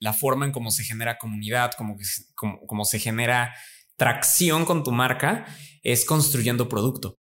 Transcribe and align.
la 0.00 0.14
forma 0.14 0.46
en 0.46 0.52
cómo 0.52 0.70
se 0.70 0.82
genera 0.82 1.18
comunidad, 1.18 1.72
cómo, 1.76 2.84
se 2.84 2.98
genera 2.98 3.54
tracción 3.96 4.64
con 4.64 4.82
tu 4.82 4.92
marca, 4.92 5.44
es 5.82 6.06
construyendo 6.06 6.70
producto. 6.70 7.18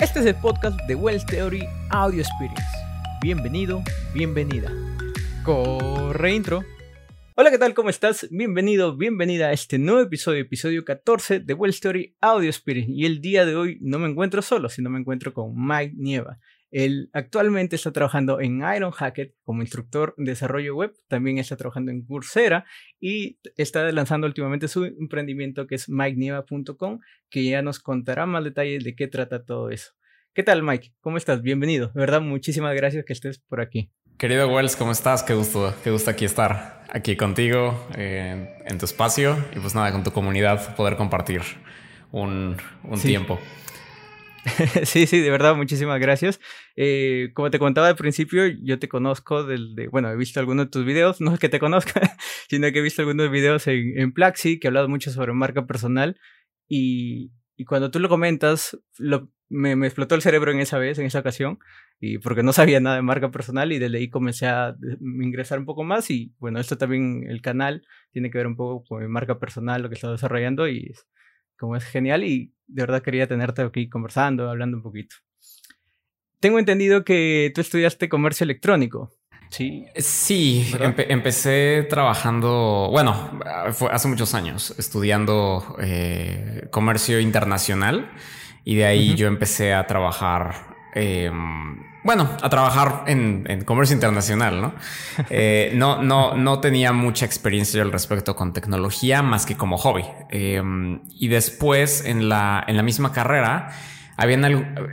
Este 0.00 0.18
es 0.18 0.26
el 0.26 0.34
podcast 0.34 0.78
de 0.88 0.96
Wells 0.96 1.24
Theory 1.26 1.64
Audio 1.90 2.22
Experience. 2.22 2.64
Bienvenido, 3.22 3.84
bienvenida. 4.12 4.72
Corre 5.44 6.34
intro. 6.34 6.64
Hola, 7.36 7.52
¿qué 7.52 7.58
tal? 7.58 7.72
¿Cómo 7.72 7.88
estás? 7.88 8.26
Bienvenido, 8.30 8.96
bienvenida 8.96 9.48
a 9.48 9.52
este 9.52 9.78
nuevo 9.78 10.00
episodio, 10.00 10.40
episodio 10.40 10.84
14 10.84 11.38
de 11.38 11.54
Well 11.54 11.70
Story 11.70 12.16
Audio 12.20 12.48
Experience. 12.48 12.90
Y 12.92 13.04
el 13.04 13.20
día 13.20 13.46
de 13.46 13.54
hoy 13.54 13.78
no 13.80 14.00
me 14.00 14.08
encuentro 14.08 14.42
solo, 14.42 14.68
sino 14.68 14.90
me 14.90 14.98
encuentro 14.98 15.32
con 15.32 15.54
Mike 15.54 15.94
Nieva. 15.96 16.40
Él 16.70 17.10
actualmente 17.12 17.76
está 17.76 17.92
trabajando 17.92 18.40
en 18.40 18.62
Iron 18.76 18.90
Hackett 18.90 19.34
como 19.42 19.62
instructor 19.62 20.14
de 20.16 20.30
desarrollo 20.30 20.74
web, 20.74 20.92
también 21.08 21.38
está 21.38 21.56
trabajando 21.56 21.90
en 21.92 22.04
Coursera 22.04 22.64
y 23.00 23.38
está 23.56 23.90
lanzando 23.92 24.26
últimamente 24.26 24.68
su 24.68 24.84
emprendimiento 24.84 25.66
que 25.66 25.76
es 25.76 25.88
mikenieva.com, 25.88 27.00
que 27.30 27.44
ya 27.44 27.62
nos 27.62 27.78
contará 27.78 28.26
más 28.26 28.44
detalles 28.44 28.84
de 28.84 28.94
qué 28.94 29.08
trata 29.08 29.44
todo 29.44 29.70
eso. 29.70 29.92
¿Qué 30.34 30.42
tal, 30.42 30.62
Mike? 30.62 30.92
¿Cómo 31.00 31.16
estás? 31.16 31.40
Bienvenido. 31.40 31.88
De 31.94 32.00
verdad, 32.00 32.20
muchísimas 32.20 32.74
gracias 32.74 33.04
que 33.06 33.14
estés 33.14 33.38
por 33.38 33.60
aquí. 33.60 33.90
Querido 34.18 34.48
Wells, 34.48 34.76
¿cómo 34.76 34.92
estás? 34.92 35.22
Qué 35.22 35.34
gusto, 35.34 35.74
qué 35.84 35.90
gusto 35.90 36.10
aquí 36.10 36.24
estar, 36.24 36.84
aquí 36.90 37.16
contigo, 37.16 37.86
eh, 37.96 38.56
en 38.64 38.78
tu 38.78 38.86
espacio 38.86 39.36
y 39.54 39.60
pues 39.60 39.74
nada, 39.74 39.92
con 39.92 40.04
tu 40.04 40.10
comunidad, 40.10 40.74
poder 40.74 40.96
compartir 40.96 41.42
un, 42.12 42.56
tiempo. 43.02 43.38
sí, 44.84 45.06
sí, 45.06 45.20
de 45.20 45.30
verdad, 45.30 45.56
muchísimas 45.56 45.98
gracias. 46.00 46.40
Eh, 46.76 47.30
como 47.34 47.50
te 47.50 47.58
contaba 47.58 47.88
al 47.88 47.96
principio, 47.96 48.46
yo 48.46 48.78
te 48.78 48.88
conozco 48.88 49.44
del, 49.44 49.74
de, 49.74 49.88
bueno, 49.88 50.10
he 50.10 50.16
visto 50.16 50.40
algunos 50.40 50.66
de 50.66 50.70
tus 50.70 50.84
videos, 50.84 51.20
no 51.20 51.34
es 51.34 51.40
que 51.40 51.48
te 51.48 51.58
conozca, 51.58 52.00
sino 52.48 52.70
que 52.70 52.78
he 52.78 52.82
visto 52.82 53.02
algunos 53.02 53.30
videos 53.30 53.66
en, 53.66 53.98
en 53.98 54.12
Plaxi 54.12 54.58
que 54.58 54.66
he 54.66 54.68
hablado 54.68 54.88
mucho 54.88 55.10
sobre 55.10 55.32
marca 55.32 55.66
personal 55.66 56.16
y, 56.68 57.32
y 57.56 57.64
cuando 57.64 57.90
tú 57.90 57.98
lo 57.98 58.08
comentas, 58.08 58.78
lo, 58.98 59.30
me, 59.48 59.74
me, 59.74 59.86
explotó 59.86 60.14
el 60.14 60.22
cerebro 60.22 60.52
en 60.52 60.60
esa 60.60 60.78
vez, 60.78 60.98
en 60.98 61.06
esa 61.06 61.20
ocasión, 61.20 61.58
y 61.98 62.18
porque 62.18 62.42
no 62.42 62.52
sabía 62.52 62.80
nada 62.80 62.96
de 62.96 63.02
marca 63.02 63.30
personal 63.30 63.72
y 63.72 63.78
desde 63.78 63.98
ahí 63.98 64.10
comencé 64.10 64.46
a 64.46 64.76
ingresar 65.00 65.58
un 65.58 65.66
poco 65.66 65.82
más 65.82 66.10
y 66.10 66.34
bueno, 66.38 66.60
esto 66.60 66.78
también, 66.78 67.24
el 67.28 67.42
canal 67.42 67.82
tiene 68.12 68.30
que 68.30 68.38
ver 68.38 68.46
un 68.46 68.56
poco 68.56 68.84
con 68.84 69.02
mi 69.02 69.08
marca 69.08 69.38
personal, 69.38 69.82
lo 69.82 69.88
que 69.88 69.94
estoy 69.94 70.12
desarrollando 70.12 70.68
y 70.68 70.92
como 71.58 71.76
es 71.76 71.84
genial 71.84 72.24
y 72.24 72.52
de 72.66 72.82
verdad 72.82 73.02
quería 73.02 73.26
tenerte 73.26 73.62
aquí 73.62 73.88
conversando, 73.88 74.50
hablando 74.50 74.76
un 74.76 74.82
poquito. 74.82 75.16
Tengo 76.40 76.58
entendido 76.58 77.04
que 77.04 77.50
tú 77.54 77.60
estudiaste 77.60 78.08
comercio 78.08 78.44
electrónico. 78.44 79.10
Sí. 79.50 79.86
Sí, 79.96 80.72
empecé 81.08 81.86
trabajando, 81.88 82.88
bueno, 82.90 83.40
fue 83.72 83.90
hace 83.92 84.08
muchos 84.08 84.34
años, 84.34 84.74
estudiando 84.78 85.76
eh, 85.80 86.68
comercio 86.70 87.20
internacional 87.20 88.10
y 88.64 88.74
de 88.74 88.84
ahí 88.84 89.14
yo 89.14 89.28
empecé 89.28 89.72
a 89.72 89.86
trabajar 89.86 90.75
em, 90.96 91.76
bueno, 92.02 92.28
a 92.40 92.48
trabajar 92.48 93.04
en, 93.06 93.64
comercio 93.64 93.94
internacional, 93.94 94.60
¿no? 94.60 94.74
Eh, 95.30 95.72
¿no? 95.74 96.02
no, 96.02 96.34
no, 96.36 96.60
tenía 96.60 96.92
mucha 96.92 97.26
experiencia 97.26 97.82
al 97.82 97.92
respecto 97.92 98.34
con 98.34 98.52
tecnología 98.52 99.22
más 99.22 99.44
que 99.44 99.56
como 99.56 99.76
hobby. 99.76 100.04
Em, 100.30 101.02
y 101.18 101.28
después 101.28 102.04
en 102.04 102.28
la, 102.28 102.64
en 102.66 102.76
la 102.76 102.82
misma 102.82 103.12
carrera, 103.12 103.70
habían 104.16 104.44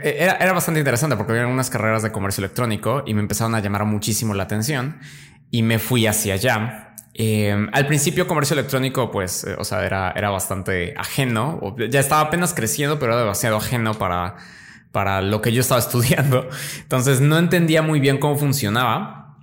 era, 0.02 0.34
era 0.34 0.52
bastante 0.52 0.80
interesante 0.80 1.16
porque 1.16 1.32
había 1.32 1.44
algunas 1.44 1.70
carreras 1.70 2.02
de 2.02 2.12
comercio 2.12 2.42
electrónico 2.42 3.02
y 3.06 3.14
me 3.14 3.20
empezaron 3.20 3.54
a 3.54 3.60
llamar 3.60 3.84
muchísimo 3.86 4.34
la 4.34 4.42
atención 4.42 4.98
y 5.50 5.62
me 5.62 5.78
fui 5.78 6.06
hacia 6.06 6.34
allá. 6.34 6.94
Em, 7.14 7.70
al 7.72 7.86
principio 7.86 8.26
comercio 8.26 8.54
electrónico, 8.54 9.12
pues, 9.12 9.44
eh, 9.44 9.54
o 9.56 9.64
sea, 9.64 9.86
era, 9.86 10.12
era 10.16 10.30
bastante 10.30 10.94
ajeno, 10.96 11.76
ya 11.88 12.00
estaba 12.00 12.22
apenas 12.22 12.52
creciendo, 12.54 12.98
pero 12.98 13.12
era 13.12 13.20
demasiado 13.20 13.56
ajeno 13.56 13.94
para 13.94 14.34
para 14.94 15.20
lo 15.20 15.42
que 15.42 15.52
yo 15.52 15.60
estaba 15.60 15.80
estudiando. 15.86 16.48
Entonces 16.80 17.20
no 17.20 17.36
entendía 17.36 17.82
muy 17.82 17.98
bien 17.98 18.18
cómo 18.18 18.36
funcionaba, 18.36 19.36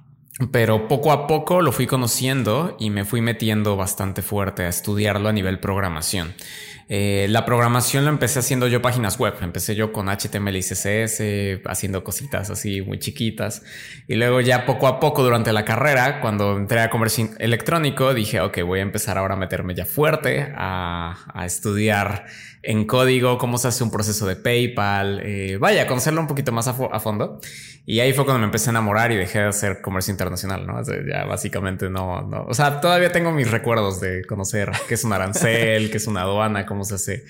pero 0.51 0.87
poco 0.87 1.11
a 1.11 1.27
poco 1.27 1.61
lo 1.61 1.73
fui 1.73 1.85
conociendo 1.85 2.77
y 2.79 2.89
me 2.89 3.03
fui 3.03 3.19
metiendo 3.19 3.75
bastante 3.75 4.21
fuerte 4.21 4.63
a 4.63 4.69
estudiarlo 4.69 5.27
a 5.27 5.33
nivel 5.33 5.59
programación. 5.59 6.33
Eh, 6.93 7.27
la 7.29 7.45
programación 7.45 8.03
lo 8.03 8.11
empecé 8.11 8.39
haciendo 8.39 8.67
yo 8.67 8.81
páginas 8.81 9.17
web. 9.17 9.33
Empecé 9.41 9.75
yo 9.75 9.91
con 9.93 10.07
HTML 10.07 10.55
y 10.55 10.61
CSS, 10.61 11.61
haciendo 11.65 12.03
cositas 12.03 12.49
así 12.49 12.81
muy 12.81 12.99
chiquitas. 12.99 13.63
Y 14.07 14.15
luego 14.15 14.41
ya 14.41 14.65
poco 14.65 14.87
a 14.87 14.99
poco 14.99 15.23
durante 15.23 15.53
la 15.53 15.63
carrera, 15.63 16.19
cuando 16.21 16.57
entré 16.57 16.81
a 16.81 16.89
comercio 16.89 17.29
electrónico, 17.39 18.13
dije, 18.13 18.41
ok, 18.41 18.61
voy 18.63 18.79
a 18.79 18.81
empezar 18.83 19.17
ahora 19.17 19.35
a 19.35 19.37
meterme 19.37 19.73
ya 19.73 19.85
fuerte 19.85 20.53
a, 20.55 21.15
a 21.33 21.45
estudiar 21.45 22.25
en 22.63 22.85
código 22.85 23.37
cómo 23.37 23.57
se 23.57 23.67
hace 23.67 23.83
un 23.83 23.91
proceso 23.91 24.27
de 24.27 24.35
PayPal. 24.35 25.21
Eh, 25.23 25.57
vaya, 25.59 25.87
conocerlo 25.87 26.21
un 26.21 26.27
poquito 26.27 26.51
más 26.51 26.67
a, 26.67 26.99
fondo. 26.99 27.39
Y 27.85 27.99
ahí 27.99 28.13
fue 28.13 28.25
cuando 28.25 28.39
me 28.39 28.45
empecé 28.45 28.69
a 28.69 28.71
enamorar 28.71 29.11
y 29.11 29.15
dejé 29.15 29.39
de 29.39 29.47
hacer 29.47 29.81
comercio 29.81 30.11
internacional, 30.11 30.67
¿no? 30.67 30.81
ya 30.83 31.25
básicamente 31.25 31.89
no, 31.89 32.21
no. 32.21 32.45
O 32.45 32.53
sea, 32.53 32.79
todavía 32.79 33.11
tengo 33.11 33.31
mis 33.31 33.49
recuerdos 33.49 33.99
de 33.99 34.23
conocer 34.25 34.71
qué 34.87 34.93
es 34.93 35.03
un 35.03 35.13
arancel, 35.13 35.89
qué 35.89 35.97
es 35.97 36.07
una 36.07 36.21
aduana, 36.21 36.65
cómo 36.67 36.83
se 36.83 36.95
hace, 36.95 37.25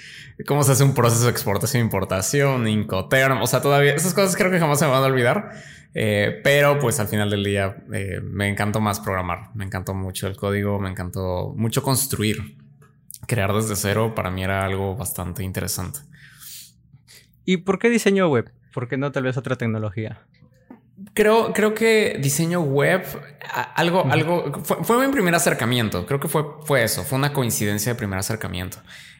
cómo 0.45 0.63
se 0.63 0.73
hace 0.73 0.83
un 0.83 0.93
proceso 0.93 1.23
de 1.23 1.31
exportación 1.31 1.83
importación, 1.83 2.67
Incoterm, 2.67 3.41
o 3.41 3.47
sea, 3.47 3.61
todavía 3.61 3.93
esas 3.93 4.13
cosas 4.13 4.35
creo 4.35 4.51
que 4.51 4.59
jamás 4.59 4.79
se 4.79 4.85
me 4.85 4.91
van 4.91 5.03
a 5.03 5.07
olvidar. 5.07 5.51
Eh, 5.93 6.39
pero 6.41 6.79
pues 6.79 7.01
al 7.01 7.07
final 7.07 7.29
del 7.29 7.43
día 7.43 7.75
eh, 7.91 8.21
me 8.23 8.47
encantó 8.47 8.79
más 8.79 9.01
programar, 9.01 9.49
me 9.55 9.65
encantó 9.65 9.93
mucho 9.93 10.27
el 10.27 10.37
código, 10.37 10.79
me 10.79 10.89
encantó 10.89 11.53
mucho 11.55 11.83
construir. 11.83 12.60
Crear 13.27 13.53
desde 13.53 13.75
cero 13.75 14.13
para 14.15 14.31
mí 14.31 14.43
era 14.43 14.65
algo 14.65 14.95
bastante 14.95 15.43
interesante. 15.43 15.99
¿Y 17.45 17.57
por 17.57 17.79
qué 17.79 17.89
diseño 17.89 18.27
web? 18.27 18.51
¿Por 18.73 18.87
qué 18.87 18.97
no 18.97 19.11
tal 19.11 19.23
vez 19.23 19.37
otra 19.37 19.55
tecnología? 19.55 20.21
Creo, 21.13 21.51
creo 21.53 21.73
que 21.73 22.17
diseño 22.21 22.61
web, 22.61 23.03
algo, 23.75 24.05
algo, 24.09 24.61
fue, 24.63 25.05
mi 25.05 25.11
primer 25.11 25.33
acercamiento. 25.33 26.05
Creo 26.05 26.19
que 26.19 26.27
fue, 26.27 26.43
fue 26.63 26.83
eso, 26.83 27.03
fue 27.03 27.17
una 27.17 27.33
coincidencia 27.33 27.93
de 27.93 27.97
primer 27.97 28.19
acercamiento. 28.19 28.77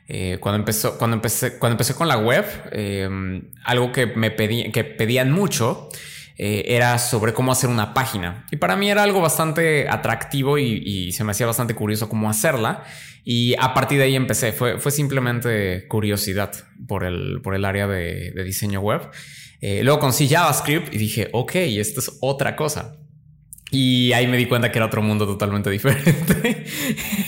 Eh, 0.08 0.38
cuando 0.40 0.60
empezó, 0.60 0.98
cuando 0.98 1.16
empecé, 1.16 1.58
cuando 1.58 1.74
empecé 1.74 1.96
con 1.96 2.08
la 2.08 2.18
web, 2.18 2.46
em, 2.72 3.50
algo 3.64 3.92
que 3.92 4.08
me 4.08 4.30
pedí, 4.30 4.72
que 4.72 4.84
pedían 4.84 5.32
mucho 5.32 5.90
eh, 6.38 6.64
era 6.68 6.98
sobre 6.98 7.34
cómo 7.34 7.52
hacer 7.52 7.70
una 7.70 7.94
página. 7.94 8.46
Y 8.52 8.58
para 8.58 8.76
mí 8.76 8.90
era 8.90 9.04
algo 9.04 9.22
bastante 9.22 9.88
atractivo 9.90 10.58
y, 10.58 11.12
se 11.12 11.24
me 11.24 11.32
hacía 11.32 11.46
bastante 11.46 11.76
curioso 11.76 12.10
cómo 12.10 12.30
hacerla. 12.30 12.84
Y 13.24 13.56
a 13.60 13.74
partir 13.74 13.98
de 14.00 14.06
ahí 14.06 14.16
empecé. 14.16 14.52
Fue, 14.52 14.80
fue 14.80 14.92
simplemente 14.92 15.88
curiosidad 15.88 16.52
por 16.88 17.04
el, 17.04 17.42
por 17.44 17.56
el 17.56 17.66
área 17.66 17.88
de, 17.88 18.32
diseño 18.44 18.80
web. 18.80 19.02
Eh, 19.62 19.84
luego 19.84 20.00
conocí 20.00 20.28
JavaScript 20.28 20.94
y 20.94 20.98
dije, 20.98 21.30
ok, 21.34 21.56
esto 21.56 22.00
es 22.00 22.18
otra 22.22 22.56
cosa. 22.56 22.98
Y 23.70 24.12
ahí 24.12 24.28
me 24.28 24.36
di 24.36 24.48
cuenta 24.48 24.70
que 24.70 24.80
era 24.80 24.88
otro 24.88 25.02
mundo 25.02 25.26
totalmente 25.26 25.70
diferente. 25.72 26.66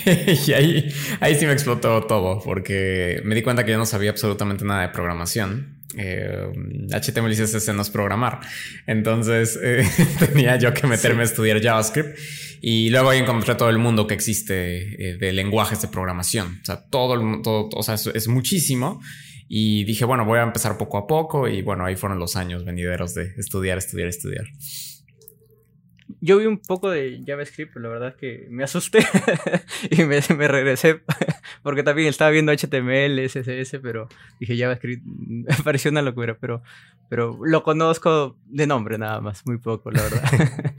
y 0.05 0.51
ahí, 0.51 0.93
ahí 1.21 1.35
sí 1.35 1.45
me 1.45 1.53
explotó 1.53 2.03
todo, 2.03 2.41
porque 2.43 3.21
me 3.23 3.33
di 3.33 3.41
cuenta 3.41 3.63
que 3.63 3.71
yo 3.71 3.77
no 3.77 3.85
sabía 3.85 4.11
absolutamente 4.11 4.65
nada 4.65 4.81
de 4.81 4.89
programación. 4.89 5.82
Eh, 5.97 6.51
HTML 6.91 7.31
y 7.31 7.35
CSS 7.35 7.73
no 7.73 7.81
es 7.81 7.89
programar. 7.89 8.39
Entonces 8.87 9.59
eh, 9.63 9.87
tenía 10.19 10.57
yo 10.57 10.73
que 10.73 10.87
meterme 10.87 11.21
a 11.21 11.25
estudiar 11.25 11.61
JavaScript. 11.61 12.17
Y 12.61 12.89
luego 12.89 13.09
ahí 13.09 13.19
encontré 13.19 13.55
todo 13.55 13.69
el 13.69 13.77
mundo 13.77 14.07
que 14.07 14.13
existe 14.13 15.09
eh, 15.09 15.17
de 15.17 15.33
lenguajes 15.33 15.81
de 15.81 15.89
programación. 15.89 16.59
O 16.61 16.65
sea, 16.65 16.85
todo 16.85 17.15
el 17.15 17.41
todo, 17.41 17.69
o 17.73 17.83
sea, 17.83 17.95
es 17.95 18.27
muchísimo. 18.27 19.01
Y 19.49 19.83
dije, 19.83 20.05
bueno, 20.05 20.25
voy 20.25 20.39
a 20.39 20.43
empezar 20.43 20.77
poco 20.77 20.97
a 20.97 21.05
poco 21.05 21.47
y 21.47 21.61
bueno, 21.61 21.85
ahí 21.85 21.95
fueron 21.95 22.19
los 22.19 22.35
años 22.35 22.65
venideros 22.65 23.13
de 23.13 23.33
estudiar, 23.37 23.77
estudiar, 23.77 24.07
estudiar. 24.07 24.45
Yo 26.21 26.37
vi 26.37 26.45
un 26.45 26.57
poco 26.57 26.89
de 26.89 27.21
JavaScript, 27.25 27.73
pero 27.73 27.83
la 27.83 27.89
verdad 27.89 28.09
es 28.09 28.15
que 28.15 28.47
me 28.49 28.63
asusté 28.63 28.99
y 29.89 30.03
me, 30.03 30.19
me, 30.35 30.47
regresé 30.47 31.01
porque 31.63 31.83
también 31.83 32.07
estaba 32.09 32.31
viendo 32.31 32.51
HTML, 32.51 33.25
CSS, 33.27 33.79
pero 33.81 34.07
dije 34.39 34.57
JavaScript, 34.57 35.03
me 35.05 35.55
pareció 35.63 35.91
una 35.91 36.01
locura, 36.01 36.37
pero, 36.39 36.63
pero 37.09 37.37
lo 37.43 37.63
conozco 37.63 38.37
de 38.45 38.67
nombre 38.67 38.97
nada 38.97 39.21
más, 39.21 39.45
muy 39.45 39.57
poco, 39.57 39.91
la 39.91 40.03
verdad. 40.03 40.75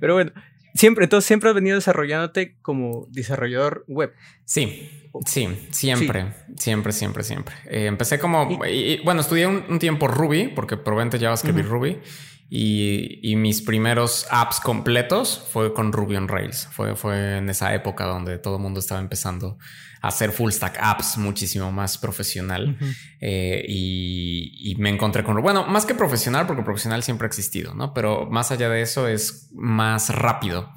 pero 0.00 0.14
bueno, 0.14 0.32
Siempre, 0.74 1.04
entonces 1.04 1.26
siempre 1.28 1.50
has 1.50 1.54
venido 1.54 1.76
desarrollándote 1.76 2.56
como 2.60 3.06
desarrollador 3.10 3.84
web. 3.86 4.12
Sí, 4.44 4.90
sí, 5.24 5.48
siempre, 5.70 6.32
siempre, 6.56 6.92
siempre, 6.92 7.22
siempre. 7.22 7.54
Eh, 7.70 7.86
empecé 7.86 8.18
como, 8.18 8.50
y, 8.66 9.00
bueno, 9.04 9.20
estudié 9.20 9.46
un, 9.46 9.78
tiempo 9.78 10.08
Ruby, 10.08 10.48
porque 10.48 10.76
probablemente 10.76 11.20
JavaScript 11.20 11.60
uh 11.60 11.62
Ruby, 11.62 12.00
Y, 12.50 13.34
mis 13.36 13.62
primeros 13.62 14.26
apps 14.30 14.60
completos 14.60 15.42
fue 15.50 15.72
con 15.74 15.92
Ruby 15.92 16.16
on 16.16 16.28
Rails. 16.28 16.68
Fue, 16.70 16.94
fue 16.94 17.38
en 17.38 17.48
esa 17.48 17.74
época 17.74 18.04
donde 18.04 18.38
todo 18.38 18.56
el 18.56 18.62
mundo 18.62 18.80
estaba 18.80 19.00
empezando 19.00 19.58
a 20.00 20.08
hacer 20.08 20.30
full 20.30 20.50
stack 20.50 20.76
apps 20.80 21.16
muchísimo 21.18 21.72
más 21.72 21.98
profesional. 21.98 22.76
Eh, 23.20 23.64
y, 23.66 24.76
me 24.78 24.90
encontré 24.90 25.24
con, 25.24 25.40
bueno, 25.42 25.66
más 25.66 25.86
que 25.86 25.94
profesional, 25.94 26.46
porque 26.46 26.62
profesional 26.62 27.02
siempre 27.02 27.26
ha 27.26 27.28
existido, 27.28 27.74
¿no? 27.74 27.94
Pero 27.94 28.26
más 28.30 28.52
allá 28.52 28.68
de 28.68 28.82
eso 28.82 29.08
es 29.08 29.48
más 29.54 30.10
rápido. 30.10 30.72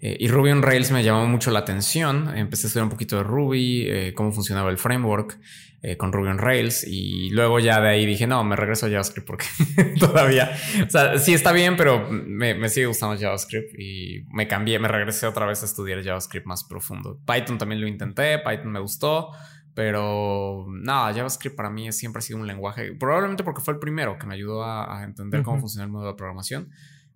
Eh, 0.00 0.16
y 0.20 0.28
Ruby 0.28 0.50
on 0.50 0.62
Rails 0.62 0.90
me 0.92 1.02
llamó 1.02 1.26
mucho 1.26 1.50
la 1.50 1.60
atención. 1.60 2.36
Empecé 2.36 2.66
a 2.66 2.68
estudiar 2.68 2.84
un 2.84 2.90
poquito 2.90 3.16
de 3.16 3.24
Ruby, 3.24 3.86
eh, 3.88 4.14
cómo 4.14 4.32
funcionaba 4.32 4.70
el 4.70 4.78
framework 4.78 5.38
eh, 5.82 5.96
con 5.96 6.12
Ruby 6.12 6.28
on 6.28 6.38
Rails. 6.38 6.84
Y 6.86 7.30
luego 7.30 7.58
ya 7.58 7.80
de 7.80 7.88
ahí 7.88 8.06
dije, 8.06 8.26
no, 8.26 8.44
me 8.44 8.54
regreso 8.56 8.86
a 8.86 8.88
JavaScript 8.88 9.26
porque 9.26 9.46
todavía, 9.98 10.50
o 10.86 10.90
sea, 10.90 11.18
sí 11.18 11.34
está 11.34 11.52
bien, 11.52 11.76
pero 11.76 12.08
me, 12.10 12.68
sigue 12.68 12.86
gustando 12.86 13.18
JavaScript 13.18 13.74
y 13.78 14.24
me 14.30 14.46
cambié, 14.46 14.78
me 14.78 14.88
regresé 14.88 15.26
otra 15.26 15.46
vez 15.46 15.62
a 15.62 15.66
estudiar 15.66 16.02
JavaScript 16.02 16.46
más 16.46 16.64
profundo. 16.64 17.18
Python 17.26 17.58
también 17.58 17.80
lo 17.80 17.88
intenté, 17.88 18.38
Python 18.38 18.72
me 18.72 18.80
gustó. 18.80 19.30
Pero 19.74 20.66
nada, 20.68 21.14
JavaScript 21.14 21.54
para 21.54 21.70
mí 21.70 21.92
siempre 21.92 22.18
ha 22.18 22.22
sido 22.22 22.40
un 22.40 22.48
lenguaje, 22.48 22.94
probablemente 22.94 23.44
porque 23.44 23.60
fue 23.60 23.74
el 23.74 23.78
primero 23.78 24.18
que 24.18 24.26
me 24.26 24.34
ayudó 24.34 24.64
a, 24.64 25.04
entender 25.04 25.44
cómo 25.44 25.60
funciona 25.60 25.84
el 25.84 25.90
modo 25.92 26.08
de 26.08 26.14
programación. 26.14 26.68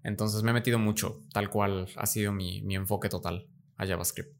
Entonces 0.04 0.43
me 0.43 0.50
he 0.50 0.54
metido 0.54 0.78
mucho, 0.78 1.22
tal 1.32 1.49
cual 1.49 1.87
ha 1.96 2.06
sido 2.06 2.32
mi, 2.32 2.62
enfoque 2.75 3.08
total 3.08 3.46
a 3.76 3.87
JavaScript. 3.87 4.34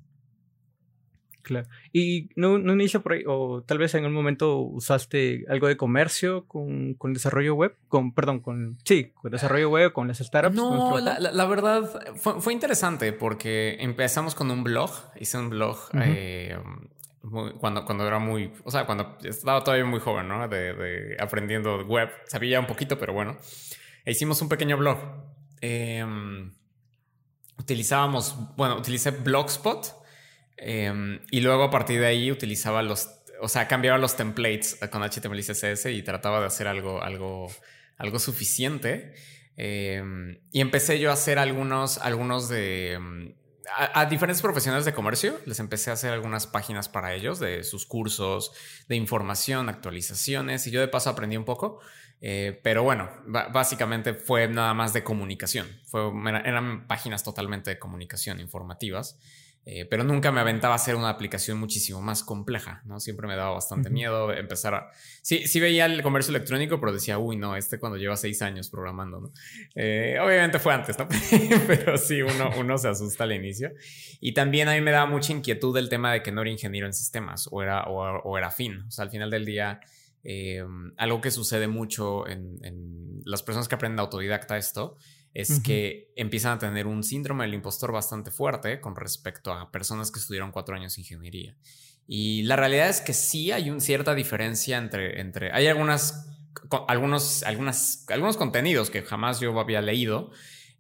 Claro. 1.43 1.67
¿Y 1.93 2.31
no, 2.37 2.59
no 2.59 2.73
inicia 2.73 3.01
por 3.01 3.13
ahí, 3.13 3.25
o 3.27 3.63
tal 3.63 3.79
vez 3.79 3.95
en 3.95 4.05
algún 4.05 4.15
momento 4.15 4.59
usaste 4.59 5.45
algo 5.49 5.67
de 5.67 5.77
comercio 5.77 6.47
con, 6.47 6.95
con 6.95 7.13
desarrollo 7.13 7.55
web? 7.55 7.77
Con, 7.89 8.15
perdón, 8.15 8.41
con, 8.41 8.79
sí, 8.85 9.11
con 9.13 9.33
desarrollo 9.33 9.69
web, 9.69 9.93
con 9.93 10.07
las 10.07 10.19
startups. 10.19 10.55
No, 10.55 11.01
la, 11.01 11.47
verdad 11.47 11.83
fue, 12.15 12.53
interesante 12.53 13.13
porque 13.13 13.77
empezamos 13.81 14.37
con 14.37 14.53
un 14.53 14.63
blog, 14.63 14.91
hice 15.19 15.37
un 15.37 15.51
blog 15.51 15.79
eh, 15.95 16.57
cuando, 17.61 17.85
cuando 17.85 18.07
era 18.07 18.21
muy, 18.21 18.53
o 18.63 18.71
sea, 18.71 18.87
cuando 18.87 19.19
estaba 19.25 19.65
todavía 19.65 19.85
muy 19.85 19.99
joven, 19.99 20.29
¿no? 20.29 20.47
De, 20.47 20.75
de 20.75 21.17
aprendiendo 21.19 21.85
web, 21.87 22.09
sabía 22.29 22.61
un 22.61 22.67
poquito, 22.67 22.99
pero 22.99 23.13
bueno. 23.13 23.37
E 24.05 24.13
hicimos 24.13 24.41
un 24.43 24.49
pequeño 24.49 24.77
blog 24.77 24.99
Em, 25.65 26.53
utilizábamos, 27.57 28.35
bueno, 28.57 28.77
utilicé 28.77 29.13
Blogspot 29.13 29.95
em, 30.57 31.21
y 31.31 31.41
luego 31.41 31.63
a 31.63 31.71
partir 31.71 32.01
de 32.01 32.07
ahí 32.07 32.33
utilizaba 32.33 32.83
los, 32.83 33.09
o 33.41 33.49
sea, 33.49 33.69
cambiaba 33.69 33.97
los 33.97 34.17
templates 34.17 34.77
con 34.91 35.03
HTML 35.03 35.39
y 35.39 35.43
CSS 35.45 35.93
y 35.93 36.03
trataba 36.03 36.41
de 36.41 36.47
hacer 36.47 36.67
algo, 36.67 37.01
algo, 37.01 37.49
algo 37.97 38.19
suficiente. 38.19 39.15
Em, 39.57 40.41
y 40.51 40.61
empecé 40.61 40.99
yo 40.99 41.11
a 41.11 41.13
hacer 41.13 41.39
algunos, 41.39 41.99
algunos 41.99 42.49
de... 42.49 43.37
A, 43.77 44.01
a, 44.01 44.07
diferentes 44.07 44.43
profesionales 44.43 44.85
de 44.85 44.93
comercio 44.93 45.39
les 45.47 45.61
empecé 45.61 45.91
a 45.91 45.93
hacer 45.93 46.11
algunas 46.13 46.49
páginas 46.49 46.89
para 46.89 47.15
ellos 47.15 47.39
de 47.39 47.63
sus 47.63 47.87
cursos, 47.87 48.53
de 48.89 48.97
información, 48.97 49.69
actualizaciones 49.69 50.67
y 50.67 50.73
yo 50.73 50.81
de 50.81 50.89
paso 50.89 51.11
aprendí 51.11 51.37
un 51.37 51.45
poco. 51.45 51.79
Eh, 52.25 52.61
pero 52.63 52.85
bueno, 52.85 53.11
básicamente 53.27 54.15
fue 54.15 54.47
nada 54.47 54.73
más 54.75 54.93
de 54.93 55.03
comunicación. 55.03 55.67
Fue, 55.87 56.01
eran 56.45 56.87
páginas 56.87 57.25
totalmente 57.25 57.71
de 57.71 57.79
comunicación 57.79 58.39
informativas. 58.39 59.19
Eh, 59.65 59.87
pero 59.89 60.03
nunca 60.03 60.33
me 60.33 60.41
aventaba 60.41 60.75
a 60.75 60.77
hacer 60.77 60.97
una 60.97 61.09
aplicación 61.09 61.57
muchísimo 61.57 62.03
más 62.03 62.25
compleja, 62.25 62.83
¿no? 62.85 62.99
Siempre 62.99 63.29
me 63.29 63.37
daba 63.37 63.53
bastante 63.53 63.91
miedo 63.91 64.33
empezar 64.33 64.75
a... 64.75 64.91
Sí, 65.23 65.47
sí 65.47 65.61
veía 65.61 65.87
el 65.87 66.03
comercio 66.03 66.31
electrónico, 66.31 66.81
pero 66.81 66.93
decía, 66.93 67.19
uy, 67.19 67.37
no, 67.37 67.55
este 67.55 67.79
cuando 67.79 67.97
lleva 67.97 68.17
seis 68.17 68.43
años 68.43 68.69
programando, 68.71 69.21
¿no? 69.21 69.33
Eh, 69.77 70.19
obviamente 70.21 70.59
fue 70.59 70.75
antes, 70.75 70.99
¿no? 70.99 71.07
pero 71.69 71.97
sí, 71.97 72.23
uno, 72.23 72.51
uno 72.59 72.77
se 72.77 72.89
asusta 72.89 73.23
al 73.23 73.33
inicio. 73.35 73.71
Y 74.21 74.35
también 74.35 74.69
a 74.69 74.73
mí 74.73 74.81
me 74.81 74.91
daba 74.91 75.07
mucha 75.07 75.33
inquietud 75.33 75.77
el 75.77 75.89
tema 75.89 76.13
de 76.13 76.25
que 76.25 76.33
no 76.33 76.41
era 76.41 76.51
ingeniero 76.51 76.89
en 76.89 76.93
sistemas 76.93 77.49
o 77.53 77.63
era, 77.63 77.85
o, 77.85 78.01
o 78.01 78.37
era 78.37 78.51
fin. 78.51 78.83
O 78.89 78.91
sea, 78.91 79.05
al 79.05 79.11
final 79.13 79.31
del 79.31 79.45
día 79.45 79.81
eh, 80.25 80.65
algo 80.99 81.21
que 81.21 81.31
sucede 81.31 81.69
mucho 81.69 82.27
en, 82.29 83.23
las 83.25 83.43
personas 83.43 83.69
que 83.69 83.75
aprenden 83.75 84.01
autodidacta 84.01 84.57
esto 84.57 84.97
es 85.35 85.61
que 85.61 86.13
empiezan 86.17 86.53
a 86.53 86.59
tener 86.59 86.87
un 86.87 87.03
síndrome 87.03 87.45
del 87.45 87.55
impostor 87.55 87.91
bastante 87.91 88.31
fuerte 88.31 88.81
con 88.81 88.97
respecto 88.97 89.53
a 89.53 89.71
personas 89.71 90.11
que 90.11 90.19
estudiaron 90.19 90.53
cuatro 90.53 90.75
años 90.75 90.95
de 90.97 91.03
ingeniería. 91.03 91.57
Y 92.07 92.43
la 92.43 92.57
realidad 92.57 92.89
es 92.89 93.01
que 93.01 93.15
sí 93.15 93.51
hay 93.51 93.71
una 93.71 93.81
cierta 93.81 94.15
diferencia 94.15 94.77
entre, 94.77 95.21
entre 95.21 95.51
hay 95.53 95.69
algunas, 95.69 96.29
algunos, 96.87 97.43
algunas, 97.45 98.05
algunos 98.11 98.37
contenidos 98.37 98.91
que 98.91 99.03
jamás 99.03 99.41
yo 99.41 99.59
había 99.59 99.81
leído, 99.81 100.31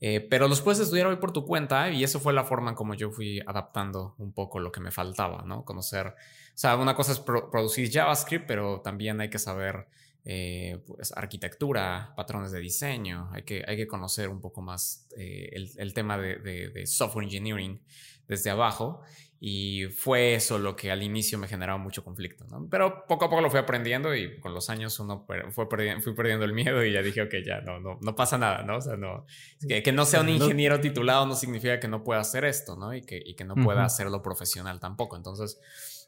eh, 0.00 0.20
pero 0.20 0.48
los 0.48 0.60
puedes 0.60 0.80
estudiar 0.80 1.06
hoy 1.06 1.16
por 1.16 1.32
tu 1.32 1.46
cuenta 1.46 1.90
y 1.90 2.04
eso 2.04 2.20
fue 2.20 2.32
la 2.32 2.44
forma 2.44 2.70
en 2.70 2.76
como 2.76 2.94
yo 2.94 3.10
fui 3.10 3.40
adaptando 3.46 4.16
un 4.18 4.34
poco 4.34 4.58
lo 4.58 4.72
que 4.72 4.80
me 4.80 4.90
faltaba, 4.90 5.44
¿no? 5.46 5.64
Conocer 5.64 6.14
o 6.54 6.58
sea, 6.58 6.76
una 6.76 6.94
cosa 6.94 7.12
es 7.12 7.20
producir 7.20 7.90
JavaScript, 7.90 8.46
pero 8.46 8.80
también 8.82 9.20
hay 9.20 9.30
que 9.30 9.38
saber 9.38 9.86
eh, 10.24 10.78
pues, 10.86 11.12
arquitectura, 11.16 12.12
patrones 12.14 12.52
de 12.52 12.60
diseño, 12.60 13.28
hay 13.32 13.42
que, 13.42 13.64
hay 13.66 13.76
que 13.76 13.88
conocer 13.88 14.28
un 14.28 14.40
poco 14.40 14.60
más 14.62 15.08
eh, 15.16 15.50
el, 15.76 15.94
tema 15.94 16.16
de, 16.18 16.86
software 16.86 17.24
engineering 17.24 17.80
desde 18.28 18.50
abajo. 18.50 19.02
Y 19.44 19.86
fue 19.86 20.34
eso 20.34 20.56
lo 20.56 20.76
que 20.76 20.92
al 20.92 21.02
inicio 21.02 21.36
me 21.36 21.48
generaba 21.48 21.76
mucho 21.76 22.04
conflicto, 22.04 22.44
¿no? 22.44 22.68
Pero 22.70 23.04
poco 23.08 23.24
a 23.24 23.28
poco 23.28 23.42
lo 23.42 23.50
fui 23.50 23.58
aprendiendo 23.58 24.14
y 24.14 24.38
con 24.38 24.54
los 24.54 24.70
años 24.70 25.00
uno 25.00 25.26
fue 25.50 25.68
perdiendo, 25.68 26.00
fui 26.00 26.14
perdiendo 26.14 26.44
el 26.44 26.52
miedo 26.52 26.84
y 26.84 26.92
ya 26.92 27.02
dije, 27.02 27.22
ok, 27.22 27.34
ya 27.44 27.60
no, 27.60 27.80
no, 27.80 27.98
no 28.00 28.14
pasa 28.14 28.38
nada, 28.38 28.62
¿no? 28.62 28.76
O 28.76 28.80
sea, 28.80 28.96
no, 28.96 29.26
que, 29.66 29.90
no 29.90 30.04
sea 30.04 30.20
un 30.20 30.28
ingeniero 30.28 30.80
titulado 30.80 31.26
no 31.26 31.34
significa 31.34 31.80
que 31.80 31.88
no 31.88 32.04
pueda 32.04 32.20
hacer 32.20 32.44
esto, 32.44 32.76
¿no? 32.76 32.94
Y 32.94 33.00
que, 33.00 33.20
y 33.20 33.34
que 33.34 33.44
no 33.44 33.56
pueda 33.56 33.84
hacerlo 33.84 34.22
profesional 34.22 34.78
tampoco. 34.78 35.16
Entonces, 35.16 35.58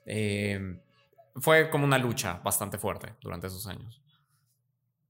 eh, 0.07 0.81
fue 1.37 1.71
como 1.71 1.85
una 1.85 1.99
lucha 1.99 2.41
bastante 2.45 2.79
fuerte 2.79 3.15
durante 3.21 3.47
esos 3.47 3.67
años. 3.67 4.03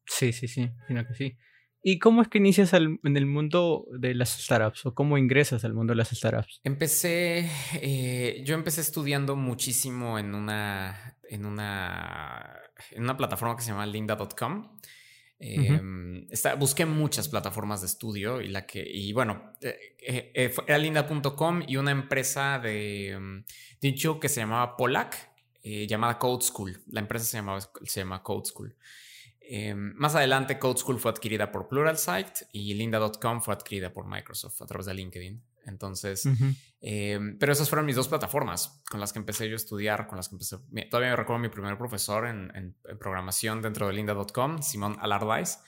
Sí, 0.06 0.32
sí, 0.32 0.48
sí, 0.48 0.70
sino 0.86 1.06
que 1.06 1.14
sí. 1.14 1.38
¿Y 1.86 1.98
cómo 1.98 2.22
es 2.22 2.28
que 2.28 2.38
inicias 2.38 2.72
en 2.72 2.98
el 3.02 3.26
mundo 3.26 3.86
de 3.92 4.14
las 4.14 4.30
startups 4.30 4.86
o 4.86 4.94
cómo 4.94 5.18
ingresas 5.18 5.66
al 5.66 5.74
mundo 5.74 5.92
de 5.92 5.98
las 5.98 6.08
startups? 6.08 6.60
Empecé, 6.64 7.50
eh, 7.74 8.42
yo 8.42 8.54
empecé 8.54 8.80
estudiando 8.80 9.36
muchísimo 9.36 10.18
en 10.18 10.34
una, 10.34 11.18
en 11.28 11.44
una, 11.44 12.58
en 12.90 13.02
una 13.02 13.16
plataforma 13.18 13.54
que 13.54 13.62
se 13.62 13.70
llama 13.70 13.84
linda.com. 13.84 14.78
Em, 15.38 16.26
busqué 16.58 16.86
muchas 16.86 17.28
plataformas 17.28 17.82
de 17.82 17.88
estudio 17.88 18.40
y 18.40 18.48
la 18.48 18.64
que, 18.64 18.82
y 18.82 19.12
bueno, 19.12 19.52
eh, 19.60 20.54
era 20.66 20.78
linda.com 20.78 21.64
y 21.66 21.76
una 21.76 21.90
empresa 21.90 22.58
de, 22.60 23.44
em, 23.88 23.92
dicho 23.92 24.20
que 24.20 24.28
se 24.28 24.40
llamaba 24.40 24.76
Polak, 24.76 25.16
eh, 25.62 25.86
llamada 25.86 26.18
Code 26.18 26.44
School. 26.44 26.82
La 26.88 27.00
empresa 27.00 27.24
se, 27.24 27.36
llamaba, 27.36 27.60
se 27.60 28.00
llama 28.00 28.22
Code 28.22 28.46
School. 28.46 28.76
Em, 29.46 29.92
más 29.96 30.14
adelante, 30.14 30.58
Code 30.58 30.80
School 30.80 30.98
fue 30.98 31.10
adquirida 31.10 31.52
por 31.52 31.68
Pluralsight 31.68 32.48
y 32.52 32.74
Linda.com 32.74 33.42
fue 33.42 33.52
adquirida 33.52 33.92
por 33.92 34.06
Microsoft 34.06 34.62
a 34.62 34.66
través 34.66 34.86
de 34.86 34.94
LinkedIn. 34.94 35.42
Entonces, 35.66 36.26
em, 36.80 37.38
pero 37.38 37.52
esas 37.52 37.68
fueron 37.68 37.86
mis 37.86 37.96
dos 37.96 38.08
plataformas 38.08 38.82
con 38.88 39.00
las 39.00 39.12
que 39.12 39.18
empecé 39.18 39.48
yo 39.48 39.54
a 39.54 39.56
estudiar, 39.56 40.06
con 40.06 40.16
las 40.16 40.28
que 40.28 40.34
empecé. 40.34 40.58
Todavía 40.90 41.10
me 41.10 41.16
recuerdo 41.16 41.40
mi 41.40 41.48
primer 41.48 41.76
profesor 41.78 42.26
en, 42.26 42.76
programación 42.98 43.62
dentro 43.62 43.86
de 43.86 43.94
Linda.com, 43.94 44.62
Simón 44.62 44.96
Alardais. 45.00 45.60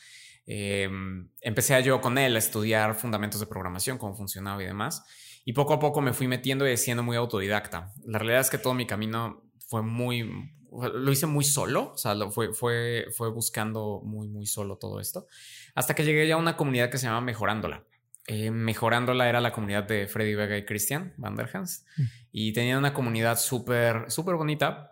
Em, 0.46 1.28
empecé 1.40 1.82
yo 1.82 2.00
con 2.00 2.18
él 2.18 2.36
a 2.36 2.38
estudiar 2.38 2.94
fundamentos 2.94 3.40
de 3.40 3.46
programación, 3.46 3.98
cómo 3.98 4.14
funcionaba 4.14 4.62
y 4.62 4.66
demás. 4.66 5.04
Y 5.48 5.52
poco 5.52 5.74
a 5.74 5.78
poco 5.78 6.00
me 6.00 6.12
fui 6.12 6.26
metiendo 6.26 6.68
y 6.68 6.76
siendo 6.76 7.04
muy 7.04 7.16
autodidacta. 7.16 7.92
La 8.04 8.18
realidad 8.18 8.40
es 8.40 8.50
que 8.50 8.58
todo 8.58 8.74
mi 8.74 8.84
camino 8.84 9.44
fue 9.68 9.80
muy, 9.80 10.28
lo 10.72 11.12
hice 11.12 11.26
muy 11.26 11.44
solo, 11.44 11.92
o 11.92 11.96
sea, 11.96 12.16
lo 12.16 12.32
fue, 12.32 12.52
fue, 12.52 13.06
fue 13.16 13.30
buscando 13.30 14.02
muy, 14.04 14.26
muy 14.28 14.46
solo 14.46 14.76
todo 14.76 14.98
esto, 14.98 15.28
hasta 15.76 15.94
que 15.94 16.04
llegué 16.04 16.26
ya 16.26 16.34
a 16.34 16.38
una 16.38 16.56
comunidad 16.56 16.90
que 16.90 16.98
se 16.98 17.06
llama 17.06 17.20
Mejorándola. 17.20 17.84
Eh, 18.26 18.50
Mejorándola 18.50 19.28
era 19.28 19.40
la 19.40 19.52
comunidad 19.52 19.84
de 19.84 20.08
Freddy 20.08 20.34
Vega 20.34 20.58
y 20.58 20.64
Christian 20.64 21.14
Vanderhans 21.16 21.84
mm. 21.96 22.02
y 22.32 22.52
tenía 22.52 22.76
una 22.76 22.92
comunidad 22.92 23.38
súper, 23.38 24.10
súper 24.10 24.34
bonita 24.34 24.90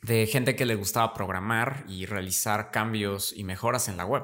de 0.00 0.26
gente 0.26 0.56
que 0.56 0.64
le 0.64 0.76
gustaba 0.76 1.12
programar 1.12 1.84
y 1.88 2.06
realizar 2.06 2.70
cambios 2.70 3.34
y 3.36 3.44
mejoras 3.44 3.88
en 3.88 3.98
la 3.98 4.06
web. 4.06 4.22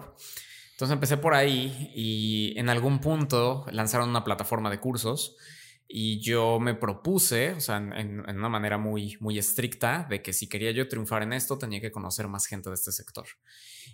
Entonces 0.71 0.95
empecé 0.95 1.19
por 1.19 1.35
ahí 1.35 1.91
y 1.95 2.59
en 2.59 2.71
algún 2.71 3.01
punto 3.01 3.67
lanzaron 3.71 4.09
una 4.09 4.25
plataforma 4.25 4.71
de 4.71 4.81
cursos 4.81 5.37
y 5.89 6.21
yo 6.21 6.59
me 6.59 6.75
propuse, 6.75 7.53
o 7.53 7.61
sea, 7.61 7.77
en, 7.77 8.21
una 8.29 8.49
manera 8.49 8.79
muy, 8.79 9.17
muy 9.21 9.39
estricta, 9.39 10.07
de 10.09 10.23
que 10.23 10.33
si 10.33 10.49
quería 10.49 10.73
yo 10.73 10.89
triunfar 10.89 11.23
en 11.23 11.33
esto, 11.33 11.59
tenía 11.59 11.81
que 11.81 11.93
conocer 11.93 12.29
más 12.29 12.47
gente 12.47 12.71
de 12.71 12.75
este 12.75 12.93
sector. 12.93 13.27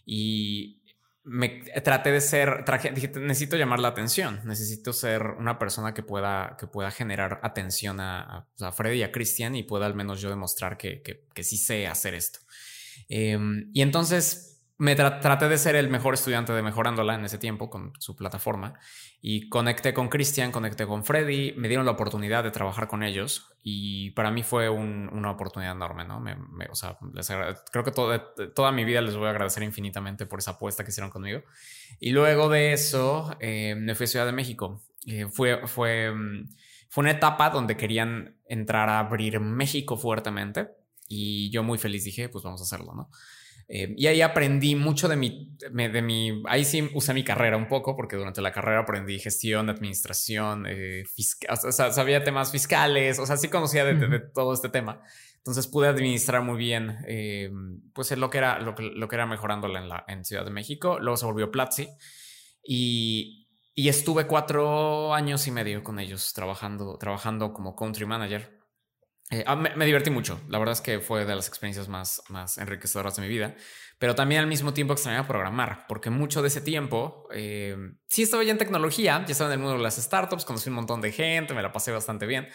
Y 0.06 0.82
me 1.24 1.48
traté 1.84 2.10
de 2.10 2.20
ser, 2.20 2.64
dije, 2.94 3.12
necesito 3.20 3.56
llamar 3.56 3.78
la 3.78 3.88
atención, 3.88 4.40
necesito 4.44 4.92
ser 4.92 5.22
una 5.22 5.58
persona 5.58 5.94
que 5.94 6.02
pueda, 6.02 6.56
que 6.58 6.66
pueda 6.66 6.90
generar 6.90 7.40
atención 7.42 8.00
a, 8.00 8.48
a, 8.58 8.72
Freddy 8.72 8.98
y 8.98 9.02
a 9.02 9.12
Cristian 9.12 9.54
y 9.54 9.62
pueda 9.62 9.86
al 9.86 9.94
menos 9.94 10.20
yo 10.20 10.30
demostrar 10.30 10.76
que, 10.76 11.02
que, 11.02 11.44
sí 11.44 11.56
sé 11.58 11.86
hacer 11.86 12.14
esto. 12.14 12.40
Em, 13.08 13.70
y 13.72 13.82
entonces 13.82 14.51
me 14.82 14.96
traté 14.96 15.48
de 15.48 15.58
ser 15.58 15.76
el 15.76 15.88
mejor 15.88 16.14
estudiante 16.14 16.52
de 16.52 16.60
Mejorándola 16.60 17.14
en 17.14 17.24
ese 17.24 17.38
tiempo 17.38 17.70
con 17.70 17.92
su 18.00 18.16
plataforma 18.16 18.74
y 19.20 19.48
conecté 19.48 19.94
con 19.94 20.08
Cristian, 20.08 20.50
conecté 20.50 20.88
con 20.88 21.04
Freddy, 21.04 21.54
me 21.56 21.68
dieron 21.68 21.86
la 21.86 21.92
oportunidad 21.92 22.42
de 22.42 22.50
trabajar 22.50 22.88
con 22.88 23.04
ellos 23.04 23.54
y 23.62 24.10
para 24.10 24.32
mí 24.32 24.42
fue 24.42 24.68
una 24.68 25.30
oportunidad 25.30 25.76
enorme, 25.76 26.04
¿no? 26.04 26.24
o 26.68 26.74
sea, 26.74 26.98
creo 27.70 27.84
que 27.84 27.92
toda 27.92 28.72
mi 28.72 28.84
vida 28.84 29.00
les 29.02 29.14
voy 29.14 29.28
a 29.28 29.30
agradecer 29.30 29.62
infinitamente 29.62 30.26
por 30.26 30.40
esa 30.40 30.52
apuesta 30.52 30.82
que 30.82 30.90
hicieron 30.90 31.12
conmigo. 31.12 31.42
Y 32.00 32.10
luego 32.10 32.48
de 32.48 32.72
eso 32.72 33.36
eh, 33.38 33.76
me 33.76 33.94
fui 33.94 34.02
a 34.04 34.08
Ciudad 34.08 34.26
de 34.26 34.32
México. 34.32 34.82
Eh, 35.06 35.26
fue, 35.30 35.64
fue, 35.68 36.12
fue 36.88 37.02
una 37.02 37.12
etapa 37.12 37.50
donde 37.50 37.76
querían 37.76 38.34
entrar 38.48 38.88
a 38.88 38.98
abrir 38.98 39.38
México 39.38 39.96
fuertemente 39.96 40.70
y 41.06 41.50
yo 41.50 41.62
muy 41.62 41.78
feliz 41.78 42.02
dije, 42.02 42.28
pues 42.28 42.42
vamos 42.42 42.60
a 42.62 42.64
hacerlo, 42.64 42.94
¿no? 42.96 43.10
Eh, 43.74 43.94
y 43.96 44.06
ahí 44.06 44.20
aprendí 44.20 44.74
mucho 44.76 45.08
de 45.08 45.16
mi, 45.16 45.56
de 45.58 46.02
mi, 46.02 46.42
ahí 46.46 46.62
sí 46.62 46.90
usé 46.92 47.14
mi 47.14 47.24
carrera 47.24 47.56
un 47.56 47.68
poco, 47.68 47.96
porque 47.96 48.16
durante 48.16 48.42
la 48.42 48.52
carrera 48.52 48.80
aprendí 48.80 49.18
gestión, 49.18 49.70
administración, 49.70 50.66
eh, 50.68 51.04
fiscal, 51.06 51.58
o 51.64 51.72
sea, 51.72 51.90
sabía 51.90 52.22
temas 52.22 52.52
fiscales, 52.52 53.18
o 53.18 53.24
sea, 53.24 53.38
sí 53.38 53.48
conocía 53.48 53.86
de, 53.86 54.20
todo 54.34 54.52
este 54.52 54.68
tema. 54.68 55.00
Entonces 55.38 55.68
pude 55.68 55.88
administrar 55.88 56.42
muy 56.42 56.58
bien, 56.58 56.98
eh, 57.08 57.50
pues 57.94 58.14
lo 58.14 58.28
que 58.28 58.36
era, 58.36 58.60
lo, 58.60 58.74
lo 58.76 59.08
que 59.08 59.16
era 59.16 59.24
mejorándola 59.24 59.80
en, 59.80 59.88
la, 59.88 60.04
en 60.06 60.26
Ciudad 60.26 60.44
de 60.44 60.50
México. 60.50 60.98
Luego 61.00 61.16
se 61.16 61.24
volvió 61.24 61.50
Platzi 61.50 61.88
y, 62.62 63.48
y 63.74 63.88
estuve 63.88 64.26
cuatro 64.26 65.14
años 65.14 65.46
y 65.46 65.50
medio 65.50 65.82
con 65.82 65.98
ellos 65.98 66.34
trabajando, 66.34 66.98
trabajando 66.98 67.54
como 67.54 67.74
country 67.74 68.04
manager. 68.04 68.61
Eh, 69.32 69.44
ah, 69.46 69.56
me, 69.56 69.86
divertí 69.86 70.10
mucho. 70.10 70.42
La 70.48 70.58
verdad 70.58 70.74
es 70.74 70.82
que 70.82 71.00
fue 71.00 71.24
de 71.24 71.34
las 71.34 71.48
experiencias 71.48 71.88
más, 71.88 72.22
más 72.28 72.58
enriquecedoras 72.58 73.16
de 73.16 73.22
mi 73.22 73.28
vida. 73.28 73.56
Pero 73.98 74.14
también 74.14 74.42
al 74.42 74.46
mismo 74.46 74.74
tiempo 74.74 74.92
extrañaba 74.92 75.26
programar, 75.26 75.86
porque 75.88 76.10
mucho 76.10 76.42
de 76.42 76.48
ese 76.48 76.60
tiempo 76.60 77.26
eh, 77.32 77.74
sí 78.08 78.22
estaba 78.22 78.42
ya 78.44 78.52
en 78.52 78.58
tecnología, 78.58 79.24
ya 79.24 79.32
estaba 79.32 79.48
en 79.48 79.54
el 79.54 79.58
mundo 79.60 79.78
de 79.78 79.82
las 79.82 79.96
startups, 79.96 80.44
conocí 80.44 80.68
un 80.68 80.74
montón 80.74 81.00
de 81.00 81.12
gente, 81.12 81.54
me 81.54 81.62
la 81.62 81.72
pasé 81.72 81.92
bastante 81.92 82.26
bien. 82.26 82.48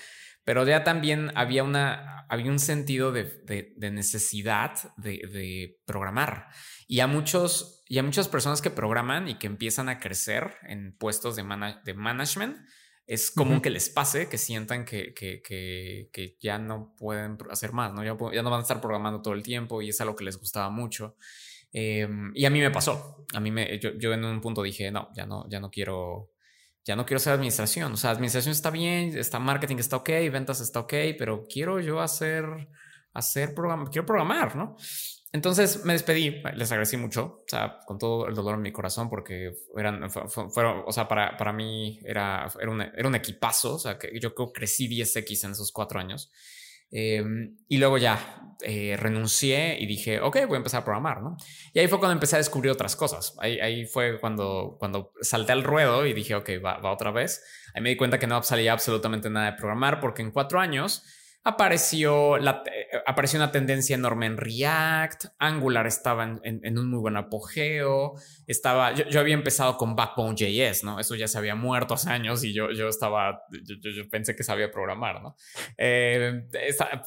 Pero 0.43 0.67
ya 0.67 0.83
también 0.83 1.31
había, 1.33 1.63
una, 1.63 2.27
había 2.29 2.51
un 2.51 2.59
sentido 2.59 3.11
de, 3.11 3.73
necesidad 3.77 4.73
de, 4.97 5.79
programar. 5.87 6.49
Y 6.87 6.99
a, 6.99 7.07
muchos, 7.07 7.83
y 7.87 7.97
a 7.97 8.03
muchas 8.03 8.27
personas 8.27 8.61
que 8.61 8.69
programan 8.69 9.27
y 9.27 9.39
que 9.39 9.47
empiezan 9.47 9.89
a 9.89 9.99
crecer 9.99 10.57
en 10.61 10.95
puestos 10.95 11.35
de, 11.35 11.43
de 11.83 11.93
management, 11.95 12.57
es 13.07 13.31
común 13.31 13.61
que 13.61 13.69
les 13.69 13.89
pase, 13.89 14.27
que 14.27 14.37
sientan 14.37 14.83
que, 14.83 15.13
que, 15.13 15.41
que, 15.41 16.35
ya 16.41 16.59
no 16.59 16.93
pueden 16.97 17.37
hacer 17.49 17.71
más, 17.71 17.93
¿no? 17.93 18.03
Ya, 18.03 18.17
ya, 18.33 18.43
no 18.43 18.49
van 18.49 18.59
a 18.59 18.63
estar 18.63 18.81
programando 18.81 19.21
todo 19.21 19.33
el 19.33 19.43
tiempo 19.43 19.81
y 19.81 19.89
es 19.89 20.01
algo 20.01 20.13
que 20.13 20.25
les 20.25 20.37
gustaba 20.37 20.69
mucho. 20.69 21.15
Em, 21.71 22.33
y 22.35 22.43
a 22.43 22.49
mí 22.49 22.59
me 22.59 22.69
pasó. 22.69 23.25
A 23.33 23.39
mí 23.39 23.49
me, 23.49 23.79
yo, 23.79 23.91
yo, 23.97 24.13
en 24.13 24.25
un 24.25 24.41
punto 24.41 24.61
dije, 24.61 24.91
no, 24.91 25.09
ya 25.15 25.25
no, 25.25 25.47
ya 25.49 25.61
no 25.61 25.71
quiero, 25.71 26.31
ya 26.83 26.97
no 26.97 27.05
quiero 27.05 27.17
hacer 27.17 27.31
administración. 27.31 27.93
O 27.93 27.97
sea, 27.97 28.11
administración 28.11 28.51
está 28.51 28.71
bien, 28.71 29.17
está 29.17 29.39
marketing 29.39 29.77
está 29.77 29.95
ok, 29.95 30.09
ventas 30.29 30.59
está 30.59 30.81
ok, 30.81 30.93
pero 31.17 31.45
quiero 31.49 31.79
yo 31.79 32.01
hacer, 32.01 32.45
hacer 33.13 33.55
programa, 33.55 33.89
quiero 33.89 34.05
programar, 34.05 34.53
¿no? 34.57 34.75
Entonces 35.33 35.83
me 35.83 35.93
despedí, 35.93 36.41
les 36.55 36.71
agradecí 36.71 36.95
mucho, 36.95 37.43
o 37.43 37.45
sea, 37.47 37.79
con 37.85 37.97
todo 37.97 38.27
el 38.27 38.35
dolor 38.35 38.55
en 38.55 38.61
mi 38.61 38.71
corazón, 38.71 39.09
porque 39.09 39.53
eran, 39.75 40.09
fueron, 40.09 40.83
o 40.85 40.91
sea, 40.91 41.07
para, 41.07 41.35
para 41.35 41.51
mí 41.51 41.99
era, 42.05 42.47
era, 42.59 42.71
un, 42.71 42.81
era 42.81 43.07
un 43.07 43.15
equipazo, 43.15 43.75
o 43.75 43.79
sea, 43.79 43.97
que 43.97 44.17
yo 44.19 44.33
creo 44.33 44.53
crecí 44.53 44.87
10x 44.87 45.45
en 45.45 45.51
esos 45.51 45.71
cuatro 45.71 45.99
años. 45.99 46.31
Em, 46.89 47.57
y 47.67 47.77
luego 47.77 47.97
ya 47.97 48.55
eh, 48.61 48.95
renuncié 48.97 49.77
y 49.77 49.85
dije, 49.85 50.21
ok, 50.21 50.45
voy 50.47 50.55
a 50.55 50.57
empezar 50.57 50.81
a 50.81 50.85
programar, 50.85 51.21
¿no? 51.21 51.35
Y 51.73 51.79
ahí 51.79 51.87
fue 51.89 51.99
cuando 51.99 52.13
empecé 52.13 52.37
a 52.37 52.39
descubrir 52.39 52.71
otras 52.71 52.95
cosas. 52.95 53.35
Ahí, 53.39 53.59
ahí 53.59 53.85
fue 53.85 54.19
cuando, 54.21 54.77
cuando 54.79 55.11
salté 55.21 55.51
al 55.51 55.65
ruedo 55.65 56.05
y 56.05 56.13
dije, 56.13 56.35
ok, 56.35 56.49
va, 56.63 56.77
va 56.77 56.93
otra 56.93 57.11
vez. 57.11 57.43
Ahí 57.73 57.81
me 57.81 57.89
di 57.89 57.97
cuenta 57.97 58.17
que 58.17 58.27
no 58.27 58.41
salía 58.43 58.71
absolutamente 58.71 59.29
nada 59.29 59.51
de 59.51 59.57
programar 59.57 59.99
porque 59.99 60.21
en 60.21 60.31
cuatro 60.31 60.61
años 60.61 61.03
apareció, 61.47 62.35
eh, 62.37 62.43
apareció 63.05 63.39
una 63.39 63.53
tendencia 63.53 63.95
enorme 63.95 64.25
en 64.25 64.35
React, 64.35 65.27
Angular 65.39 65.87
estaba 65.87 66.37
en, 66.43 66.77
un 66.77 66.89
muy 66.89 66.99
buen 66.99 67.15
apogeo, 67.15 68.15
estaba, 68.45 68.93
yo, 68.93 69.17
había 69.17 69.33
empezado 69.33 69.77
con 69.77 69.95
Backbone.js, 69.95 70.83
¿no? 70.83 70.99
Eso 70.99 71.15
ya 71.15 71.29
se 71.29 71.37
había 71.37 71.55
muerto 71.55 71.93
hace 71.93 72.09
años 72.09 72.43
y 72.43 72.53
yo, 72.53 72.71
yo 72.71 72.89
estaba, 72.89 73.43
yo, 73.63 74.09
pensé 74.09 74.35
que 74.35 74.43
sabía 74.43 74.69
programar, 74.69 75.21
¿no? 75.21 75.37
Eh, 75.77 76.49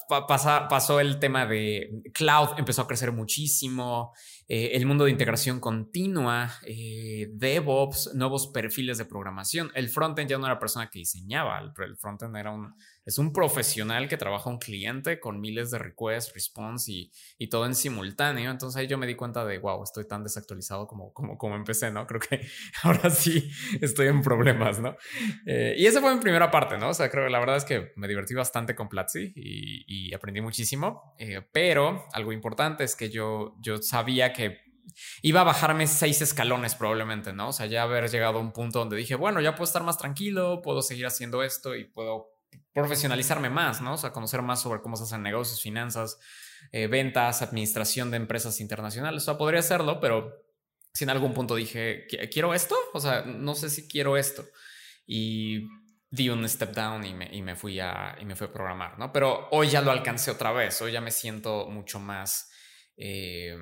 pasó 0.08 1.00
el 1.00 1.18
tema 1.18 1.44
de 1.44 1.90
cloud, 2.14 2.48
empezó 2.56 2.80
a 2.80 2.86
crecer 2.86 3.12
muchísimo, 3.12 4.14
eh, 4.48 4.70
el 4.72 4.86
mundo 4.86 5.04
de 5.04 5.10
integración 5.10 5.60
continua, 5.60 6.50
DevOps, 6.64 8.14
nuevos 8.14 8.48
perfiles 8.48 8.96
de 8.96 9.04
programación. 9.04 9.70
El 9.74 9.90
frontend 9.90 10.30
ya 10.30 10.38
no 10.38 10.46
era 10.46 10.58
persona 10.58 10.88
que 10.88 11.00
diseñaba, 11.00 11.60
el 11.60 11.96
frontend 11.98 12.34
era 12.38 12.52
un 12.52 12.74
es 13.04 13.18
un 13.18 13.32
profesional 13.32 14.08
que 14.08 14.16
trabaja 14.16 14.50
un 14.50 14.58
cliente 14.58 15.20
con 15.20 15.40
miles 15.40 15.70
de 15.70 15.78
requests, 15.78 16.32
response 16.34 16.92
y, 16.92 17.12
y, 17.38 17.48
todo 17.48 17.66
en 17.66 17.74
simultáneo. 17.74 18.50
Entonces 18.50 18.78
ahí 18.78 18.86
yo 18.86 18.98
me 18.98 19.06
di 19.06 19.14
cuenta 19.14 19.44
de, 19.44 19.58
wow, 19.58 19.82
estoy 19.82 20.06
tan 20.06 20.22
desactualizado 20.22 20.86
como, 20.86 21.12
como, 21.12 21.38
como 21.38 21.56
empecé, 21.56 21.90
¿no? 21.90 22.06
Creo 22.06 22.20
que 22.20 22.46
ahora 22.82 23.10
sí 23.10 23.50
estoy 23.80 24.08
en 24.08 24.22
problemas, 24.22 24.80
¿no? 24.80 24.96
Eh, 25.46 25.74
y 25.76 25.86
esa 25.86 26.00
fue 26.00 26.14
mi 26.14 26.20
primera 26.20 26.50
parte, 26.50 26.78
¿no? 26.78 26.90
O 26.90 26.94
sea, 26.94 27.10
creo 27.10 27.24
que 27.24 27.30
la 27.30 27.40
verdad 27.40 27.56
es 27.56 27.64
que 27.64 27.92
me 27.96 28.08
divertí 28.08 28.34
bastante 28.34 28.74
con 28.74 28.88
Platzi 28.88 29.32
y, 29.34 30.14
aprendí 30.14 30.40
muchísimo. 30.40 31.14
Eh, 31.18 31.40
pero 31.52 32.06
algo 32.12 32.32
importante 32.32 32.84
es 32.84 32.96
que 32.96 33.10
yo, 33.10 33.56
yo 33.60 33.78
sabía 33.78 34.32
que 34.32 34.58
iba 35.22 35.40
a 35.40 35.44
bajarme 35.44 35.86
seis 35.86 36.20
escalones 36.20 36.74
probablemente, 36.74 37.32
¿no? 37.32 37.48
O 37.48 37.52
sea, 37.52 37.66
ya 37.66 37.82
haber 37.82 38.10
llegado 38.10 38.38
a 38.38 38.40
un 38.40 38.52
punto 38.52 38.80
donde 38.80 38.96
dije, 38.96 39.14
bueno, 39.14 39.40
ya 39.40 39.54
puedo 39.54 39.64
estar 39.64 39.82
más 39.82 39.98
tranquilo, 39.98 40.60
puedo 40.62 40.82
seguir 40.82 41.06
haciendo 41.06 41.42
esto 41.42 41.74
y 41.74 41.84
puedo 41.84 42.39
profesionalizarme 42.72 43.50
más, 43.50 43.80
¿no? 43.80 43.94
O 43.94 43.96
sea, 43.96 44.12
conocer 44.12 44.42
más 44.42 44.60
sobre 44.62 44.80
cómo 44.80 44.96
se 44.96 45.04
hacen 45.04 45.22
negocios, 45.22 45.60
finanzas, 45.60 46.18
eh, 46.72 46.86
ventas, 46.86 47.42
administración 47.42 48.10
de 48.10 48.16
empresas 48.16 48.60
internacionales. 48.60 49.22
O 49.22 49.24
sea, 49.24 49.38
podría 49.38 49.60
hacerlo, 49.60 50.00
pero 50.00 50.32
si 50.92 51.04
en 51.04 51.10
algún 51.10 51.34
punto 51.34 51.56
dije, 51.56 52.06
¿quiero 52.32 52.54
esto? 52.54 52.76
O 52.92 53.00
sea, 53.00 53.22
no 53.22 53.54
sé 53.54 53.70
si 53.70 53.88
quiero 53.88 54.16
esto. 54.16 54.44
Y 55.06 55.68
di 56.10 56.28
un 56.28 56.48
step 56.48 56.74
down 56.74 57.04
y 57.04 57.14
me, 57.14 57.28
y 57.34 57.42
me, 57.42 57.56
fui, 57.56 57.78
a, 57.80 58.16
y 58.20 58.24
me 58.24 58.36
fui 58.36 58.46
a 58.46 58.52
programar, 58.52 58.98
¿no? 58.98 59.12
Pero 59.12 59.48
hoy 59.50 59.68
ya 59.68 59.80
lo 59.80 59.90
alcancé 59.90 60.30
otra 60.30 60.52
vez. 60.52 60.80
Hoy 60.82 60.92
ya 60.92 61.00
me 61.00 61.10
siento 61.10 61.66
mucho 61.68 61.98
más... 61.98 62.50
Eh, 62.96 63.56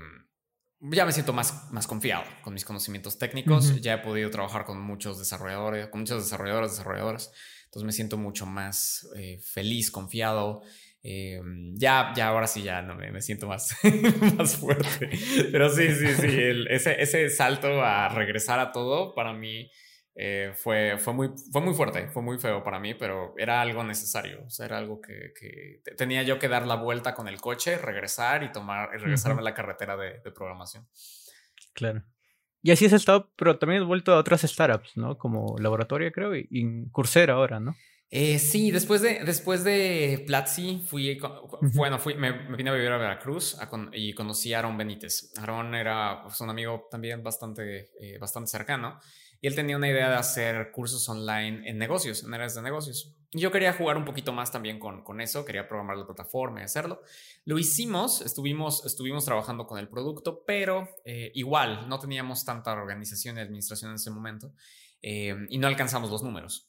ya 0.81 1.05
me 1.05 1.11
siento 1.11 1.33
más, 1.33 1.73
más 1.73 1.89
confiado 1.89 2.23
con 2.43 2.55
mis 2.55 2.65
conocimientos 2.65 3.19
técnicos. 3.19 3.81
Ya 3.81 3.95
he 3.95 3.99
podido 3.99 4.31
trabajar 4.31 4.65
con 4.65 4.81
muchos 4.81 5.19
desarrolladores, 5.19 5.89
con 5.89 6.01
muchos 6.01 6.23
desarrolladores, 6.23 6.71
desarrolladoras 6.71 7.33
entonces 7.69 7.85
me 7.85 7.93
siento 7.93 8.17
mucho 8.17 8.47
más 8.47 9.07
eh, 9.15 9.39
feliz, 9.43 9.91
confiado. 9.91 10.63
Eh, 11.03 11.39
ya, 11.75 12.15
ya 12.17 12.29
ahora 12.29 12.47
sí, 12.47 12.63
ya 12.63 12.81
no 12.81 12.95
me, 12.95 13.21
siento 13.21 13.47
más, 13.47 13.77
más 14.39 14.57
fuerte. 14.57 15.11
Pero 15.53 15.69
sí, 15.69 15.95
sí, 15.95 16.07
sí, 16.15 16.39
ese, 16.71 17.01
ese 17.01 17.29
salto 17.29 17.83
a 17.83 18.09
regresar 18.09 18.59
a 18.59 18.73
todo 18.73 19.15
para 19.15 19.35
mí 19.35 19.71
eh, 20.15 20.53
fue, 20.57 20.97
fue, 20.97 21.13
muy, 21.13 21.31
fue 21.53 21.61
muy 21.61 21.75
fuerte, 21.75 22.09
fue 22.09 22.23
muy 22.23 22.39
feo 22.39 22.65
para 22.65 22.81
mí, 22.81 22.95
pero 22.95 23.35
era 23.37 23.61
algo 23.61 23.85
necesario. 23.85 24.47
O 24.47 24.51
sea, 24.51 24.65
era 24.65 24.79
algo 24.79 25.03
que, 25.03 25.35
que 25.39 25.83
tenía 25.95 26.23
yo 26.23 26.39
que 26.39 26.49
dar 26.49 26.67
la 26.67 26.77
vuelta 26.77 27.15
con 27.15 27.29
el 27.29 27.39
coche, 27.39 27.77
regresar 27.77 28.45
y 28.45 28.51
tomar, 28.51 28.89
y 28.95 28.97
regresarme 28.97 29.43
a 29.43 29.45
la 29.45 29.53
carretera 29.53 29.95
de, 29.95 30.21
de 30.21 30.33
programación. 30.33 30.89
Claro. 31.75 32.03
Y 32.69 32.71
así 32.71 32.85
has 32.85 32.93
estado, 32.93 33.31
pero 33.35 33.59
también 33.59 33.81
has 33.81 33.89
vuelto 33.89 34.13
a 34.13 34.19
otras 34.19 34.43
startups, 34.43 34.95
¿no? 34.95 35.17
Como 35.17 35.57
laboratorio, 35.59 36.13
creo, 36.13 36.37
y, 36.37 36.47
y 36.51 36.87
Coursera 36.91 37.33
ahora, 37.33 37.59
¿no? 37.59 37.75
Eh, 38.11 38.39
sí, 38.39 38.71
después 38.71 39.01
de, 39.01 39.25
después 39.25 39.65
de 39.65 40.23
Platzi, 40.27 40.83
fui, 40.87 41.19
bueno, 41.73 41.99
fui, 41.99 42.15
me, 42.15 42.31
vine 42.55 42.69
a 42.69 42.75
vivir 42.75 42.93
a 42.93 42.99
Veracruz 42.99 43.57
y 43.95 44.13
conocí 44.13 44.53
a 44.53 44.59
Aaron 44.59 44.77
Benítez. 44.77 45.33
Aaron 45.39 45.75
era 45.75 46.21
pues, 46.23 46.39
un 46.43 46.51
amigo 46.51 46.87
también 46.91 47.23
bastante, 47.23 47.89
eh, 47.99 48.19
bastante 48.19 48.51
cercano 48.51 49.01
y 49.41 49.47
él 49.47 49.55
tenía 49.55 49.77
una 49.77 49.89
idea 49.89 50.09
de 50.11 50.17
hacer 50.17 50.71
cursos 50.73 51.09
online 51.09 51.69
en 51.69 51.79
negocios, 51.79 52.25
en 52.25 52.35
áreas 52.35 52.55
de 52.55 52.63
negocios. 52.63 53.15
Y 53.31 53.41
yo 53.41 53.51
quería 53.53 53.73
jugar 53.73 53.97
un 53.97 54.05
poquito 54.05 54.33
más 54.33 54.51
también 54.51 54.79
con, 54.79 55.05
con 55.05 55.21
eso, 55.21 55.45
quería 55.45 55.69
programar 55.69 55.97
la 55.97 56.07
plataforma 56.07 56.61
y 56.61 56.65
hacerlo. 56.65 57.03
Lo 57.45 57.59
hicimos, 57.59 58.23
estuvimos, 58.23 58.85
estuvimos 58.87 59.25
trabajando 59.25 59.67
con 59.67 59.79
el 59.79 59.89
producto, 59.89 60.45
pero 60.47 60.89
eh, 61.05 61.31
igual 61.35 61.89
no 61.89 61.99
teníamos 61.99 62.45
tanta 62.45 62.73
organización 62.73 63.37
y 63.37 63.41
administración 63.41 63.91
en 63.91 63.97
ese 63.97 64.11
momento 64.11 64.53
y 65.01 65.59
no 65.59 65.69
alcanzamos 65.69 66.11
los 66.11 66.25
números 66.25 66.69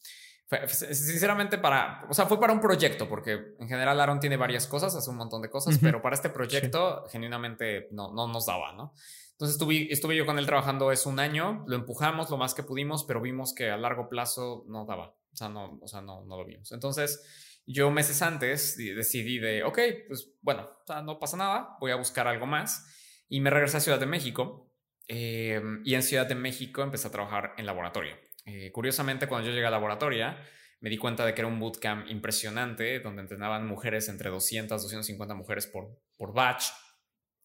sinceramente 0.57 1.57
para, 1.59 2.05
o 2.09 2.13
sea, 2.13 2.25
fue 2.25 2.39
para 2.39 2.53
un 2.53 2.59
proyecto, 2.59 3.07
porque 3.07 3.55
en 3.59 3.67
general 3.67 3.99
Aaron 3.99 4.19
tiene 4.19 4.35
varias 4.35 4.65
cosas, 4.65 4.95
hace 4.95 5.09
un 5.09 5.17
montón 5.17 5.41
de 5.41 5.49
cosas, 5.49 5.77
pero 5.79 6.01
para 6.01 6.15
este 6.15 6.29
proyecto 6.29 7.05
genuinamente 7.11 7.87
no, 7.91 8.11
no 8.13 8.27
nos 8.27 8.47
daba, 8.47 8.73
¿no? 8.73 8.93
Entonces 9.39 9.55
estuve, 9.55 9.87
estuve 9.89 10.17
yo 10.17 10.25
con 10.25 10.37
él 10.37 10.45
trabajando 10.45 10.91
es 10.91 11.05
un 11.05 11.17
año, 11.17 11.63
lo 11.65 11.77
empujamos 11.77 12.29
lo 12.29 12.35
más 12.35 12.53
que 12.53 12.61
pudimos, 12.61 13.05
pero 13.05 13.21
vimos 13.21 13.53
que 13.53 13.69
a 13.69 13.77
largo 13.77 14.09
plazo 14.09 14.65
no 14.67 14.85
daba, 14.85 15.15
o 15.31 15.35
sea, 15.35 15.47
no, 15.47 15.79
o 15.81 15.87
sea, 15.87 16.01
no, 16.01 16.25
no 16.25 16.35
lo 16.35 16.45
vimos. 16.45 16.73
Entonces 16.73 17.63
yo 17.65 17.89
meses 17.89 18.21
antes 18.21 18.75
decidí 18.75 19.39
de, 19.39 19.63
ok, 19.63 19.79
pues 20.09 20.33
bueno, 20.41 20.63
o 20.63 20.85
sea, 20.85 21.01
no 21.03 21.19
pasa 21.19 21.37
nada, 21.37 21.77
voy 21.79 21.91
a 21.91 21.95
buscar 21.95 22.27
algo 22.27 22.47
más 22.47 22.85
y 23.29 23.39
me 23.39 23.49
regresé 23.49 23.77
a 23.77 23.79
Ciudad 23.79 23.97
de 23.97 24.07
México 24.07 24.73
em, 25.07 25.83
y 25.85 25.93
en 25.93 26.03
Ciudad 26.03 26.27
de 26.27 26.35
México 26.35 26.81
empecé 26.81 27.07
a 27.07 27.11
trabajar 27.11 27.53
en 27.57 27.65
laboratorio. 27.65 28.17
Eh, 28.43 28.73
curiosamente, 28.73 29.27
cuando 29.27 29.47
yo 29.47 29.53
llegué 29.53 29.67
a 29.67 29.71
laboratorio, 29.71 30.35
me 30.81 30.89
di 30.89 30.97
cuenta 30.97 31.25
de 31.25 31.33
que 31.33 31.39
era 31.39 31.47
un 31.47 31.61
bootcamp 31.61 32.09
impresionante 32.09 32.99
donde 32.99 33.21
entrenaban 33.21 33.65
mujeres 33.65 34.09
entre 34.09 34.31
200, 34.31 34.81
250 34.81 35.33
mujeres 35.33 35.65
por, 35.65 35.97
por 36.17 36.33
batch. 36.33 36.65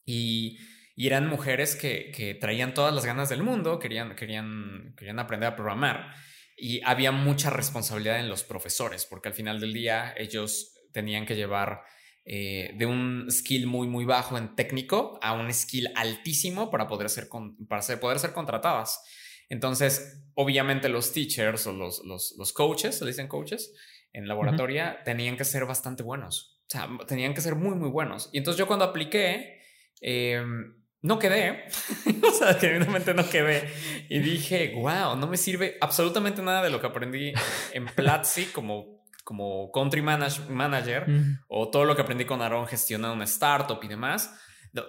Y, 0.05 0.59
y 0.97 1.07
eran 1.07 1.29
mujeres 1.29 1.75
que, 1.77 2.11
que, 2.11 2.35
traían 2.35 2.75
todas 2.75 2.95
las 2.95 3.05
ganas 3.05 3.29
del 3.29 3.43
mundo, 3.43 3.79
querían, 3.79 4.15
querían, 4.15 4.95
querían 4.97 5.19
aprender 5.19 5.49
a 5.49 5.57
programar. 5.57 6.15
Y 6.57 6.81
había 6.85 7.11
mucha 7.11 7.51
responsabilidad 7.51 8.21
en 8.21 8.29
los 8.29 8.45
profesores, 8.45 9.07
porque 9.07 9.29
al 9.29 9.35
final 9.35 9.61
del 9.61 9.73
día 9.73 10.15
ellos 10.17 10.73
tenían 10.93 11.27
que 11.27 11.35
llevar 11.35 11.83
eh, 12.25 12.73
de 12.77 12.87
un 12.87 13.27
skill 13.31 13.67
muy, 13.67 13.89
muy 13.89 14.05
bajo 14.05 14.39
en 14.39 14.55
técnico 14.55 15.19
a 15.21 15.33
un 15.33 15.53
skill 15.53 15.89
altísimo 15.97 16.71
para 16.71 16.87
poder 16.87 17.11
ser, 17.11 17.29
para 17.69 17.83
poder 18.01 18.19
ser 18.19 18.33
contratadas. 18.33 19.03
Entonces, 19.49 20.25
obviamente 20.35 20.89
los 20.89 21.13
teachers 21.13 21.67
o 21.67 21.73
los, 21.73 22.03
los, 22.05 22.35
los 22.39 22.53
coaches, 22.53 22.97
se 22.97 23.05
dicen 23.05 23.29
coaches, 23.29 23.75
en 24.13 24.29
laboratoria, 24.29 25.03
tenían 25.05 25.37
que 25.37 25.45
ser 25.45 25.67
bastante 25.67 26.03
buenos. 26.03 26.63
O 26.67 26.71
sea, 26.71 26.89
tenían 27.07 27.35
que 27.35 27.41
ser 27.41 27.57
muy, 27.57 27.75
muy 27.75 27.91
buenos. 27.91 28.31
Y 28.33 28.39
entonces 28.39 28.59
yo 28.59 28.67
cuando 28.67 28.85
apliqué, 28.87 29.61
em, 30.01 30.84
no 31.05 31.19
quedé. 31.19 31.67
o 32.29 32.31
sea, 32.33 32.55
genuinamente 32.55 33.13
no 33.13 33.29
quedé. 33.29 33.71
Y 34.09 34.21
dije, 34.21 34.73
wow, 34.75 35.17
no 35.17 35.27
me 35.27 35.37
sirve 35.37 35.77
absolutamente 35.81 36.41
nada 36.41 36.63
de 36.63 36.71
lo 36.71 36.81
que 36.81 36.87
aprendí 36.87 37.33
en 37.73 37.85
Platzi 37.87 38.47
como 38.47 39.05
como 39.23 39.73
country 39.73 40.03
manager 40.03 41.07
o 41.49 41.71
todo 41.71 41.87
lo 41.87 41.97
que 41.97 42.03
aprendí 42.03 42.27
con 42.27 42.43
Aaron 42.43 42.67
gestionando 42.67 43.15
una 43.15 43.25
startup 43.25 43.83
y 43.83 43.89
demás. 43.89 44.35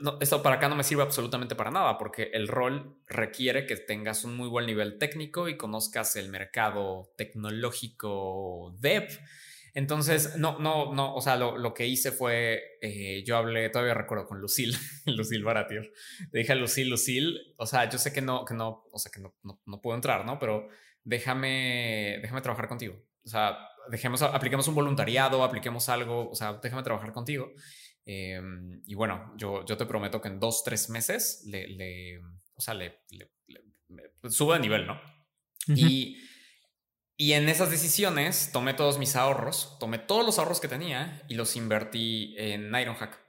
No, 0.01 0.17
esto 0.19 0.41
para 0.41 0.55
acá 0.55 0.67
no 0.67 0.75
me 0.75 0.83
sirve 0.83 1.03
absolutamente 1.03 1.55
para 1.55 1.71
nada 1.71 1.97
porque 1.97 2.31
el 2.33 2.49
rol 2.49 2.97
requiere 3.07 3.65
que 3.65 3.77
tengas 3.77 4.25
un 4.25 4.35
muy 4.35 4.49
buen 4.49 4.65
nivel 4.65 4.97
técnico 4.97 5.47
y 5.47 5.55
conozcas 5.55 6.17
el 6.17 6.29
mercado 6.29 7.13
tecnológico 7.17 8.75
dev. 8.79 9.07
Entonces, 9.75 10.37
no, 10.37 10.57
no, 10.57 10.93
no, 10.93 11.13
o 11.13 11.21
sea, 11.21 11.35
lo, 11.35 11.57
lo 11.57 11.73
que 11.73 11.85
hice 11.85 12.11
fue, 12.11 12.77
eh, 12.81 13.23
yo 13.25 13.35
hablé, 13.35 13.69
todavía 13.69 13.93
recuerdo 13.93 14.25
con 14.25 14.39
Lucille, 14.39 14.75
Lucille 15.05 15.43
Baratier. 15.43 15.91
Le 16.31 16.39
dije 16.39 16.53
a 16.53 16.55
Lucille, 16.55 16.89
Lucille, 16.89 17.37
o 17.57 17.65
sea, 17.65 17.89
yo 17.89 17.97
sé 17.97 18.13
que 18.13 18.21
no, 18.21 18.45
que 18.45 18.53
no, 18.53 18.85
o 18.89 18.97
sea, 18.97 19.11
que 19.11 19.19
no, 19.19 19.35
no, 19.43 19.61
no 19.65 19.81
puedo 19.81 19.95
entrar, 19.95 20.25
¿no? 20.25 20.39
Pero 20.39 20.69
déjame, 21.03 22.19
déjame 22.21 22.41
trabajar 22.41 22.69
contigo. 22.69 22.95
O 23.25 23.27
sea, 23.27 23.57
dejemos, 23.91 24.21
apliquemos 24.21 24.65
un 24.69 24.75
voluntariado, 24.75 25.43
apliquemos 25.43 25.89
algo, 25.89 26.29
o 26.29 26.35
sea, 26.35 26.53
déjame 26.63 26.83
trabajar 26.83 27.11
contigo. 27.11 27.51
Em, 28.05 28.81
y 28.85 28.95
bueno, 28.95 29.33
yo, 29.35 29.65
yo 29.65 29.75
te 29.75 29.85
prometo 29.85 30.21
que 30.21 30.29
en 30.29 30.39
dos, 30.39 30.63
tres 30.63 30.89
meses 30.89 31.43
le, 31.47 31.67
le 31.67 32.21
o 32.55 32.61
sea, 32.61 32.73
le, 32.73 33.01
le, 33.09 33.29
subo 34.29 34.53
de 34.53 34.59
nivel, 34.59 34.87
¿no? 34.87 34.99
Y, 35.67 36.17
y 37.17 37.33
en 37.33 37.47
esas 37.49 37.71
decisiones 37.71 38.49
tomé 38.51 38.73
todos 38.73 38.99
mis 38.99 39.15
ahorros, 39.15 39.77
tomé 39.79 39.99
todos 39.99 40.25
los 40.25 40.37
ahorros 40.39 40.59
que 40.59 40.67
tenía 40.67 41.23
y 41.27 41.35
los 41.35 41.55
invertí 41.55 42.35
en 42.37 42.75
Ironhack. 42.75 43.19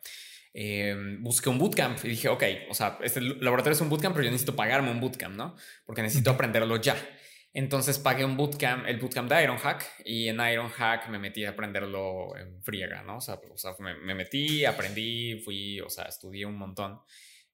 Eh, 0.59 1.19
busqué 1.21 1.50
un 1.50 1.59
bootcamp 1.59 2.02
y 2.05 2.09
dije, 2.09 2.28
ok, 2.28 2.43
o 2.71 2.75
sea, 2.75 2.99
este 3.02 3.21
laboratorio 3.21 3.75
es 3.75 3.81
un 3.83 3.90
bootcamp, 3.90 4.14
pero 4.14 4.25
yo 4.25 4.31
necesito 4.31 4.57
pagarme 4.57 4.90
un 4.90 5.00
bootcamp, 5.00 5.37
¿no? 5.37 5.55
Porque 5.85 6.02
necesito 6.02 6.31
aprenderlo 6.31 6.81
ya. 6.81 6.97
Entonces 7.52 7.99
pagué 7.99 8.25
un 8.25 8.37
bootcamp, 8.37 8.87
el 8.87 8.99
bootcamp 8.99 9.31
de 9.31 9.43
Ironhack, 9.45 10.02
y 10.05 10.28
en 10.28 10.40
Ironhack 10.40 11.09
me 11.09 11.19
metí 11.19 11.45
a 11.45 11.50
aprenderlo 11.50 12.37
en 12.37 12.62
friega, 12.62 13.02
¿no? 13.02 13.16
O 13.16 13.21
sea, 13.21 13.38
me, 13.78 14.14
metí, 14.14 14.64
aprendí, 14.64 15.40
fui, 15.45 15.81
o 15.81 15.88
sea, 15.88 16.05
estudié 16.05 16.45
un 16.45 16.59
montón. 16.59 17.00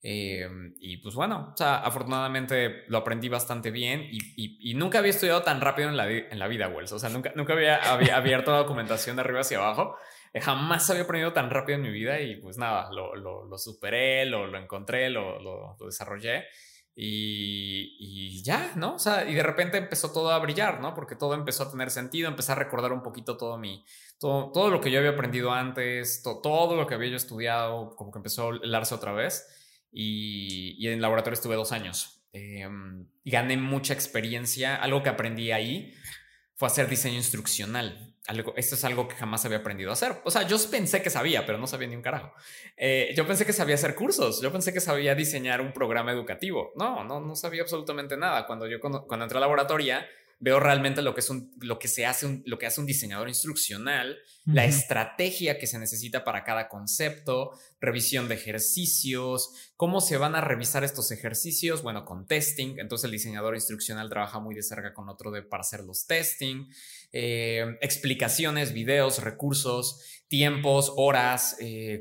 Eh, 0.05 0.49
y 0.81 0.97
pues 0.97 1.15
bueno, 1.15 1.53
o 1.55 1.57
sea, 1.57 1.77
afortunadamente 1.77 2.85
lo 2.89 2.99
aprendí 2.99 3.29
bastante 3.29 3.71
bien 3.71 4.09
y, 4.11 4.75
nunca 4.75 4.99
había 4.99 5.11
estudiado 5.11 5.43
tan 5.43 5.61
rápido 5.61 5.89
en 5.89 5.97
la, 5.97 6.11
en 6.11 6.39
la 6.39 6.49
vida, 6.49 6.69
Wells. 6.69 6.93
O 6.93 6.99
sea, 6.99 7.09
nunca, 7.09 7.33
nunca 7.37 7.53
había, 7.53 7.77
había 7.93 8.17
abierto 8.17 8.53
documentación 8.53 9.17
de 9.17 9.23
arriba 9.23 9.41
hacia 9.41 9.59
abajo. 9.59 9.97
Jamás 10.35 10.89
había 10.91 11.03
aprendido 11.03 11.33
tan 11.33 11.51
rápido 11.51 11.77
en 11.77 11.83
mi 11.83 11.91
vida 11.91 12.21
y 12.21 12.37
pues 12.37 12.57
nada, 12.59 12.91
lo, 12.91 13.15
lo, 13.15 13.45
lo 13.45 13.59
superé, 13.59 14.25
lo, 14.25 14.47
lo 14.47 14.59
encontré, 14.59 15.11
lo, 15.11 15.39
lo 15.41 15.77
desarrollé. 15.87 16.47
Y, 16.95 18.43
ya, 18.43 18.73
¿no? 18.77 18.97
O 18.97 18.99
sea, 18.99 19.29
y 19.29 19.35
de 19.35 19.43
repente 19.43 19.79
empezó 19.79 20.13
todo 20.13 20.31
a 20.31 20.39
brillar, 20.39 20.81
¿no? 20.81 20.95
Porque 20.95 21.17
todo 21.17 21.35
empezó 21.35 21.65
a 21.65 21.71
tener 21.71 21.91
sentido, 21.91 22.29
empecé 22.29 22.53
a 22.53 22.57
recordar 22.57 22.93
un 22.93 23.03
poquito 23.03 23.37
todo 23.37 23.57
mi, 23.57 23.85
todo, 24.19 24.53
todo 24.53 24.71
lo 24.71 24.81
que 24.81 24.91
yo 24.91 24.99
había 24.99 25.13
aprendido 25.13 25.53
antes, 25.53 26.23
todo 26.23 26.77
lo 26.77 26.87
que 26.87 26.95
había 26.95 27.11
yo 27.11 27.17
estudiado, 27.17 27.97
como 27.97 28.13
que 28.13 28.19
empezó 28.19 28.51
a 28.51 28.57
helarse 28.63 28.95
otra 28.95 29.13
vez. 29.13 29.47
Y, 29.93 30.87
en 30.87 30.95
el 30.95 31.03
laboratorio 31.03 31.35
estuve 31.35 31.55
dos 31.55 31.73
años. 31.73 32.25
Em, 32.33 33.07
y 33.23 33.31
gané 33.31 33.57
mucha 33.57 33.93
experiencia. 33.95 34.77
Algo 34.77 35.03
que 35.03 35.11
aprendí 35.11 35.53
ahí 35.53 35.95
fue 36.55 36.69
hacer 36.69 36.89
diseño 36.89 37.17
instruccional 37.17 38.13
esto 38.57 38.75
es 38.77 38.85
algo 38.85 39.09
que 39.09 39.17
jamás 39.17 39.45
había 39.45 39.59
aprendido 39.59 39.91
a 39.91 39.95
hacer. 39.95 40.21
O 40.25 40.31
sea, 40.31 40.47
yo 40.47 40.57
pensé 40.71 41.03
que 41.03 41.11
sabía, 41.11 41.45
pero 41.45 41.59
no 41.59 41.67
sabía 41.67 41.89
ni 41.89 41.97
un 41.97 42.03
carajo. 42.03 42.33
Eh, 42.77 43.13
yo 43.17 43.27
pensé 43.27 43.45
que 43.45 43.53
sabía 43.53 43.75
hacer 43.75 43.97
cursos, 43.97 44.41
yo 44.41 44.53
pensé 44.53 44.73
que 44.73 44.81
sabía 44.81 45.15
diseñar 45.15 45.61
un 45.61 45.73
programa 45.73 46.13
educativo. 46.13 46.73
No, 46.77 47.03
no, 47.03 47.21
no 47.21 47.35
sabía 47.35 47.63
absolutamente 47.63 48.17
nada. 48.17 48.47
Cuando 48.47 48.69
yo 48.69 48.81
cuando, 48.81 49.07
cuando 49.07 49.25
entré 49.25 49.39
a 49.39 49.41
la 49.41 49.47
laboratoria, 49.47 50.07
veo 50.43 50.59
realmente 50.59 51.03
lo 51.03 51.15
que 51.15 51.21
es 51.21 51.31
un, 51.31 51.55
lo 51.61 51.79
que 51.79 51.87
se 51.87 52.05
hace 52.05 52.27
un, 52.27 52.43
lo 52.47 52.59
que 52.59 52.67
hace 52.67 52.81
un 52.81 52.87
diseñador 52.87 53.29
instruccional, 53.29 54.19
la 54.45 54.65
estrategia 54.65 55.57
que 55.57 55.69
se 55.69 55.79
necesita 55.79 56.25
para 56.25 56.43
cada 56.43 56.69
concepto, 56.69 57.53
revisión 57.81 58.27
de 58.27 58.35
ejercicios, 58.35 59.73
cómo 59.77 60.01
se 60.01 60.17
van 60.17 60.35
a 60.35 60.41
revisar 60.41 60.83
estos 60.83 61.13
ejercicios, 61.13 61.85
bueno, 61.85 62.05
con 62.05 62.27
testing, 62.27 62.81
entonces 62.81 63.05
el 63.05 63.13
diseñador 63.13 63.55
instruccional 63.55 64.09
trabaja 64.09 64.41
muy 64.41 64.57
de 64.57 64.65
cerca 64.65 64.93
con 64.93 65.09
otro 65.09 65.31
de 65.31 65.43
para 65.43 65.61
hacer 65.61 65.85
los 65.85 66.07
testing, 66.09 66.67
eh, 67.13 67.77
explicaciones, 67.81 68.73
videos, 68.73 69.23
recursos, 69.23 70.01
tiempos, 70.29 70.91
horas, 70.97 71.57
eh, 71.61 72.01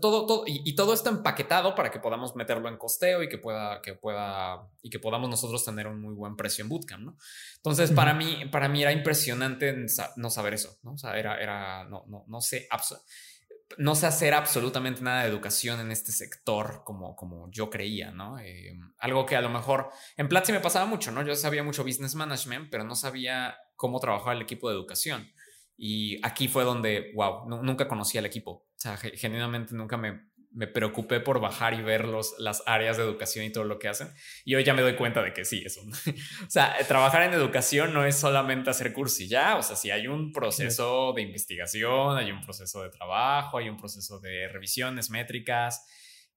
todo, 0.00 0.24
todo 0.24 0.44
y, 0.46 0.72
todo 0.76 0.94
esto 0.94 1.10
empaquetado 1.10 1.74
para 1.74 1.90
que 1.90 1.98
podamos 1.98 2.36
meterlo 2.36 2.68
en 2.68 2.76
costeo 2.76 3.24
y 3.24 3.28
que 3.28 3.38
pueda, 3.38 3.82
que 3.82 3.94
pueda, 3.94 4.68
y 4.82 4.88
que 4.88 5.00
podamos 5.00 5.28
nosotros 5.28 5.64
tener 5.64 5.88
un 5.88 6.00
muy 6.00 6.14
buen 6.14 6.36
precio 6.36 6.62
en 6.62 6.68
Bootcamp, 6.68 7.02
¿no? 7.02 7.16
Entonces, 7.56 7.90
para 7.90 8.14
mí, 8.14 8.44
para 8.52 8.68
mí 8.68 8.82
era 8.82 8.92
impresionante 8.92 9.74
no 10.14 10.30
saber 10.30 10.54
eso, 10.54 10.78
¿no? 10.84 10.92
O 10.92 10.96
sea, 10.96 11.18
era, 11.18 11.42
era, 11.42 11.82
no, 11.82 12.04
no, 12.06 12.24
no 12.28 12.40
sé, 12.40 12.68
no 13.78 13.94
sé 13.94 14.06
hacer 14.06 14.34
absolutamente 14.34 15.02
nada 15.02 15.22
de 15.22 15.28
educación 15.28 15.80
en 15.80 15.90
este 15.90 16.12
sector 16.12 16.82
como, 16.84 17.16
como 17.16 17.50
yo 17.50 17.70
creía, 17.70 18.10
¿no? 18.10 18.38
Eh, 18.38 18.78
algo 18.98 19.26
que 19.26 19.36
a 19.36 19.40
lo 19.40 19.48
mejor 19.48 19.90
en 20.16 20.28
Platzi 20.28 20.52
me 20.52 20.60
pasaba 20.60 20.86
mucho, 20.86 21.10
¿no? 21.10 21.24
Yo 21.24 21.34
sabía 21.34 21.62
mucho 21.62 21.84
business 21.84 22.14
management, 22.14 22.68
pero 22.70 22.84
no 22.84 22.94
sabía 22.94 23.56
cómo 23.82 23.98
trabajaba 23.98 24.32
el 24.32 24.42
equipo 24.42 24.68
de 24.68 24.76
educación. 24.76 25.28
Y 25.76 26.24
aquí 26.24 26.46
fue 26.46 26.62
donde, 26.62 27.10
wow, 27.16 27.48
nunca 27.48 27.88
conocí 27.88 28.16
al 28.16 28.26
equipo. 28.26 28.52
O 28.52 28.76
sea, 28.76 28.96
genuinamente 28.96 29.74
nunca 29.74 29.96
me, 29.96 30.30
me 30.52 30.68
preocupé 30.68 31.18
por 31.18 31.40
bajar 31.40 31.74
y 31.74 31.82
ver 31.82 32.04
los, 32.04 32.36
las 32.38 32.62
áreas 32.66 32.96
de 32.96 33.02
educación 33.02 33.44
y 33.44 33.50
todo 33.50 33.64
lo 33.64 33.80
que 33.80 33.88
hacen. 33.88 34.06
Y 34.44 34.54
hoy 34.54 34.62
ya 34.62 34.72
me 34.72 34.82
doy 34.82 34.94
cuenta 34.94 35.20
de 35.20 35.32
que 35.32 35.44
sí, 35.44 35.64
eso. 35.66 35.80
o 36.46 36.48
sea, 36.50 36.76
trabajar 36.86 37.22
en 37.22 37.32
educación 37.32 37.92
no 37.92 38.06
es 38.06 38.14
solamente 38.14 38.70
hacer 38.70 38.92
cursos 38.92 39.28
ya. 39.28 39.56
O 39.56 39.64
sea, 39.64 39.74
sí 39.74 39.90
hay 39.90 40.06
un 40.06 40.30
proceso 40.30 41.12
de 41.16 41.22
investigación, 41.22 42.16
hay 42.16 42.30
un 42.30 42.40
proceso 42.40 42.84
de 42.84 42.90
trabajo, 42.90 43.58
hay 43.58 43.68
un 43.68 43.78
proceso 43.78 44.20
de 44.20 44.46
revisiones 44.46 45.10
métricas, 45.10 45.84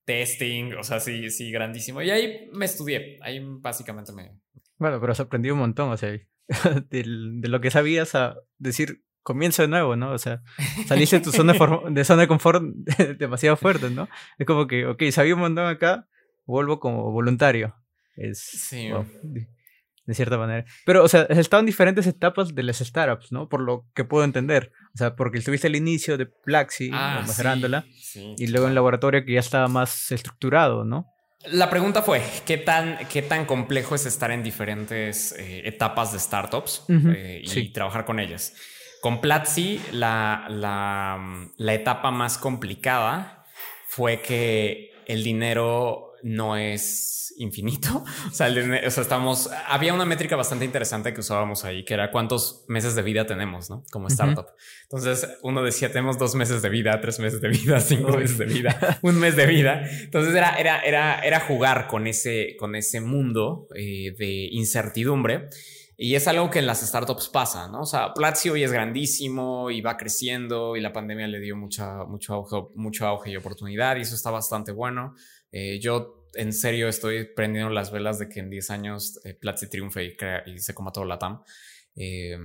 testing. 0.04 0.74
O 0.80 0.84
sea, 0.84 1.00
sí, 1.00 1.30
sí, 1.30 1.52
grandísimo. 1.52 2.02
Y 2.02 2.10
ahí 2.10 2.50
me 2.54 2.66
estudié. 2.66 3.20
Ahí 3.22 3.40
básicamente 3.44 4.12
me. 4.14 4.32
Bueno, 4.80 5.00
pero 5.00 5.12
has 5.12 5.20
aprendido 5.20 5.54
un 5.54 5.60
montón, 5.60 5.92
o 5.92 5.98
sea, 5.98 6.18
de, 6.90 7.04
de 7.04 7.48
lo 7.50 7.62
que 7.62 7.72
sabías 7.72 8.16
a 8.16 8.36
decir, 8.58 9.06
comienzo 9.26 9.64
de 9.64 9.68
nuevo, 9.68 9.96
¿no? 9.96 10.12
O 10.12 10.20
sea, 10.20 10.44
saliste 10.86 11.18
de 11.18 11.24
tu 11.24 11.32
zona 11.32 11.54
de, 11.90 12.04
zona 12.06 12.22
de 12.22 12.28
confort 12.28 12.64
demasiado 13.18 13.58
fuerte, 13.58 13.90
¿no? 13.90 14.08
Es 14.38 14.46
como 14.46 14.68
que, 14.68 14.86
ok, 14.86 15.02
sabía 15.12 15.34
un 15.34 15.42
montón 15.42 15.66
acá, 15.66 16.08
vuelvo 16.46 16.80
como 16.80 17.12
voluntario. 17.12 17.76
Es, 18.16 18.40
sí. 18.40 18.92
de 20.06 20.14
cierta 20.14 20.38
manera. 20.38 20.64
Pero, 20.86 21.04
o 21.04 21.08
sea, 21.08 21.24
estaban 21.24 21.66
diferentes 21.66 22.06
etapas 22.06 22.54
de 22.54 22.62
las 22.62 22.78
startups, 22.78 23.32
¿no? 23.32 23.50
Por 23.50 23.62
lo 23.62 23.88
que 23.96 24.06
puedo 24.06 24.24
entender. 24.24 24.72
O 24.94 24.98
sea, 24.98 25.16
porque 25.16 25.40
estuviste 25.40 25.68
al 25.68 25.76
inicio 25.76 26.20
de 26.20 26.28
Plaxi, 26.28 26.92
ah, 26.94 27.24
mejorándola, 27.28 27.84
y 28.38 28.46
luego 28.48 28.68
en 28.68 28.76
laboratorio 28.76 29.26
que 29.26 29.34
ya 29.34 29.40
estaba 29.40 29.68
más 29.68 30.12
estructurado, 30.12 30.86
¿no? 30.86 31.08
La 31.52 31.70
pregunta 31.70 32.02
fue, 32.02 32.22
¿qué 32.46 32.58
tan, 32.58 32.98
qué 33.08 33.22
tan 33.22 33.46
complejo 33.46 33.96
es 33.96 34.06
estar 34.06 34.32
en 34.32 34.44
diferentes 34.44 35.34
eh, 35.34 35.62
etapas 35.66 36.12
de 36.12 36.20
startups 36.20 36.86
eh, 36.90 37.44
y 37.44 37.70
trabajar 37.70 38.06
con 38.06 38.20
ellas? 38.20 38.56
Con 39.02 39.22
Platzi, 39.22 39.80
la, 39.92 40.48
la, 40.50 41.74
etapa 41.74 42.10
más 42.10 42.40
complicada 42.40 43.46
fue 43.88 44.22
que 44.22 44.92
el 45.06 45.24
dinero 45.24 46.14
no 46.26 46.58
es 46.58 47.34
infinito. 47.38 48.04
O 48.26 48.34
sea, 48.36 48.48
estamos, 48.50 49.50
había 49.68 49.94
una 49.94 50.04
métrica 50.04 50.36
bastante 50.36 50.66
interesante 50.66 51.14
que 51.14 51.20
usábamos 51.20 51.64
ahí, 51.64 51.86
que 51.86 51.94
era 51.94 52.12
cuántos 52.12 52.66
meses 52.68 52.96
de 52.96 53.02
vida 53.02 53.26
tenemos, 53.26 53.70
¿no? 53.70 53.84
Como 53.92 54.08
startup. 54.08 54.48
Entonces 54.84 55.28
uno 55.42 55.64
decía, 55.64 55.90
tenemos 55.90 56.18
dos 56.18 56.36
meses 56.36 56.62
de 56.62 56.70
vida, 56.70 57.00
tres 57.00 57.20
meses 57.20 57.40
de 57.40 57.50
vida, 57.50 57.80
cinco 57.82 58.18
meses 58.18 58.38
de 58.38 58.46
vida, 58.46 59.00
un 59.04 59.20
mes 59.20 59.36
de 59.36 59.46
vida. 59.46 59.88
Entonces 60.02 60.34
era, 60.34 60.56
era, 60.58 60.80
era, 60.82 61.20
era 61.20 61.40
jugar 61.40 61.88
con 61.88 62.08
ese, 62.08 62.56
con 62.60 62.76
ese 62.76 63.00
mundo 63.00 63.68
eh, 63.76 64.14
de 64.18 64.50
incertidumbre. 64.52 65.48
Y 65.98 66.16
es 66.16 66.28
algo 66.28 66.50
que 66.50 66.60
en 66.60 66.68
las 66.68 66.82
startups 66.82 67.30
pasa, 67.30 67.70
¿no? 67.70 67.82
O 67.82 67.86
sea, 67.86 68.14
Platzi 68.14 68.50
hoy 68.50 68.64
es 68.64 68.72
grandísimo 68.72 69.72
y 69.72 69.80
va 69.80 69.96
creciendo 69.96 70.76
y 70.76 70.82
la 70.82 70.92
pandemia 70.92 71.28
le 71.28 71.40
dio 71.40 71.56
mucha, 71.56 72.04
mucho, 72.04 72.34
auge, 72.34 72.58
mucho 72.76 73.08
auge 73.08 73.32
y 73.32 73.38
oportunidad 73.38 73.96
y 73.96 74.02
eso 74.02 74.16
está 74.16 74.30
bastante 74.30 74.74
bueno. 74.74 75.16
Eh, 75.58 75.80
yo 75.80 76.28
en 76.34 76.52
serio 76.52 76.90
estoy 76.90 77.24
prendiendo 77.34 77.70
las 77.70 77.92
velas 77.92 78.20
de 78.20 78.28
que 78.28 78.42
en 78.42 78.50
10 78.50 78.70
años 78.72 79.22
eh, 79.24 79.34
Platzi 79.34 79.70
triunfe 79.70 80.04
y, 80.04 80.18
y 80.52 80.60
se 80.60 80.74
coma 80.74 80.92
todo 80.92 81.06
la 81.06 81.18
TAM 81.18 81.42
eh, 81.96 82.38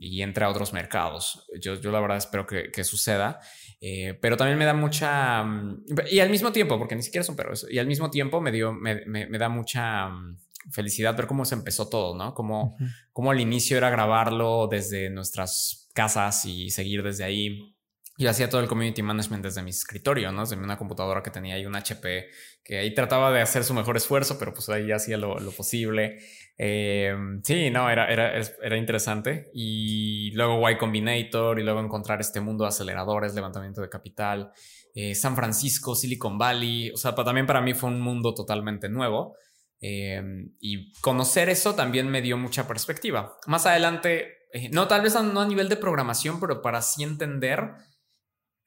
y 0.00 0.22
entre 0.22 0.44
a 0.44 0.48
otros 0.48 0.72
mercados. 0.72 1.46
Yo, 1.60 1.80
yo 1.80 1.92
la 1.92 2.00
verdad 2.00 2.16
espero 2.16 2.44
que, 2.46 2.72
que 2.72 2.82
suceda, 2.82 3.38
eh, 3.80 4.18
pero 4.20 4.36
también 4.36 4.58
me 4.58 4.64
da 4.64 4.74
mucha... 4.74 5.44
Mm, 5.44 5.84
y 6.10 6.18
al 6.18 6.30
mismo 6.30 6.50
tiempo, 6.50 6.76
porque 6.76 6.96
ni 6.96 7.02
siquiera 7.02 7.22
son 7.22 7.36
perros, 7.36 7.66
y 7.70 7.78
al 7.78 7.86
mismo 7.86 8.10
tiempo 8.10 8.40
me, 8.40 8.50
dio, 8.50 8.72
me, 8.72 9.04
me, 9.06 9.26
me 9.26 9.38
da 9.38 9.48
mucha 9.48 10.08
mm, 10.08 10.38
felicidad 10.72 11.16
ver 11.16 11.28
cómo 11.28 11.44
se 11.44 11.54
empezó 11.54 11.88
todo, 11.88 12.16
¿no? 12.16 12.34
Como, 12.34 12.76
como 13.12 13.30
al 13.30 13.40
inicio 13.40 13.76
era 13.76 13.90
grabarlo 13.90 14.66
desde 14.68 15.08
nuestras 15.08 15.88
casas 15.94 16.44
y 16.44 16.70
seguir 16.70 17.02
desde 17.04 17.24
ahí. 17.24 17.76
Yo 18.20 18.28
hacía 18.28 18.50
todo 18.50 18.60
el 18.60 18.68
community 18.68 19.02
management 19.02 19.42
desde 19.42 19.62
mi 19.62 19.70
escritorio, 19.70 20.30
¿no? 20.30 20.42
Desde 20.42 20.56
una 20.56 20.76
computadora 20.76 21.22
que 21.22 21.30
tenía 21.30 21.54
ahí 21.54 21.64
un 21.64 21.74
HP, 21.74 22.28
que 22.62 22.78
ahí 22.78 22.92
trataba 22.92 23.32
de 23.32 23.40
hacer 23.40 23.64
su 23.64 23.72
mejor 23.72 23.96
esfuerzo, 23.96 24.38
pero 24.38 24.52
pues 24.52 24.68
ahí 24.68 24.92
hacía 24.92 25.16
lo, 25.16 25.36
posible. 25.52 26.18
Eh, 26.58 27.14
sí, 27.42 27.70
no, 27.70 27.88
era, 27.88 28.12
era, 28.12 28.38
era 28.38 28.76
interesante. 28.76 29.50
Y 29.54 30.32
luego 30.32 30.68
Y 30.70 30.76
Combinator 30.76 31.58
y 31.58 31.62
luego 31.62 31.80
encontrar 31.80 32.20
este 32.20 32.42
mundo 32.42 32.64
de 32.64 32.68
aceleradores, 32.68 33.34
levantamiento 33.34 33.80
de 33.80 33.88
capital. 33.88 34.52
Eh, 34.94 35.14
San 35.14 35.34
Francisco, 35.34 35.94
Silicon 35.94 36.36
Valley. 36.36 36.90
O 36.90 36.98
sea, 36.98 37.14
también 37.14 37.46
para 37.46 37.62
mí 37.62 37.72
fue 37.72 37.88
un 37.88 38.02
mundo 38.02 38.34
totalmente 38.34 38.90
nuevo. 38.90 39.34
Em, 39.80 40.52
y 40.60 40.92
conocer 41.00 41.48
eso 41.48 41.74
también 41.74 42.10
me 42.10 42.20
dio 42.20 42.36
mucha 42.36 42.68
perspectiva. 42.68 43.38
Más 43.46 43.64
adelante, 43.64 44.40
eh, 44.52 44.68
no 44.70 44.88
tal 44.88 45.00
vez 45.00 45.14
no 45.14 45.40
a 45.40 45.46
nivel 45.46 45.70
de 45.70 45.76
programación, 45.76 46.38
pero 46.38 46.60
para 46.60 46.78
así 46.78 47.02
entender 47.02 47.72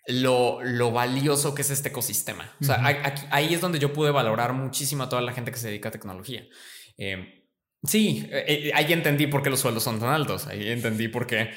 lo, 0.07 0.63
lo 0.63 0.91
valioso 0.91 1.55
que 1.55 1.61
es 1.61 1.69
este 1.69 1.89
ecosistema. 1.89 2.55
O 2.61 2.65
sea, 2.65 2.83
ahí 3.31 3.53
es 3.53 3.61
donde 3.61 3.79
yo 3.79 3.93
pude 3.93 4.11
valorar 4.11 4.53
muchísimo 4.53 5.03
a 5.03 5.09
toda 5.09 5.21
la 5.21 5.33
gente 5.33 5.51
que 5.51 5.57
se 5.57 5.67
dedica 5.67 5.89
a 5.89 5.91
tecnología. 5.91 6.45
Em, 6.97 7.27
sí, 7.83 8.27
eh, 8.31 8.45
eh, 8.47 8.71
ahí 8.73 8.91
entendí 8.91 9.27
por 9.27 9.43
qué 9.43 9.49
los 9.49 9.59
sueldos 9.59 9.83
son 9.83 9.99
tan 9.99 10.09
altos. 10.09 10.47
Ahí 10.47 10.69
entendí 10.69 11.07
por 11.07 11.27
qué, 11.27 11.51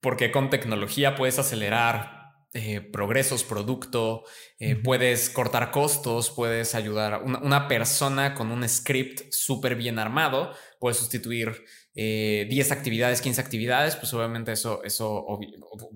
porque 0.00 0.30
con 0.30 0.50
tecnología 0.50 1.14
puedes 1.14 1.38
acelerar 1.38 2.16
eh, 2.58 2.80
progresos, 2.80 3.44
producto, 3.44 4.24
eh, 4.58 4.76
puedes 4.76 5.28
cortar 5.28 5.70
costos, 5.70 6.30
puedes 6.30 6.74
ayudar 6.74 7.12
a 7.12 7.18
una, 7.18 7.68
persona 7.68 8.32
con 8.32 8.50
un 8.50 8.66
script 8.66 9.30
súper 9.30 9.74
bien 9.74 9.98
armado, 9.98 10.54
puede 10.80 10.94
sustituir 10.94 11.66
10 11.92 11.96
eh, 11.96 12.66
actividades, 12.70 13.20
15 13.20 13.42
actividades, 13.42 13.96
pues 13.96 14.14
obviamente 14.14 14.52
eso, 14.52 14.82
eso 14.84 15.26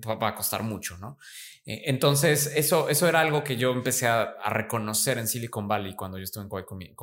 va 0.07 0.27
a 0.27 0.35
costar 0.35 0.61
mucho, 0.61 0.99
¿no? 0.99 1.17
Eh, 1.71 1.83
entonces, 1.85 2.51
eso, 2.53 2.89
eso 2.89 3.07
era 3.07 3.21
algo 3.21 3.45
que 3.45 3.55
yo 3.55 3.71
empecé 3.71 4.05
a, 4.05 4.35
reconocer 4.49 5.17
en 5.17 5.27
Silicon 5.27 5.69
Valley 5.69 5.95
cuando 5.95 6.17
yo 6.17 6.25
estuve 6.25 6.43
en 6.43 6.81
Y, 6.81 6.93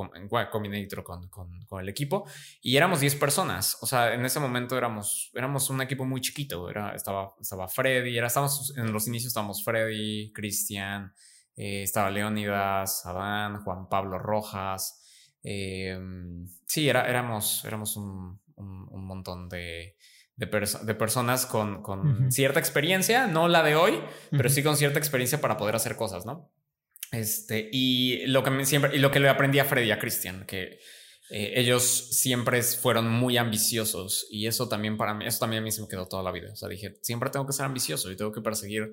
Combinator 0.51 1.03
con, 1.03 1.29
con, 1.31 1.81
el 1.81 1.89
equipo 1.89 2.27
y 2.61 2.77
éramos 2.77 3.01
10 3.01 3.15
personas. 3.15 3.79
O 3.81 3.87
sea, 3.87 4.13
en 4.13 4.27
ese 4.27 4.41
momento 4.41 4.77
éramos, 4.77 5.31
éramos 5.35 5.71
un 5.71 5.81
equipo 5.81 6.05
muy 6.05 6.21
chiquito. 6.21 6.69
Era, 6.69 6.95
estaba, 6.95 7.35
estaba 7.41 7.67
Freddy, 7.67 8.19
era, 8.19 8.27
estábamos, 8.27 8.77
en 8.77 8.93
los 8.93 9.09
inicios 9.09 9.29
estábamos 9.29 9.65
Freddy, 9.65 10.33
Cristian, 10.35 11.15
eh, 11.57 11.85
estaba 11.85 12.11
Leónidas, 12.11 13.07
Adán, 13.07 13.63
Juan 13.65 13.89
Pablo 13.89 14.19
Rojas. 14.19 15.03
Eh, 15.43 15.99
sí, 16.67 16.91
era, 16.91 17.09
éramos, 17.09 17.65
éramos 17.65 17.97
un 17.97 18.39
montón 19.07 19.49
de, 19.49 19.97
de, 20.39 20.95
personas 20.95 21.47
con, 21.47 22.31
cierta 22.31 22.61
experiencia, 22.61 23.27
no 23.27 23.49
la 23.49 23.65
de 23.65 23.75
hoy, 23.75 24.01
pero 24.31 24.49
sí 24.49 24.63
con 24.63 24.77
cierta 24.77 24.99
experiencia 24.99 25.41
para 25.41 25.57
poder 25.57 25.75
hacer 25.75 25.97
cosas, 25.97 26.25
¿no? 26.27 26.53
Este, 27.11 27.69
y 27.73 28.25
lo 28.27 28.45
que 28.45 28.65
siempre, 28.65 28.95
y 28.95 29.01
lo 29.01 29.11
que 29.11 29.19
le 29.19 29.29
aprendí 29.29 29.59
a 29.59 29.65
Freddy 29.65 29.89
y 29.89 29.91
a 29.91 29.99
Christian, 29.99 30.47
que 30.47 30.79
eh, 31.31 31.55
ellos 31.57 31.83
siempre 31.83 32.63
fueron 32.63 33.11
muy 33.11 33.37
ambiciosos 33.37 34.29
y 34.31 34.47
eso 34.47 34.69
también 34.69 34.97
para 34.97 35.13
mí, 35.13 35.27
eso 35.27 35.41
también 35.41 35.63
a 35.63 35.65
mí 35.65 35.73
se 35.73 35.83
me 35.83 35.89
quedó 35.89 36.07
toda 36.07 36.23
la 36.23 36.31
vida. 36.31 36.53
O 36.53 36.57
sea, 36.57 36.69
dije, 36.69 36.95
siempre 37.03 37.31
tengo 37.31 37.45
que 37.45 37.53
ser 37.53 37.67
ambicioso 37.67 38.13
y 38.13 38.17
tengo 38.17 38.31
que 38.31 38.41
perseguir 38.41 38.93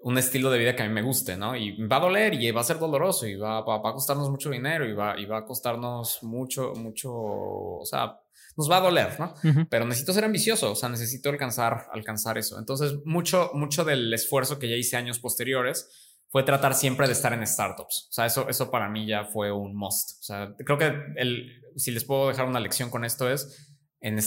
un 0.00 0.16
estilo 0.16 0.50
de 0.50 0.58
vida 0.58 0.74
que 0.74 0.84
a 0.84 0.88
mí 0.88 0.94
me 0.94 1.02
guste, 1.02 1.36
¿no? 1.36 1.54
Y 1.54 1.86
va 1.86 1.96
a 1.96 2.00
doler 2.00 2.32
y 2.32 2.50
va 2.50 2.62
a 2.62 2.64
ser 2.64 2.78
doloroso 2.78 3.26
y 3.26 3.36
va, 3.36 3.60
va, 3.60 3.78
va 3.78 3.90
a 3.90 3.94
costarnos 3.94 4.30
mucho 4.30 4.48
dinero 4.48 4.88
y 4.88 4.94
va, 4.94 5.20
y 5.20 5.26
va 5.26 5.38
a 5.38 5.44
costarnos 5.44 6.22
mucho, 6.22 6.72
mucho, 6.76 7.12
o 7.12 7.84
sea, 7.84 8.18
nos 8.58 8.68
va 8.68 8.78
a 8.78 8.80
doler, 8.80 9.18
¿no? 9.20 9.34
Pero 9.70 9.86
necesito 9.86 10.12
ser 10.12 10.24
ambicioso, 10.24 10.72
o 10.72 10.74
sea, 10.74 10.88
necesito 10.88 11.30
alcanzar, 11.30 11.86
alcanzar 11.92 12.38
eso. 12.38 12.58
Entonces, 12.58 12.96
mucho, 13.04 13.52
mucho 13.54 13.84
del 13.84 14.12
esfuerzo 14.12 14.58
que 14.58 14.68
ya 14.68 14.74
hice 14.74 14.96
años 14.96 15.20
posteriores 15.20 15.88
fue 16.28 16.42
tratar 16.42 16.74
siempre 16.74 17.06
de 17.06 17.12
estar 17.12 17.32
en 17.32 17.46
startups. 17.46 18.08
O 18.10 18.12
sea, 18.12 18.26
eso, 18.26 18.48
eso 18.48 18.68
para 18.70 18.90
mí 18.90 19.06
ya 19.06 19.24
fue 19.24 19.52
un 19.52 19.76
must. 19.76 20.18
O 20.20 20.22
sea, 20.24 20.54
creo 20.66 20.76
que 20.76 20.92
el, 21.16 21.62
si 21.76 21.92
les 21.92 22.04
puedo 22.04 22.28
dejar 22.28 22.46
una 22.46 22.58
lección 22.58 22.90
con 22.90 23.04
esto 23.04 23.30
es, 23.30 23.76
en 24.00 24.18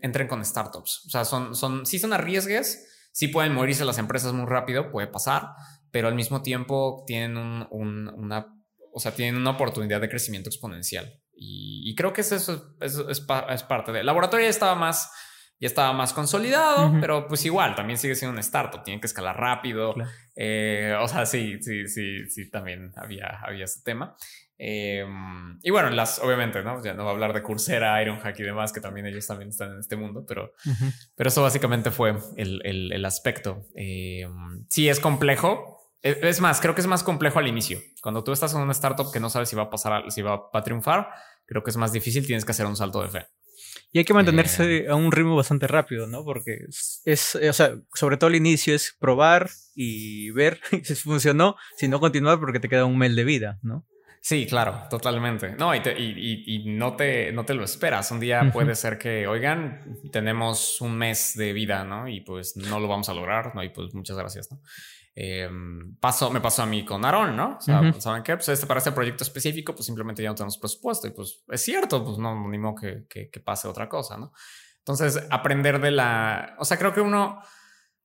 entren 0.00 0.28
con 0.28 0.42
startups. 0.42 1.04
O 1.06 1.10
sea, 1.10 1.26
son, 1.26 1.54
son, 1.54 1.84
sí 1.84 1.98
son 1.98 2.14
arriesgues, 2.14 2.88
sí 3.12 3.28
pueden 3.28 3.52
morirse 3.52 3.84
las 3.84 3.98
empresas 3.98 4.32
muy 4.32 4.46
rápido, 4.46 4.90
puede 4.90 5.08
pasar, 5.08 5.50
pero 5.90 6.08
al 6.08 6.14
mismo 6.14 6.40
tiempo 6.40 7.04
tienen 7.06 7.36
un, 7.70 8.08
una, 8.08 8.46
o 8.94 8.98
sea, 8.98 9.12
tienen 9.12 9.36
una 9.36 9.50
oportunidad 9.50 10.00
de 10.00 10.08
crecimiento 10.08 10.48
exponencial. 10.48 11.20
Y, 11.36 11.94
creo 11.96 12.12
que 12.12 12.20
eso, 12.22 12.36
es, 12.80 12.98
es, 13.08 13.62
parte 13.62 13.92
de... 13.92 14.04
laboratorio 14.04 14.46
ya 14.46 14.50
estaba 14.50 14.74
más, 14.74 15.10
ya 15.60 15.66
estaba 15.66 15.92
más 15.92 16.12
consolidado, 16.12 16.92
pero 17.00 17.26
pues 17.26 17.44
igual, 17.44 17.74
también 17.74 17.98
sigue 17.98 18.14
siendo 18.14 18.32
un 18.32 18.38
startup, 18.40 18.82
tiene 18.82 19.00
que 19.00 19.06
escalar 19.06 19.38
rápido. 19.38 19.94
Eh, 20.36 20.94
o 21.00 21.08
sea, 21.08 21.26
sí, 21.26 21.58
sí, 21.60 21.88
sí, 21.88 22.28
sí, 22.28 22.50
también 22.50 22.92
había, 22.96 23.40
había 23.42 23.64
ese 23.64 23.82
tema. 23.82 24.16
Em, 24.56 25.58
y 25.62 25.70
bueno, 25.70 25.90
las, 25.90 26.20
obviamente, 26.20 26.62
¿no? 26.62 26.82
Ya 26.82 26.94
no 26.94 27.04
va 27.04 27.10
a 27.10 27.14
hablar 27.14 27.32
de 27.32 27.42
Coursera, 27.42 28.00
Ironhack 28.00 28.38
y 28.38 28.44
demás, 28.44 28.72
que 28.72 28.80
también 28.80 29.06
ellos 29.06 29.26
también 29.26 29.48
están 29.48 29.72
en 29.72 29.80
este 29.80 29.96
mundo, 29.96 30.24
pero, 30.26 30.52
pero 31.16 31.28
eso 31.28 31.42
básicamente 31.42 31.90
fue 31.90 32.16
el, 32.36 32.60
el, 32.64 32.92
el 32.92 33.04
aspecto. 33.04 33.66
Em, 33.74 34.64
sí, 34.68 34.88
es 34.88 35.00
complejo, 35.00 35.83
es 36.04 36.40
más, 36.40 36.60
creo 36.60 36.74
que 36.74 36.82
es 36.82 36.86
más 36.86 37.02
complejo 37.02 37.38
al 37.38 37.48
inicio. 37.48 37.80
Cuando 38.02 38.22
tú 38.22 38.32
estás 38.32 38.54
en 38.54 38.60
una 38.60 38.72
startup 38.72 39.10
que 39.10 39.20
no 39.20 39.30
sabes 39.30 39.48
si 39.48 39.56
va 39.56 39.64
a 39.64 39.70
pasar, 39.70 40.10
si 40.12 40.20
va 40.20 40.50
a 40.52 40.62
triunfar, 40.62 41.08
creo 41.46 41.62
que 41.62 41.70
es 41.70 41.76
más 41.78 41.92
difícil, 41.92 42.26
tienes 42.26 42.44
que 42.44 42.52
hacer 42.52 42.66
un 42.66 42.76
salto 42.76 43.02
de 43.02 43.08
fe. 43.08 43.26
Y 43.90 43.98
hay 43.98 44.04
que 44.04 44.12
mantenerse 44.12 44.84
eh, 44.84 44.88
a 44.88 44.96
un 44.96 45.10
ritmo 45.10 45.34
bastante 45.34 45.66
rápido, 45.66 46.06
¿no? 46.06 46.22
Porque 46.22 46.66
es, 47.04 47.34
o 47.36 47.52
sea, 47.52 47.76
sobre 47.94 48.18
todo 48.18 48.28
al 48.28 48.36
inicio 48.36 48.74
es 48.74 48.94
probar 48.98 49.48
y 49.74 50.30
ver 50.32 50.60
si 50.82 50.94
funcionó, 50.94 51.56
si 51.76 51.88
no 51.88 52.00
continuar 52.00 52.38
porque 52.38 52.60
te 52.60 52.68
queda 52.68 52.84
un 52.84 52.98
mail 52.98 53.16
de 53.16 53.24
vida, 53.24 53.58
¿no? 53.62 53.86
Sí, 54.20 54.46
claro, 54.46 54.84
totalmente. 54.88 55.54
No, 55.56 55.74
y, 55.74 55.82
y, 55.84 56.64
no, 56.64 56.96
te, 56.96 57.30
no 57.32 57.44
te 57.44 57.52
lo 57.52 57.62
esperas. 57.62 58.10
Un 58.10 58.20
día 58.20 58.50
puede 58.50 58.74
ser 58.74 58.96
que, 58.96 59.26
oigan, 59.26 59.98
tenemos 60.10 60.80
un 60.80 60.96
mes 60.96 61.34
de 61.36 61.52
vida, 61.52 61.84
¿no? 61.84 62.08
Y 62.08 62.22
pues 62.22 62.56
no 62.56 62.80
lo 62.80 62.88
vamos 62.88 63.10
a 63.10 63.14
lograr, 63.14 63.54
¿no? 63.54 63.62
Y 63.62 63.68
pues 63.68 63.92
muchas 63.92 64.16
gracias, 64.16 64.50
¿no? 64.50 64.62
Eh, 65.16 65.48
pasó, 66.00 66.28
me 66.30 66.40
pasó 66.40 66.62
a 66.62 66.66
mí 66.66 66.84
con 66.84 67.04
Aaron, 67.04 67.36
¿no? 67.36 67.56
O 67.58 67.60
sea, 67.60 67.92
¿saben 68.00 68.24
qué? 68.24 68.34
Pues 68.34 68.48
este, 68.48 68.66
para 68.66 68.78
este 68.78 68.90
proyecto 68.90 69.22
específico, 69.22 69.72
pues 69.72 69.86
simplemente 69.86 70.22
ya 70.22 70.30
no 70.30 70.34
tenemos 70.34 70.58
presupuesto 70.58 71.06
y 71.06 71.10
pues 71.10 71.44
es 71.48 71.60
cierto, 71.62 72.04
pues 72.04 72.18
no, 72.18 72.48
ni 72.48 72.58
modo 72.58 72.74
que, 72.74 73.06
que, 73.08 73.40
pase 73.40 73.68
otra 73.68 73.88
cosa, 73.88 74.16
¿no? 74.16 74.32
Entonces, 74.78 75.24
aprender 75.30 75.80
de 75.80 75.92
la, 75.92 76.56
o 76.58 76.64
sea, 76.64 76.78
creo 76.78 76.92
que 76.92 77.00
uno, 77.00 77.40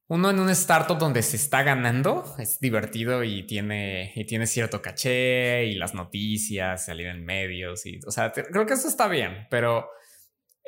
uno 0.07 0.29
en 0.29 0.39
un 0.39 0.49
startup 0.51 0.99
donde 0.99 1.23
se 1.23 1.35
está 1.35 1.63
ganando 1.63 2.35
es 2.37 2.59
divertido 2.59 3.23
y 3.23 3.43
tiene, 3.47 4.13
y 4.15 4.25
tiene 4.25 4.45
cierto 4.45 4.81
caché 4.81 5.65
y 5.65 5.75
las 5.75 5.95
noticias, 5.95 6.85
salir 6.85 7.07
en 7.07 7.25
medios 7.25 7.87
y, 7.87 7.99
o 8.05 8.11
sea, 8.11 8.31
creo 8.31 8.67
que 8.67 8.73
eso 8.73 8.87
está 8.87 9.07
bien, 9.07 9.47
pero 9.49 9.89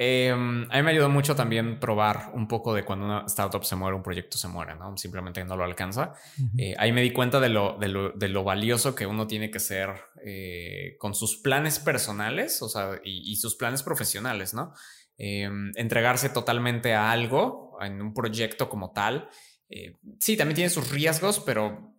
eh, 0.04 0.32
a 0.32 0.36
mí 0.36 0.82
me 0.82 0.90
ayudó 0.90 1.10
mucho 1.10 1.36
también 1.36 1.80
probar 1.80 2.32
un 2.34 2.48
poco 2.48 2.74
de 2.74 2.84
cuando 2.84 3.06
una 3.06 3.26
startup 3.28 3.64
se 3.64 3.76
muere, 3.76 3.96
un 3.96 4.02
proyecto 4.02 4.36
se 4.36 4.48
muere, 4.48 4.74
¿no? 4.76 4.98
Simplemente 4.98 5.46
no 5.46 5.56
lo 5.56 5.64
alcanza. 5.64 6.16
Eh, 6.58 6.74
ahí 6.80 6.92
me 6.92 7.04
di 7.04 7.14
cuenta 7.14 7.40
de 7.40 7.50
lo, 7.50 7.78
de, 7.78 7.88
lo, 7.88 8.10
de 8.10 8.28
lo, 8.28 8.44
valioso 8.44 8.96
que 8.96 9.06
uno 9.06 9.28
tiene 9.28 9.52
que 9.52 9.60
ser 9.60 9.92
eh, 10.26 10.96
con 10.98 11.14
sus 11.14 11.38
planes 11.38 11.78
personales, 11.78 12.64
o 12.64 12.70
sea, 12.70 13.00
y, 13.04 13.36
sus 13.36 13.54
planes 13.54 13.84
profesionales, 13.84 14.56
¿no? 14.56 14.74
Em, 15.20 15.72
entregarse 15.76 16.30
totalmente 16.30 16.96
a 16.96 17.12
algo, 17.12 17.78
en 17.80 18.02
un 18.02 18.16
proyecto 18.16 18.70
como 18.70 18.94
tal. 18.94 19.30
Eh, 19.70 20.00
sí, 20.20 20.36
también 20.36 20.56
tiene 20.56 20.72
sus 20.72 20.90
riesgos, 20.90 21.40
pero 21.42 21.91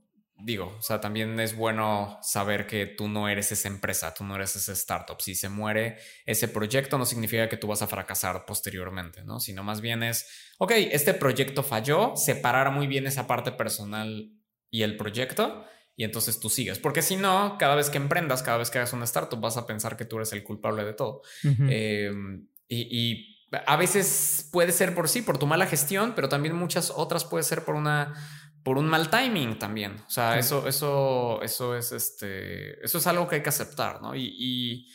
digo, 0.45 0.75
o 0.79 0.83
sea, 0.83 1.01
también 1.01 1.39
es 1.41 1.57
bueno 1.57 2.19
saber 2.23 2.67
que 2.67 2.87
tú 2.87 3.09
no 3.09 3.29
eres 3.29 3.53
esa 3.53 3.69
empresa, 3.69 4.13
tú 4.13 4.25
no 4.25 4.35
eres 4.35 4.57
ese 4.57 4.73
startup. 4.73 5.21
Si 5.21 5.35
se 5.35 5.49
muere 5.49 5.99
ese 6.27 6.49
proyecto, 6.49 6.99
no 6.99 7.07
significa 7.07 7.49
que 7.49 7.57
tú 7.57 7.69
vas 7.69 7.83
a 7.83 7.87
fracasar 7.87 8.45
posteriormente, 8.45 9.25
¿no? 9.25 9.41
Sino 9.41 9.63
más 9.63 9.81
bien 9.81 10.03
es, 10.03 10.27
ok, 10.59 10.73
este 10.91 11.15
proyecto 11.15 11.63
falló, 11.63 12.17
separar 12.17 12.73
muy 12.73 12.87
bien 12.87 13.07
esa 13.07 13.27
parte 13.27 13.53
personal 13.53 14.33
y 14.71 14.83
el 14.83 14.97
proyecto. 14.97 15.65
Y 15.95 16.05
entonces 16.05 16.41
tú 16.41 16.49
sigues, 16.49 16.79
porque 16.79 17.03
si 17.03 17.17
no, 17.17 17.57
cada 17.59 17.75
vez 17.75 17.91
que 17.91 17.99
emprendas, 17.99 18.43
cada 18.43 18.57
vez 18.57 18.71
que 18.71 18.79
hagas 18.79 18.95
una 18.95 19.05
startup, 19.05 19.41
vas 19.41 19.57
a 19.57 19.67
pensar 19.67 19.97
que 19.97 20.07
tú 20.07 20.17
eres 20.17 20.33
el 20.33 20.43
culpable 20.43 20.85
de 20.85 20.95
todo. 20.95 21.23
Em, 21.43 22.49
y 22.67 23.33
a 23.67 23.77
veces 23.77 24.49
puede 24.51 24.73
ser 24.73 24.95
por 24.95 25.09
sí, 25.09 25.21
por 25.21 25.37
tu 25.37 25.47
mala 25.47 25.67
gestión, 25.67 26.15
pero 26.15 26.31
también 26.31 26.55
muchas 26.55 26.91
otras 26.91 27.27
puede 27.27 27.45
ser 27.45 27.65
por 27.65 27.75
una 27.75 28.15
por 28.63 28.79
un 28.79 28.87
mal 28.87 29.11
timing 29.11 29.59
también. 29.59 29.97
O 30.07 30.11
sea, 30.11 30.39
eso, 30.39 30.69
eso, 30.69 31.43
eso 31.43 31.77
es 31.77 31.93
este, 31.93 32.85
eso 32.85 32.99
es 32.99 33.07
algo 33.07 33.29
que 33.29 33.37
hay 33.37 33.43
que 33.43 33.49
aceptar, 33.49 34.01
¿no? 34.01 34.15
Y, 34.15 34.87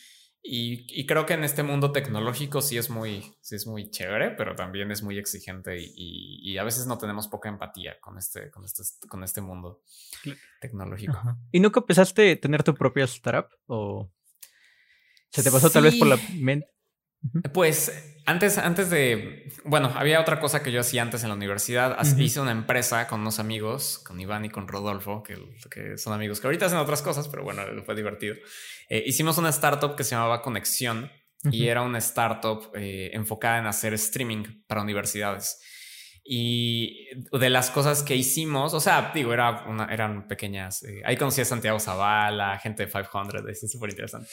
y, 0.43 0.85
y, 0.89 1.05
creo 1.05 1.25
que 1.25 1.33
en 1.33 1.43
este 1.43 1.63
mundo 1.63 1.91
tecnológico 1.91 2.61
sí 2.61 2.77
es 2.77 2.89
muy, 2.89 3.35
sí 3.41 3.55
es 3.55 3.67
muy 3.67 3.89
chévere, 3.89 4.31
pero 4.31 4.55
también 4.55 4.91
es 4.91 5.03
muy 5.03 5.17
exigente 5.17 5.77
y, 5.77 6.57
a 6.57 6.63
veces 6.63 6.87
no 6.87 6.97
tenemos 6.97 7.27
poca 7.27 7.49
empatía 7.49 7.99
con 7.99 8.17
este, 8.17 8.49
con 8.49 8.63
este, 8.63 8.83
con 9.07 9.23
este 9.23 9.41
mundo 9.41 9.81
tecnológico. 10.61 11.19
¿Y 11.51 11.59
nunca 11.59 11.81
empezaste 11.81 12.31
a 12.31 12.39
tener 12.39 12.63
tu 12.63 12.73
propia 12.73 13.03
startup 13.03 13.49
o 13.65 14.09
se 15.29 15.43
te 15.43 15.51
pasó 15.51 15.69
tal 15.69 15.83
vez 15.83 15.95
por 15.95 16.07
la 16.07 16.17
mente? 16.33 16.67
Pues 17.53 17.91
antes, 18.27 18.57
antes 18.57 18.89
de, 18.89 19.49
bueno, 19.63 19.93
había 19.95 20.19
otra 20.19 20.41
cosa 20.41 20.61
que 20.61 20.69
yo 20.69 20.81
hacía 20.81 21.01
antes 21.01 21.23
en 21.23 21.29
la 21.29 21.35
universidad. 21.35 21.97
Hice 22.17 22.41
una 22.41 22.51
empresa 22.51 23.07
con 23.07 23.21
unos 23.21 23.39
amigos, 23.39 23.99
con 24.05 24.19
Iván 24.19 24.43
y 24.43 24.49
con 24.49 24.67
Rodolfo, 24.67 25.23
que, 25.23 25.37
que 25.71 25.97
son 25.97 26.11
amigos 26.11 26.41
que 26.41 26.47
ahorita 26.47 26.65
hacen 26.65 26.77
otras 26.77 27.01
cosas, 27.01 27.29
pero 27.29 27.43
bueno, 27.43 27.63
fue 27.85 27.95
divertido. 27.95 28.35
Eh, 28.89 29.01
hicimos 29.05 29.37
una 29.37 29.47
startup 29.47 29.95
que 29.95 30.03
se 30.03 30.11
llamaba 30.11 30.41
Conexión 30.41 31.09
y 31.51 31.67
era 31.67 31.83
una 31.83 31.99
startup 31.99 32.69
eh, 32.75 33.11
enfocada 33.13 33.59
en 33.59 33.65
hacer 33.65 33.93
streaming 33.93 34.43
para 34.67 34.81
universidades. 34.81 35.61
Y 36.29 37.07
de 37.31 37.49
las 37.49 37.71
cosas 37.71 38.03
que 38.03 38.13
hicimos, 38.13 38.73
o 38.73 38.81
sea, 38.81 39.13
digo, 39.15 39.33
era 39.33 39.63
una, 39.65 39.85
eran 39.85 40.27
pequeñas. 40.27 40.83
Eh, 40.83 41.01
ahí 41.05 41.15
conocí 41.15 41.39
a 41.39 41.45
Santiago 41.45 41.79
Zavala, 41.79 42.59
gente 42.59 42.85
de 42.85 42.91
500, 42.91 43.45
es 43.47 43.71
súper 43.71 43.91
interesante. 43.91 44.27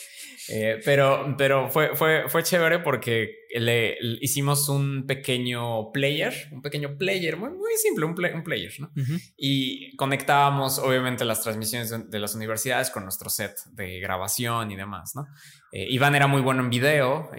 Eh, 0.48 0.80
pero 0.85 1.37
pero 1.38 1.70
fue, 1.70 1.94
fue, 1.94 2.24
fue 2.28 2.42
chévere 2.42 2.80
porque 2.80 3.44
le, 3.54 3.96
hicimos 4.20 4.68
un 4.68 5.07
pequeño 5.07 5.92
player, 5.92 6.35
un 6.50 6.62
pequeño 6.62 6.98
player, 6.98 7.37
muy, 7.37 7.50
muy 7.50 7.70
simple, 7.80 8.07
un, 8.07 8.16
un 8.35 8.42
player, 8.42 8.72
¿no? 8.80 8.90
Y 9.37 9.94
conectábamos, 9.94 10.80
obviamente, 10.80 11.24
las 11.24 11.42
transmisiones 11.42 11.90
de, 11.90 11.98
de, 12.09 12.18
las 12.18 12.35
universidades 12.35 12.90
con 12.90 13.04
nuestro 13.04 13.30
set 13.30 13.54
de 13.70 14.00
grabación 14.00 14.72
y 14.72 14.76
demás, 14.76 15.12
¿no? 15.14 15.28
Eh, 15.70 15.87
Iván 15.90 16.16
era 16.16 16.26
muy 16.26 16.42
bueno 16.42 16.61
en 16.61 16.70
video, 16.70 17.30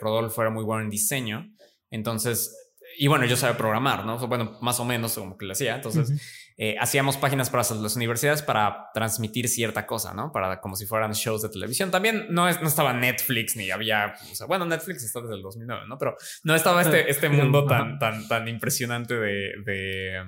Rodolfo 0.00 0.40
era 0.40 0.50
muy 0.50 0.64
bueno 0.64 0.82
en 0.82 0.88
diseño. 0.88 1.52
Entonces, 1.90 2.65
y 2.98 3.06
bueno, 3.06 3.24
yo 3.26 3.36
sabía 3.36 3.56
programar, 3.56 4.04
¿no? 4.04 4.18
Bueno, 4.26 4.58
más 4.60 4.80
o 4.80 4.84
menos 4.84 5.14
como 5.14 5.36
que 5.36 5.46
lo 5.46 5.52
hacía. 5.52 5.76
Entonces, 5.76 6.12
eh, 6.56 6.76
hacíamos 6.80 7.16
páginas 7.16 7.50
para 7.50 7.62
las 7.62 7.96
universidades 7.96 8.42
para 8.42 8.88
transmitir 8.94 9.48
cierta 9.48 9.86
cosa, 9.86 10.14
¿no? 10.14 10.32
Para 10.32 10.60
como 10.60 10.76
si 10.76 10.86
fueran 10.86 11.12
shows 11.12 11.42
de 11.42 11.48
televisión. 11.50 11.90
También 11.90 12.26
no, 12.30 12.48
es, 12.48 12.62
no 12.62 12.68
estaba 12.68 12.92
Netflix 12.92 13.56
ni 13.56 13.70
había, 13.70 14.14
o 14.30 14.34
sea, 14.34 14.46
bueno, 14.46 14.64
Netflix 14.64 15.04
está 15.04 15.20
desde 15.20 15.34
el 15.34 15.42
2009, 15.42 15.82
¿no? 15.86 15.98
Pero 15.98 16.16
no 16.44 16.54
estaba 16.54 16.82
este, 16.82 17.10
este 17.10 17.28
mundo 17.28 17.66
tan, 17.66 17.98
tan, 17.98 18.26
tan 18.26 18.48
impresionante 18.48 19.14
de, 19.14 19.52
de 19.64 20.22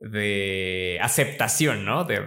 de 0.00 0.98
aceptación, 1.02 1.84
¿no? 1.84 2.04
De, 2.04 2.18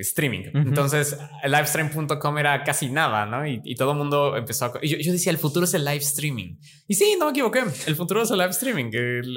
streaming. 0.00 0.50
Entonces, 0.54 1.16
livestream.com 1.44 2.38
era 2.38 2.64
casi 2.64 2.90
nada, 2.90 3.26
¿no? 3.26 3.46
Y, 3.46 3.74
todo 3.76 3.92
el 3.92 3.98
mundo 3.98 4.36
empezó 4.36 4.66
a... 4.66 4.72
Yo, 4.82 4.98
yo, 4.98 5.12
decía, 5.12 5.30
el 5.30 5.38
futuro 5.38 5.64
es 5.64 5.74
el 5.74 5.84
live 5.84 5.98
streaming. 5.98 6.56
Y 6.88 6.94
sí, 6.94 7.16
no 7.18 7.26
me 7.26 7.30
equivoqué. 7.30 7.62
El 7.86 7.94
futuro 7.94 8.22
es 8.22 8.30
el 8.32 8.38
live 8.38 8.50
streaming. 8.50 8.90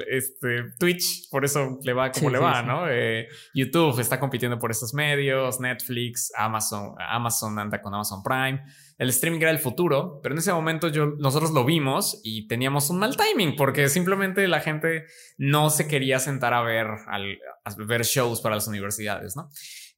este, 0.08 0.72
Twitch, 0.78 1.30
por 1.30 1.44
eso 1.44 1.78
le 1.82 1.92
va 1.92 2.10
como 2.10 2.30
le 2.30 2.38
va, 2.38 2.62
¿no? 2.62 2.88
Eh, 2.90 3.28
YouTube 3.54 4.00
está 4.00 4.18
compitiendo 4.18 4.58
por 4.58 4.72
estos 4.72 4.92
medios, 4.92 5.60
Netflix, 5.60 6.32
Amazon, 6.36 6.94
Amazon 6.98 7.58
anda 7.58 7.80
con 7.80 7.94
Amazon 7.94 8.22
Prime 8.22 8.62
el 8.98 9.10
streaming 9.10 9.40
era 9.40 9.50
el 9.50 9.58
futuro, 9.58 10.20
pero 10.22 10.34
en 10.34 10.38
ese 10.38 10.52
momento 10.52 10.88
yo, 10.88 11.06
nosotros 11.18 11.50
lo 11.50 11.64
vimos 11.64 12.20
y 12.24 12.46
teníamos 12.48 12.88
un 12.88 12.98
mal 12.98 13.16
timing 13.16 13.54
porque 13.56 13.88
simplemente 13.88 14.48
la 14.48 14.60
gente 14.60 15.04
no 15.36 15.70
se 15.70 15.86
quería 15.86 16.18
sentar 16.18 16.54
a 16.54 16.62
ver, 16.62 16.86
al, 17.06 17.38
ver 17.86 18.04
shows 18.04 18.40
para 18.40 18.54
las 18.54 18.68
universidades, 18.68 19.36
¿no? 19.36 19.50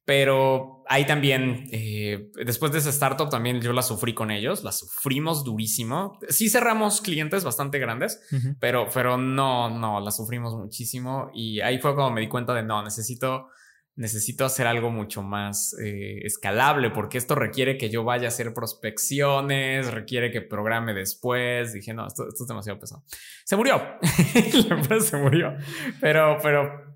Pero 0.03 0.83
ahí 0.87 1.05
también, 1.05 1.69
eh, 1.71 2.31
después 2.43 2.71
de 2.71 2.79
ese 2.79 2.89
startup, 2.89 3.29
también 3.29 3.61
yo 3.61 3.73
la 3.73 3.83
sufrí 3.83 4.15
con 4.15 4.31
ellos, 4.31 4.63
la 4.63 4.71
sufrimos 4.71 5.43
durísimo. 5.43 6.17
Sí 6.29 6.49
cerramos 6.49 7.01
clientes 7.01 7.43
bastante 7.43 7.77
grandes, 7.77 8.19
pero, 8.59 8.87
pero 8.91 9.17
no, 9.17 9.69
no, 9.69 9.99
la 9.99 10.09
sufrimos 10.09 10.55
muchísimo. 10.55 11.29
Y 11.31 11.61
ahí 11.61 11.77
fue 11.77 11.93
cuando 11.93 12.11
me 12.11 12.21
di 12.21 12.27
cuenta 12.27 12.55
de, 12.55 12.63
no, 12.63 12.81
necesito 12.81 13.49
necesito 13.95 14.45
hacer 14.45 14.65
algo 14.65 14.91
mucho 14.91 15.21
más 15.21 15.75
eh, 15.83 16.21
escalable 16.23 16.89
porque 16.89 17.17
esto 17.17 17.35
requiere 17.35 17.77
que 17.77 17.89
yo 17.89 18.03
vaya 18.03 18.25
a 18.25 18.27
hacer 18.29 18.53
prospecciones, 18.53 19.91
requiere 19.91 20.31
que 20.31 20.41
programe 20.41 20.93
después. 20.93 21.73
Dije, 21.73 21.93
no, 21.93 22.07
esto, 22.07 22.27
es 22.27 22.47
demasiado 22.47 22.79
pesado. 22.79 23.03
Se 23.43 23.55
murió, 23.55 23.81
la 24.69 24.75
empresa 24.75 25.05
se 25.05 25.17
murió, 25.17 25.53
pero, 25.99 26.37
pero 26.41 26.95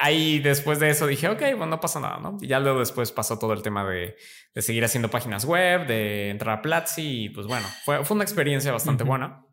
ahí 0.00 0.38
después 0.40 0.80
de 0.80 0.90
eso 0.90 1.06
dije, 1.06 1.28
ok, 1.28 1.40
bueno, 1.40 1.66
no 1.66 1.80
pasa 1.80 2.00
nada, 2.00 2.18
¿no? 2.18 2.36
Y 2.40 2.48
ya 2.48 2.58
luego 2.58 2.80
después 2.80 3.12
pasó 3.12 3.38
todo 3.38 3.52
el 3.52 3.62
tema 3.62 3.88
de, 3.88 4.16
de 4.54 4.62
seguir 4.62 4.84
haciendo 4.84 5.10
páginas 5.10 5.44
web, 5.44 5.86
de 5.86 6.30
entrar 6.30 6.58
a 6.58 6.62
Platzi 6.62 7.24
y 7.24 7.28
pues 7.30 7.46
bueno, 7.46 7.66
fue, 7.84 8.04
fue 8.04 8.14
una 8.14 8.24
experiencia 8.24 8.72
bastante 8.72 9.04
buena. 9.04 9.44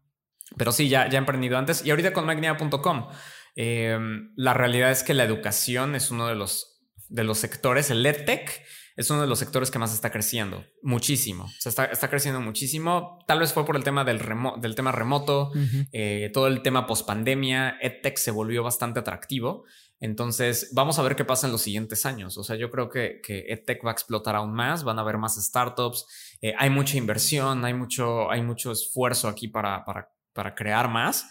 Pero 0.57 0.71
sí, 0.71 0.89
ya, 0.89 1.09
ya 1.09 1.17
he 1.17 1.19
emprendido 1.19 1.57
antes 1.57 1.85
y 1.85 1.89
ahorita 1.89 2.13
con 2.13 2.25
magnia.com 2.25 3.07
Em, 3.55 4.33
la 4.35 4.53
realidad 4.53 4.91
es 4.91 5.03
que 5.03 5.13
la 5.13 5.23
educación 5.23 5.95
es 5.95 6.11
uno 6.11 6.27
de 6.27 6.35
los, 6.35 6.81
de 7.09 7.23
los 7.23 7.37
sectores, 7.37 7.89
el 7.89 8.05
EdTech 8.05 8.63
es 8.97 9.09
uno 9.09 9.21
de 9.21 9.27
los 9.27 9.39
sectores 9.39 9.71
que 9.71 9.79
más 9.79 9.93
está 9.93 10.09
creciendo, 10.09 10.63
muchísimo. 10.81 11.45
O 11.45 11.49
sea, 11.59 11.85
está, 11.85 12.09
creciendo 12.09 12.39
muchísimo. 12.39 13.19
Tal 13.27 13.39
vez 13.39 13.51
fue 13.51 13.65
por 13.65 13.75
el 13.75 13.83
tema 13.83 14.05
del, 14.05 14.21
del 14.61 14.75
tema 14.75 14.93
remoto, 14.93 15.51
eh, 15.91 16.31
todo 16.33 16.47
el 16.47 16.61
tema 16.61 16.87
post 16.87 17.05
pandemia. 17.05 17.77
EdTech 17.81 18.17
se 18.17 18.31
volvió 18.31 18.63
bastante 18.63 19.01
atractivo. 19.01 19.65
Entonces, 19.99 20.71
vamos 20.73 20.97
a 20.97 21.03
ver 21.03 21.15
qué 21.15 21.25
pasa 21.25 21.47
en 21.47 21.51
los 21.51 21.61
siguientes 21.61 22.05
años. 22.05 22.37
O 22.37 22.43
sea, 22.43 22.55
yo 22.55 22.71
creo 22.71 22.89
que, 22.89 23.19
que 23.21 23.45
EdTech 23.49 23.85
va 23.85 23.89
a 23.89 23.93
explotar 23.93 24.35
aún 24.35 24.53
más, 24.53 24.83
van 24.83 24.97
a 24.97 25.01
haber 25.01 25.17
más 25.17 25.35
startups, 25.35 26.05
eh, 26.41 26.53
hay 26.57 26.69
mucha 26.69 26.97
inversión, 26.97 27.65
hay 27.65 27.73
mucho, 27.73 28.29
hay 28.31 28.41
mucho 28.41 28.71
esfuerzo 28.71 29.27
aquí 29.27 29.47
para, 29.47 29.83
para, 29.83 30.09
para 30.33 30.55
crear 30.55 30.89
más. 30.89 31.25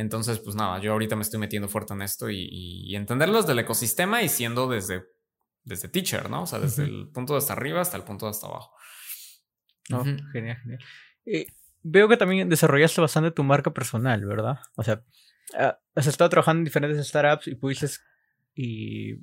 Entonces, 0.00 0.38
pues 0.38 0.56
nada, 0.56 0.80
yo 0.80 0.92
ahorita 0.92 1.14
me 1.14 1.20
estoy 1.20 1.38
metiendo 1.38 1.68
fuerte 1.68 1.92
en 1.92 2.00
esto 2.00 2.30
y, 2.30 2.48
y 2.50 2.96
entenderlos 2.96 3.46
del 3.46 3.58
ecosistema 3.58 4.22
y 4.22 4.30
siendo 4.30 4.66
desde, 4.66 5.04
desde 5.62 5.88
teacher, 5.88 6.30
¿no? 6.30 6.44
O 6.44 6.46
sea, 6.46 6.58
desde 6.58 6.84
el 6.84 7.10
punto 7.12 7.34
de 7.34 7.38
hasta 7.38 7.52
arriba 7.52 7.82
hasta 7.82 7.98
el 7.98 8.04
punto 8.04 8.24
de 8.24 8.30
hasta 8.30 8.46
abajo. 8.46 8.74
Genial, 9.86 10.56
genial. 10.62 10.78
Eh, 11.26 11.46
veo 11.82 12.08
que 12.08 12.16
también 12.16 12.48
desarrollaste 12.48 13.02
bastante 13.02 13.30
tu 13.30 13.44
marca 13.44 13.74
personal, 13.74 14.24
¿verdad? 14.24 14.60
O 14.74 14.82
sea, 14.82 15.04
ah, 15.58 15.78
has 15.94 16.06
estado 16.06 16.30
trabajando 16.30 16.60
en 16.60 16.64
diferentes 16.64 17.06
startups 17.06 17.48
y 17.48 17.56
pudiste 17.56 17.86
y 18.54 19.16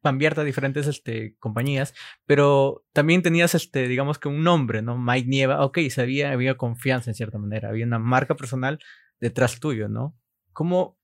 cambiarte 0.00 0.42
a 0.42 0.44
diferentes 0.44 0.86
este, 0.86 1.36
compañías, 1.40 1.92
pero 2.24 2.84
también 2.92 3.22
tenías, 3.22 3.56
este, 3.56 3.88
digamos 3.88 4.20
que 4.20 4.28
un 4.28 4.44
nombre, 4.44 4.80
¿no? 4.80 4.96
Mike 4.96 5.28
Nieva, 5.28 5.64
ok, 5.64 5.78
sabía, 5.90 6.30
había 6.30 6.56
confianza 6.56 7.10
en 7.10 7.14
cierta 7.14 7.36
manera, 7.36 7.68
había 7.68 7.84
una 7.84 7.98
marca 7.98 8.36
personal 8.36 8.78
detrás 9.20 9.60
tuyo, 9.60 9.88
¿no? 9.88 10.18
¿Cómo, 10.52 10.98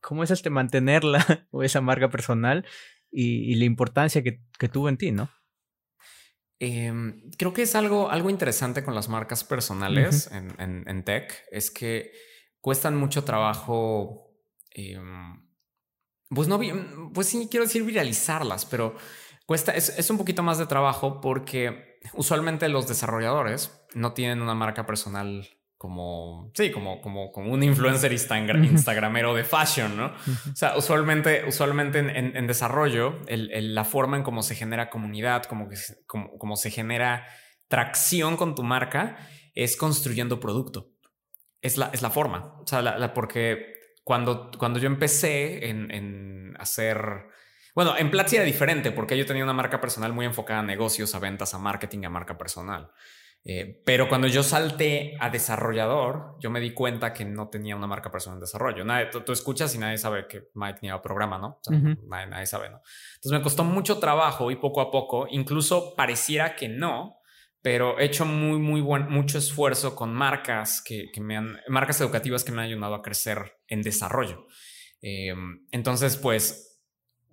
cómo 0.00 0.22
es 0.22 0.30
este 0.30 0.50
mantenerla 0.50 1.24
o 1.50 1.62
esa 1.62 1.80
marca 1.80 2.10
personal 2.10 2.66
y, 3.10 3.54
la 3.54 3.64
importancia 3.64 4.22
que, 4.24 4.68
tuvo 4.68 4.88
en 4.88 4.96
ti, 4.96 5.12
¿no? 5.12 5.30
Em, 6.58 7.30
creo 7.38 7.52
que 7.52 7.62
es 7.62 7.74
algo, 7.76 8.10
algo 8.10 8.28
interesante 8.28 8.82
con 8.82 8.94
las 8.94 9.08
marcas 9.08 9.44
personales 9.44 10.30
en, 10.32 11.04
tech, 11.04 11.44
es 11.52 11.70
que 11.70 12.10
cuestan 12.60 12.96
mucho 12.96 13.22
trabajo, 13.22 14.34
em, 14.70 15.48
pues 16.28 16.48
no, 16.48 16.58
pues 17.12 17.28
sí 17.28 17.46
quiero 17.48 17.66
decir 17.66 17.84
viralizarlas, 17.84 18.66
pero 18.66 18.96
cuesta, 19.46 19.72
es, 19.72 19.96
es, 19.96 20.10
un 20.10 20.18
poquito 20.18 20.42
más 20.42 20.58
de 20.58 20.66
trabajo 20.66 21.20
porque 21.20 22.00
usualmente 22.14 22.68
los 22.68 22.88
desarrolladores 22.88 23.86
no 23.94 24.12
tienen 24.12 24.42
una 24.42 24.54
marca 24.54 24.86
personal 24.86 25.48
como, 25.84 26.50
sí, 26.54 26.70
como, 26.70 27.02
como, 27.02 27.30
como 27.30 27.52
un 27.52 27.62
influencer 27.62 28.10
instagramero 28.10 29.34
de 29.34 29.44
fashion, 29.44 29.98
¿no? 29.98 30.06
O 30.06 30.56
sea, 30.56 30.78
usualmente, 30.78 31.44
usualmente 31.46 31.98
en, 31.98 32.46
desarrollo, 32.46 33.20
la 33.28 33.84
forma 33.84 34.16
en 34.16 34.22
cómo 34.22 34.42
se 34.42 34.54
genera 34.54 34.88
comunidad, 34.88 35.42
como, 35.42 35.68
que, 35.68 35.76
como, 36.06 36.56
se 36.56 36.70
genera 36.70 37.26
tracción 37.68 38.38
con 38.38 38.54
tu 38.54 38.62
marca, 38.62 39.18
es 39.54 39.76
construyendo 39.76 40.40
producto. 40.40 40.90
Es 41.60 41.76
la, 41.76 41.90
es 41.92 42.00
la 42.00 42.08
forma. 42.08 42.54
O 42.62 42.66
sea, 42.66 43.12
porque 43.12 43.74
cuando, 44.04 44.52
cuando 44.58 44.78
yo 44.78 44.86
empecé 44.86 45.68
en, 45.68 45.90
en 45.90 46.56
hacer 46.58 47.26
Bueno, 47.74 47.94
en 47.98 48.10
Platzi 48.10 48.36
era 48.36 48.46
diferente 48.46 48.90
porque 48.90 49.18
yo 49.18 49.26
tenía 49.26 49.44
una 49.44 49.52
marca 49.52 49.82
personal 49.82 50.14
muy 50.14 50.24
enfocada 50.24 50.60
a 50.60 50.62
negocios, 50.62 51.14
a 51.14 51.18
ventas, 51.18 51.52
a 51.52 51.58
marketing, 51.58 52.04
a 52.06 52.08
marca 52.08 52.38
personal. 52.38 52.90
Eh, 53.46 53.82
pero 53.84 54.08
cuando 54.08 54.26
yo 54.26 54.42
salté 54.42 55.16
a 55.20 55.28
desarrollador, 55.28 56.36
yo 56.40 56.50
me 56.50 56.60
di 56.60 56.72
cuenta 56.72 57.12
que 57.12 57.26
no 57.26 57.48
tenía 57.50 57.76
una 57.76 57.86
marca 57.86 58.10
personal 58.10 58.38
en 58.38 58.40
desarrollo. 58.40 58.84
Nadie, 58.84 59.06
tú, 59.06 59.32
escuchas 59.32 59.74
y 59.74 59.78
nadie 59.78 59.98
sabe 59.98 60.26
que 60.26 60.48
Mike 60.54 60.78
ni 60.80 60.88
programa, 61.02 61.38
¿no? 61.38 61.60
nadie, 62.06 62.46
sabe, 62.46 62.70
¿no? 62.70 62.80
Entonces 63.16 63.32
me 63.32 63.42
costó 63.42 63.62
mucho 63.62 63.98
trabajo 63.98 64.50
y 64.50 64.56
poco 64.56 64.80
a 64.80 64.90
poco, 64.90 65.26
incluso 65.30 65.94
pareciera 65.94 66.56
que 66.56 66.68
no, 66.68 67.18
pero 67.60 67.98
he 67.98 68.06
hecho 68.06 68.24
muy, 68.24 68.58
muy 68.58 68.80
buen, 68.80 69.10
mucho 69.10 69.36
esfuerzo 69.36 69.94
con 69.94 70.14
marcas 70.14 70.82
que, 70.82 71.10
que 71.12 71.20
me 71.20 71.36
han, 71.36 71.58
marcas 71.68 72.00
educativas 72.00 72.44
que 72.44 72.52
me 72.52 72.62
han 72.62 72.68
ayudado 72.68 72.94
a 72.94 73.02
crecer 73.02 73.58
en 73.68 73.82
desarrollo. 73.82 74.46
Eh, 75.02 75.34
entonces, 75.70 76.16
pues 76.16 76.80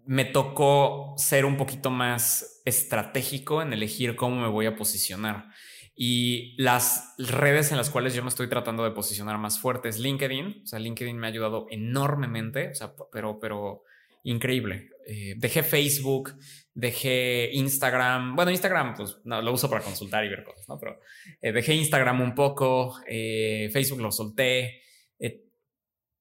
me 0.05 0.25
tocó 0.25 1.13
ser 1.17 1.45
un 1.45 1.57
poquito 1.57 1.89
más 1.89 2.61
estratégico 2.65 3.61
en 3.61 3.71
elegir 3.71 4.15
cómo 4.15 4.41
me 4.41 4.49
voy 4.49 4.65
a 4.65 4.75
posicionar. 4.75 5.50
Y 5.93 6.55
las 6.61 7.13
redes 7.17 7.71
en 7.71 7.77
las 7.77 7.89
cuales 7.89 8.13
yo 8.13 8.23
me 8.23 8.29
estoy 8.29 8.47
tratando 8.47 8.83
de 8.83 8.91
posicionar 8.91 9.37
más 9.37 9.59
fuerte 9.59 9.89
es 9.89 9.99
LinkedIn. 9.99 10.61
O 10.63 10.67
sea, 10.67 10.79
LinkedIn 10.79 11.17
me 11.17 11.27
ha 11.27 11.29
ayudado 11.29 11.67
enormemente, 11.69 12.69
o 12.69 12.75
sea, 12.75 12.93
pero, 13.11 13.39
pero 13.39 13.83
increíble. 14.23 14.89
Eh, 15.05 15.35
dejé 15.37 15.63
Facebook, 15.63 16.35
dejé 16.73 17.49
Instagram. 17.53 18.35
Bueno, 18.35 18.51
Instagram, 18.51 18.95
pues 18.95 19.17
no, 19.25 19.41
lo 19.41 19.51
uso 19.51 19.69
para 19.69 19.83
consultar 19.83 20.23
y 20.25 20.29
ver 20.29 20.43
cosas, 20.43 20.67
¿no? 20.69 20.79
Pero 20.79 20.99
eh, 21.41 21.51
dejé 21.51 21.73
Instagram 21.73 22.21
un 22.21 22.35
poco, 22.35 22.95
eh, 23.07 23.69
Facebook 23.71 24.01
lo 24.01 24.11
solté. 24.11 24.81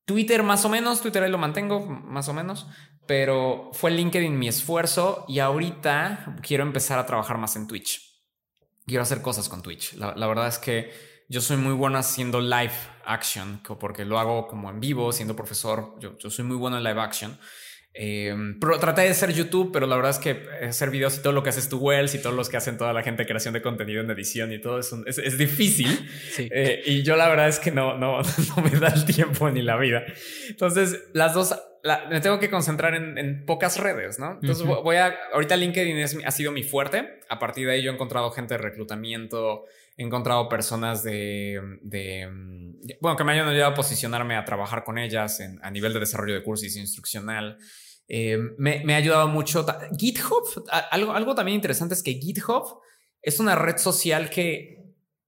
Twitter 0.06 0.42
más 0.42 0.64
o 0.64 0.68
menos, 0.68 1.00
Twitter 1.00 1.22
ahí 1.22 1.30
lo 1.30 1.38
mantengo 1.38 1.87
más 1.87 2.28
o 2.28 2.35
menos, 2.35 2.66
pero 3.06 3.70
fue 3.72 3.92
LinkedIn 3.92 4.37
mi 4.37 4.48
esfuerzo 4.48 5.24
y 5.28 5.38
ahorita 5.38 6.38
quiero 6.42 6.64
empezar 6.64 6.98
a 6.98 7.06
trabajar 7.06 7.38
más 7.38 7.54
en 7.54 7.68
Twitch 7.68 8.10
quiero 8.90 9.03
hacer 9.03 9.22
cosas 9.22 9.48
con 9.48 9.62
Twitch. 9.62 9.94
La, 9.94 10.26
verdad 10.26 10.48
es 10.48 10.59
que 10.59 10.92
yo 11.29 11.40
soy 11.40 11.57
muy 11.57 11.72
bueno 11.72 11.96
haciendo 11.96 12.40
live 12.40 12.74
action, 13.07 13.62
porque 13.79 14.05
lo 14.05 14.18
hago 14.18 14.46
como 14.46 14.68
en 14.68 14.81
vivo, 14.81 15.12
siendo 15.12 15.35
profesor. 15.35 15.96
Yo, 15.98 16.18
yo 16.18 16.31
soy 16.31 16.44
muy 16.44 16.57
bueno 16.57 16.76
en 16.76 16.85
live 16.85 17.00
action. 17.00 17.38
Eh, 17.92 18.35
pero 18.61 18.79
traté 18.79 19.03
de 19.03 19.14
ser 19.14 19.33
YouTube, 19.33 19.72
pero 19.72 19.87
la 19.87 19.96
verdad 19.96 20.12
es 20.12 20.18
que 20.18 20.46
hacer 20.64 20.90
videos 20.90 21.18
y 21.18 21.22
todo 21.22 21.33
lo 21.33 21.42
que 21.42 21.50
haces 21.50 21.68
tú, 21.68 21.79
Wells, 21.79 22.14
y 22.14 22.22
todos 22.22 22.37
los 22.37 22.48
que 22.48 22.57
hacen 22.57 22.79
toda 22.79 22.92
la 22.92 23.03
gente 23.03 23.26
creación 23.26 23.53
de 23.53 23.62
contenido 23.62 24.00
en 24.00 24.11
edición 24.11 24.53
y 24.53 24.61
todo 24.61 24.79
eso 24.79 25.03
es, 25.07 25.18
es, 25.18 25.38
difícil. 25.38 25.88
Eh, 26.53 26.83
y 26.87 27.03
yo 27.03 27.16
la 27.16 27.29
verdad 27.29 27.48
es 27.48 27.59
que 27.59 27.70
no, 27.70 27.98
no, 27.98 28.22
no 28.57 28.62
me 28.62 28.70
da 28.79 28.88
el 28.88 29.05
tiempo 29.05 29.50
ni 29.50 29.62
la 29.62 29.76
vida. 29.76 30.05
Entonces, 30.48 31.09
las 31.12 31.35
dos, 31.35 31.55
me 32.11 32.20
tengo 32.20 32.38
que 32.38 32.50
concentrar 32.50 32.94
en, 32.94 33.44
pocas 33.44 33.79
redes, 33.79 34.18
¿no? 34.18 34.38
Entonces, 34.40 34.64
voy 34.64 34.96
a, 34.96 35.14
ahorita 35.33 35.57
LinkedIn 35.57 35.96
es, 35.98 36.16
ha 36.24 36.31
sido 36.31 36.53
mi 36.53 36.62
fuerte. 36.62 37.20
A 37.29 37.38
partir 37.38 37.66
de 37.66 37.74
ahí 37.74 37.83
yo 37.83 37.90
he 37.90 37.94
encontrado 37.94 38.31
gente 38.31 38.55
de 38.55 38.59
reclutamiento, 38.59 39.64
he 40.01 40.07
encontrado 40.07 40.49
personas 40.49 41.03
de, 41.03 41.61
de, 41.83 42.27
bueno, 43.03 43.19
que 43.19 43.23
me 43.23 43.33
hayan 43.33 43.49
ayudado 43.49 43.73
a 43.73 43.75
posicionarme 43.75 44.35
a 44.35 44.47
trabajar 44.47 44.83
con 44.83 44.97
ellas 44.97 45.41
a 45.61 45.71
nivel 45.71 45.93
de 45.93 46.01
desarrollo 46.01 46.33
de 46.33 46.43
cursos 46.43 46.75
instruccional. 46.75 47.59
Eh, 48.09 48.39
me, 48.57 48.83
me, 48.83 48.95
ha 48.95 48.97
ayudado 48.97 49.29
mucho. 49.29 49.67
GitHub, 49.99 50.65
algo, 50.91 51.13
algo 51.13 51.35
también 51.35 51.57
interesante 51.57 51.93
es 51.93 52.03
que 52.03 52.15
GitHub 52.15 52.81
es 53.21 53.41
una 53.41 53.55
red 53.55 53.77
social 53.77 54.31
que 54.31 54.79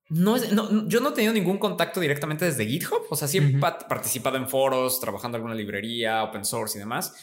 no 0.08 0.36
es, 0.36 0.50
no, 0.52 0.88
yo 0.88 1.00
no 1.00 1.10
he 1.10 1.12
tenido 1.12 1.34
ningún 1.34 1.58
contacto 1.58 2.00
directamente 2.00 2.46
desde 2.46 2.64
GitHub. 2.64 3.02
O 3.10 3.16
sea, 3.16 3.28
sí 3.28 3.38
he 3.38 3.58
participado 3.58 4.38
en 4.38 4.48
foros, 4.48 5.00
trabajando 5.00 5.36
en 5.36 5.40
alguna 5.40 5.54
librería, 5.54 6.24
open 6.24 6.46
source 6.46 6.78
y 6.78 6.80
demás. 6.80 7.14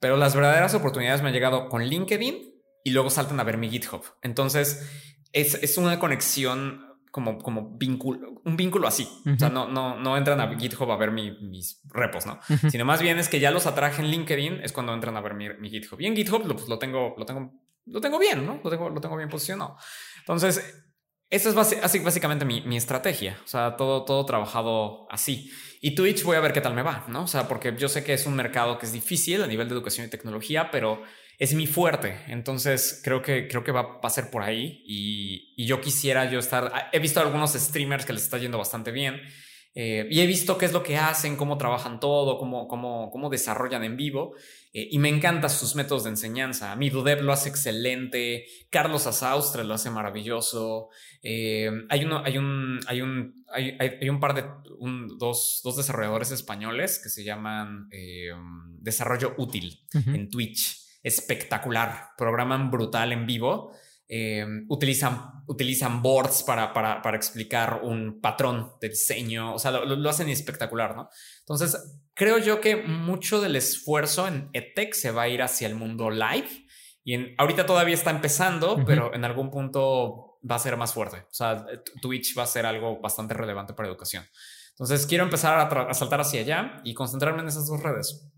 Pero 0.00 0.16
las 0.16 0.34
verdaderas 0.34 0.72
oportunidades 0.72 1.20
me 1.20 1.28
han 1.28 1.34
llegado 1.34 1.68
con 1.68 1.84
LinkedIn 1.84 2.62
y 2.82 2.90
luego 2.92 3.10
saltan 3.10 3.38
a 3.40 3.44
ver 3.44 3.58
mi 3.58 3.68
GitHub. 3.68 4.02
Entonces, 4.22 4.90
es, 5.32 5.54
es 5.62 5.76
una 5.76 5.98
conexión 5.98 6.93
como, 7.14 7.38
como 7.38 7.78
vínculo, 7.78 8.42
un 8.44 8.56
vínculo 8.56 8.88
así. 8.88 9.08
O 9.24 9.38
sea, 9.38 9.48
no, 9.48 9.68
no, 9.68 9.96
no 10.00 10.16
entran 10.16 10.40
a 10.40 10.58
GitHub 10.58 10.90
a 10.90 10.96
ver 10.96 11.12
mis 11.12 11.80
repos, 11.84 12.26
¿no? 12.26 12.40
Sino 12.68 12.84
más 12.84 13.00
bien 13.00 13.20
es 13.20 13.28
que 13.28 13.38
ya 13.38 13.52
los 13.52 13.66
atraje 13.66 14.02
en 14.02 14.08
LinkedIn, 14.08 14.54
es 14.64 14.72
cuando 14.72 14.92
entran 14.92 15.16
a 15.16 15.20
ver 15.20 15.34
mi, 15.34 15.70
GitHub. 15.70 16.00
Y 16.00 16.06
en 16.06 16.16
GitHub 16.16 16.44
lo, 16.44 16.56
pues, 16.56 16.68
lo, 16.68 16.76
tengo, 16.80 17.14
lo, 17.16 17.24
tengo, 17.24 17.52
lo 17.86 18.00
tengo 18.00 18.18
bien, 18.18 18.44
¿no? 18.44 18.60
Lo 18.64 18.68
tengo, 18.68 18.90
lo 18.90 19.00
tengo 19.00 19.16
bien 19.16 19.28
posicionado. 19.28 19.76
Entonces, 20.18 20.84
esa 21.30 21.50
es 21.50 21.56
así, 21.84 22.00
básicamente 22.00 22.44
mi, 22.44 22.62
mi, 22.62 22.76
estrategia. 22.76 23.38
O 23.44 23.46
sea, 23.46 23.76
todo, 23.76 24.04
todo 24.04 24.26
trabajado 24.26 25.06
así. 25.08 25.52
Y 25.80 25.94
Twitch 25.94 26.24
voy 26.24 26.36
a 26.36 26.40
ver 26.40 26.52
qué 26.52 26.62
tal 26.62 26.74
me 26.74 26.82
va, 26.82 27.04
¿no? 27.06 27.22
O 27.22 27.28
sea, 27.28 27.46
porque 27.46 27.76
yo 27.78 27.88
sé 27.88 28.02
que 28.02 28.14
es 28.14 28.26
un 28.26 28.34
mercado 28.34 28.76
que 28.76 28.86
es 28.86 28.92
difícil 28.92 29.40
a 29.40 29.46
nivel 29.46 29.68
de 29.68 29.74
educación 29.76 30.04
y 30.04 30.10
tecnología, 30.10 30.72
pero 30.72 31.04
es 31.38 31.54
mi 31.54 31.66
fuerte. 31.66 32.20
Entonces 32.28 33.00
creo 33.02 33.22
que, 33.22 33.48
creo 33.48 33.64
que 33.64 33.72
va 33.72 33.80
a 33.80 34.00
pasar 34.00 34.30
por 34.30 34.42
ahí 34.42 34.82
y, 34.86 35.54
y, 35.56 35.66
yo 35.66 35.80
quisiera 35.80 36.30
yo 36.30 36.38
estar, 36.38 36.70
ah, 36.74 36.88
he 36.92 36.98
visto 36.98 37.20
algunos 37.20 37.52
streamers 37.52 38.04
que 38.04 38.12
les 38.12 38.22
está 38.22 38.38
yendo 38.38 38.58
bastante 38.58 38.90
bien 38.90 39.20
eh, 39.76 40.06
y 40.08 40.20
he 40.20 40.26
visto 40.26 40.56
qué 40.56 40.66
es 40.66 40.72
lo 40.72 40.84
que 40.84 40.96
hacen, 40.96 41.34
cómo 41.34 41.58
trabajan 41.58 41.98
todo, 41.98 42.38
cómo, 42.38 42.68
cómo, 42.68 43.10
cómo 43.10 43.28
desarrollan 43.28 43.82
en 43.82 43.96
vivo 43.96 44.34
eh, 44.72 44.86
y 44.88 44.98
me 45.00 45.08
encantan 45.08 45.50
sus 45.50 45.74
métodos 45.74 46.04
de 46.04 46.10
enseñanza. 46.10 46.70
A 46.70 46.76
mí 46.76 46.90
Dudev 46.90 47.22
lo 47.22 47.32
hace 47.32 47.48
excelente, 47.48 48.46
Carlos 48.70 49.08
Asaustre 49.08 49.64
lo 49.64 49.74
hace 49.74 49.90
maravilloso. 49.90 50.90
Eh, 51.22 51.70
hay, 51.88 52.04
uno, 52.04 52.22
hay, 52.24 52.38
un, 52.38 52.78
hay, 52.86 53.00
un, 53.02 53.44
hay, 53.52 53.76
hay 53.80 54.08
un 54.08 54.20
par 54.20 54.34
de, 54.34 54.44
un, 54.78 55.18
dos, 55.18 55.60
dos 55.64 55.76
desarrolladores 55.76 56.30
españoles 56.30 57.00
que 57.02 57.08
se 57.08 57.24
llaman 57.24 57.88
Desarrollo 58.78 59.34
Útil 59.38 59.80
en 59.92 60.30
Twitch 60.30 60.83
espectacular, 61.04 62.08
programan 62.16 62.70
brutal 62.70 63.12
en 63.12 63.26
vivo, 63.26 63.72
eh, 64.08 64.44
utilizan, 64.68 65.44
utilizan 65.46 66.02
boards 66.02 66.42
para, 66.42 66.72
para, 66.72 67.00
para, 67.02 67.16
explicar 67.16 67.80
un 67.82 68.20
patrón 68.20 68.72
de 68.80 68.88
diseño, 68.88 69.54
o 69.54 69.58
sea, 69.58 69.70
lo, 69.70 70.10
hacen 70.10 70.28
espectacular, 70.28 70.96
¿no? 70.96 71.08
Entonces, 71.40 72.00
creo 72.14 72.38
yo 72.38 72.60
que 72.60 72.76
mucho 72.76 73.40
del 73.40 73.56
esfuerzo 73.56 74.26
en 74.26 74.48
EdTech 74.52 74.94
se 74.94 75.10
va 75.10 75.22
a 75.22 75.28
ir 75.28 75.42
hacia 75.42 75.68
el 75.68 75.74
mundo 75.74 76.10
live 76.10 76.66
y 77.02 77.14
en, 77.14 77.34
ahorita 77.38 77.66
todavía 77.66 77.94
está 77.94 78.10
empezando, 78.10 78.82
pero 78.86 79.14
en 79.14 79.24
algún 79.24 79.50
punto 79.50 80.38
va 80.50 80.56
a 80.56 80.58
ser 80.58 80.76
más 80.76 80.94
fuerte. 80.94 81.18
O 81.18 81.34
sea, 81.34 81.66
Twitch 82.00 82.36
va 82.36 82.44
a 82.44 82.46
ser 82.46 82.66
algo 82.66 83.00
bastante 83.00 83.34
relevante 83.34 83.74
para 83.74 83.88
educación. 83.88 84.24
Entonces, 84.70 85.06
quiero 85.06 85.24
empezar 85.24 85.58
a, 85.58 85.82
a 85.82 85.94
saltar 85.94 86.20
hacia 86.20 86.40
allá 86.40 86.80
y 86.82 86.94
concentrarme 86.94 87.42
en 87.42 87.48
esas 87.48 87.66
dos 87.66 87.82
redes 87.82 88.30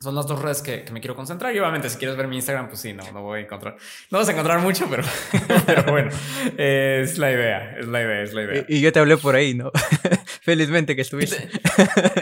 son 0.00 0.14
las 0.14 0.28
dos 0.28 0.40
redes 0.40 0.62
que, 0.62 0.84
me 0.92 1.00
quiero 1.00 1.16
concentrar. 1.16 1.52
Y 1.54 1.58
obviamente, 1.58 1.90
si 1.90 1.98
quieres 1.98 2.16
ver 2.16 2.28
mi 2.28 2.36
Instagram, 2.36 2.68
pues 2.68 2.80
sí, 2.80 2.92
no, 2.92 3.02
no 3.10 3.22
voy 3.22 3.40
a 3.40 3.42
encontrar. 3.42 3.76
No 4.10 4.18
vas 4.18 4.28
a 4.28 4.32
encontrar 4.32 4.60
mucho, 4.60 4.86
pero, 4.88 5.02
pero 5.66 5.82
bueno, 5.90 6.10
es 6.56 7.18
la 7.18 7.32
idea, 7.32 7.76
es 7.76 7.88
la 7.88 8.02
idea, 8.02 8.22
es 8.22 8.32
la 8.32 8.42
idea. 8.42 8.64
Y, 8.68 8.80
yo 8.80 8.92
te 8.92 9.00
hablé 9.00 9.16
por 9.16 9.34
ahí, 9.34 9.54
¿no? 9.54 9.72
Felizmente 10.42 10.94
que 10.94 11.02
estuviste. 11.02 11.48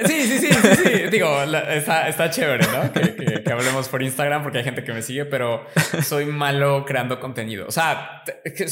Sí, 0.07 0.23
sí, 0.23 0.39
sí, 0.39 0.49
sí, 0.55 0.75
sí. 0.75 0.91
Digo, 1.11 1.43
está, 1.43 2.09
está, 2.09 2.31
chévere, 2.31 2.67
¿no? 2.67 2.93
Que, 2.95 3.43
que, 3.45 3.53
hablemos 3.53 3.89
por 3.91 4.03
Instagram 4.03 4.43
porque 4.43 4.59
hay 4.59 4.65
gente 4.65 4.83
que 4.83 4.95
me 4.95 5.03
sigue, 5.03 5.27
pero 5.27 5.67
soy 6.03 6.25
malo 6.25 6.87
creando 6.87 7.21
contenido. 7.21 7.67
O 7.69 7.73
sea, 7.73 8.23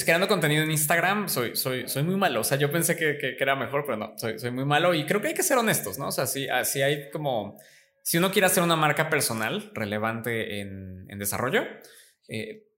creando 0.04 0.28
contenido 0.28 0.62
en 0.62 0.70
Instagram 0.70 1.28
soy, 1.28 1.56
soy, 1.56 1.88
soy 1.88 2.04
muy 2.04 2.16
malo. 2.16 2.40
O 2.40 2.44
sea, 2.44 2.56
yo 2.56 2.72
pensé 2.72 2.96
que, 2.96 3.18
que, 3.18 3.36
era 3.38 3.54
mejor, 3.54 3.84
pero 3.84 3.98
no, 3.98 4.14
soy, 4.16 4.38
soy 4.38 4.50
muy 4.50 4.64
malo 4.64 4.94
y 4.94 5.04
creo 5.04 5.20
que 5.20 5.28
hay 5.28 5.34
que 5.34 5.42
ser 5.42 5.58
honestos, 5.58 5.98
¿no? 5.98 6.08
O 6.08 6.12
sea, 6.12 6.26
sí, 6.26 6.48
así 6.48 6.80
hay 6.80 7.10
como 7.10 7.58
si 8.04 8.18
uno 8.18 8.30
quiere 8.30 8.46
hacer 8.46 8.62
una 8.62 8.76
marca 8.76 9.08
personal 9.08 9.72
relevante 9.74 10.60
en, 10.60 11.18
desarrollo, 11.18 11.62
eh, 12.28 12.68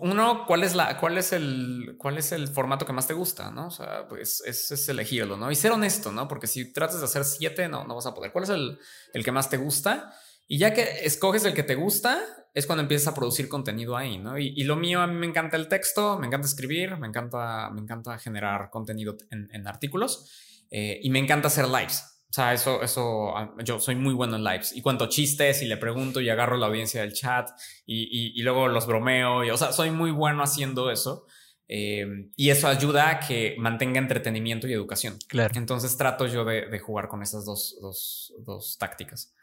uno, 0.00 0.46
¿cuál 0.46 0.64
es 0.64 0.74
la, 0.74 0.96
cuál 0.96 1.18
es 1.18 1.34
el, 1.34 1.96
cuál 1.98 2.16
es 2.16 2.32
el 2.32 2.48
formato 2.48 2.86
que 2.86 2.94
más 2.94 3.06
te 3.06 3.12
gusta? 3.12 3.50
¿no? 3.50 3.66
O 3.66 3.70
sea, 3.70 4.08
pues 4.08 4.42
es, 4.46 4.88
elegirlo, 4.88 5.36
¿no? 5.36 5.50
Y 5.50 5.54
ser 5.54 5.72
honesto, 5.72 6.10
¿no? 6.10 6.26
Porque 6.26 6.46
si 6.46 6.72
tratas 6.72 7.00
de 7.00 7.04
hacer 7.04 7.24
siete, 7.24 7.68
no, 7.68 7.84
no 7.84 7.94
vas 7.94 8.06
a 8.06 8.14
poder. 8.14 8.32
¿Cuál 8.32 8.44
es 8.44 8.50
el, 8.50 8.78
el 9.12 9.22
que 9.22 9.32
más 9.32 9.50
te 9.50 9.58
gusta? 9.58 10.14
Y 10.48 10.56
ya 10.56 10.72
que 10.72 11.04
escoges 11.04 11.44
el 11.44 11.52
que 11.52 11.62
te 11.62 11.74
gusta, 11.74 12.18
es 12.54 12.66
cuando 12.66 12.82
empiezas 12.82 13.08
a 13.08 13.14
producir 13.14 13.48
contenido 13.48 13.96
ahí, 13.96 14.18
¿no? 14.18 14.38
Y, 14.38 14.64
lo 14.64 14.76
mío, 14.76 15.02
a 15.02 15.06
mí 15.06 15.14
me 15.14 15.26
encanta 15.26 15.56
el 15.56 15.68
texto, 15.68 16.18
me 16.18 16.26
encanta 16.26 16.46
escribir, 16.46 16.96
me 16.96 17.06
encanta, 17.06 17.70
me 17.70 17.80
encanta 17.80 18.18
generar 18.18 18.70
contenido 18.70 19.16
en, 19.30 19.68
artículos 19.68 20.64
eh, 20.70 20.98
y 21.02 21.10
me 21.10 21.18
encanta 21.18 21.48
hacer 21.48 21.68
lives. 21.68 22.19
O 22.30 22.32
sea, 22.32 22.52
eso, 22.52 22.80
eso, 22.80 23.36
ah, 23.36 23.52
yo 23.64 23.80
soy 23.80 23.96
muy 23.96 24.14
bueno 24.14 24.36
en 24.36 24.44
lives 24.44 24.72
y 24.76 24.82
cuento 24.82 25.08
chistes 25.08 25.62
y 25.62 25.66
le 25.66 25.76
pregunto 25.76 26.20
y 26.20 26.28
agarro 26.28 26.56
la 26.56 26.68
audiencia 26.68 27.00
del 27.00 27.12
chat 27.12 27.50
y, 27.84 28.38
y, 28.38 28.42
luego 28.42 28.68
los 28.68 28.86
bromeo. 28.86 29.42
Y, 29.42 29.50
o 29.50 29.56
sea, 29.56 29.72
soy 29.72 29.90
muy 29.90 30.12
bueno 30.12 30.44
haciendo 30.44 30.92
eso. 30.92 31.26
Eh, 31.66 32.06
y 32.36 32.50
eso 32.50 32.68
ayuda 32.68 33.10
a 33.10 33.18
que 33.20 33.56
mantenga 33.58 33.98
entretenimiento 33.98 34.68
y 34.68 34.72
educación. 34.72 35.18
Claro. 35.26 35.52
Entonces 35.56 35.96
trato 35.96 36.28
yo 36.28 36.44
de, 36.44 36.66
de 36.66 36.78
jugar 36.78 37.08
con 37.08 37.20
esas 37.20 37.44
dos, 37.44 37.76
dos, 37.80 38.32
dos 38.44 38.76
tácticas. 38.78 39.34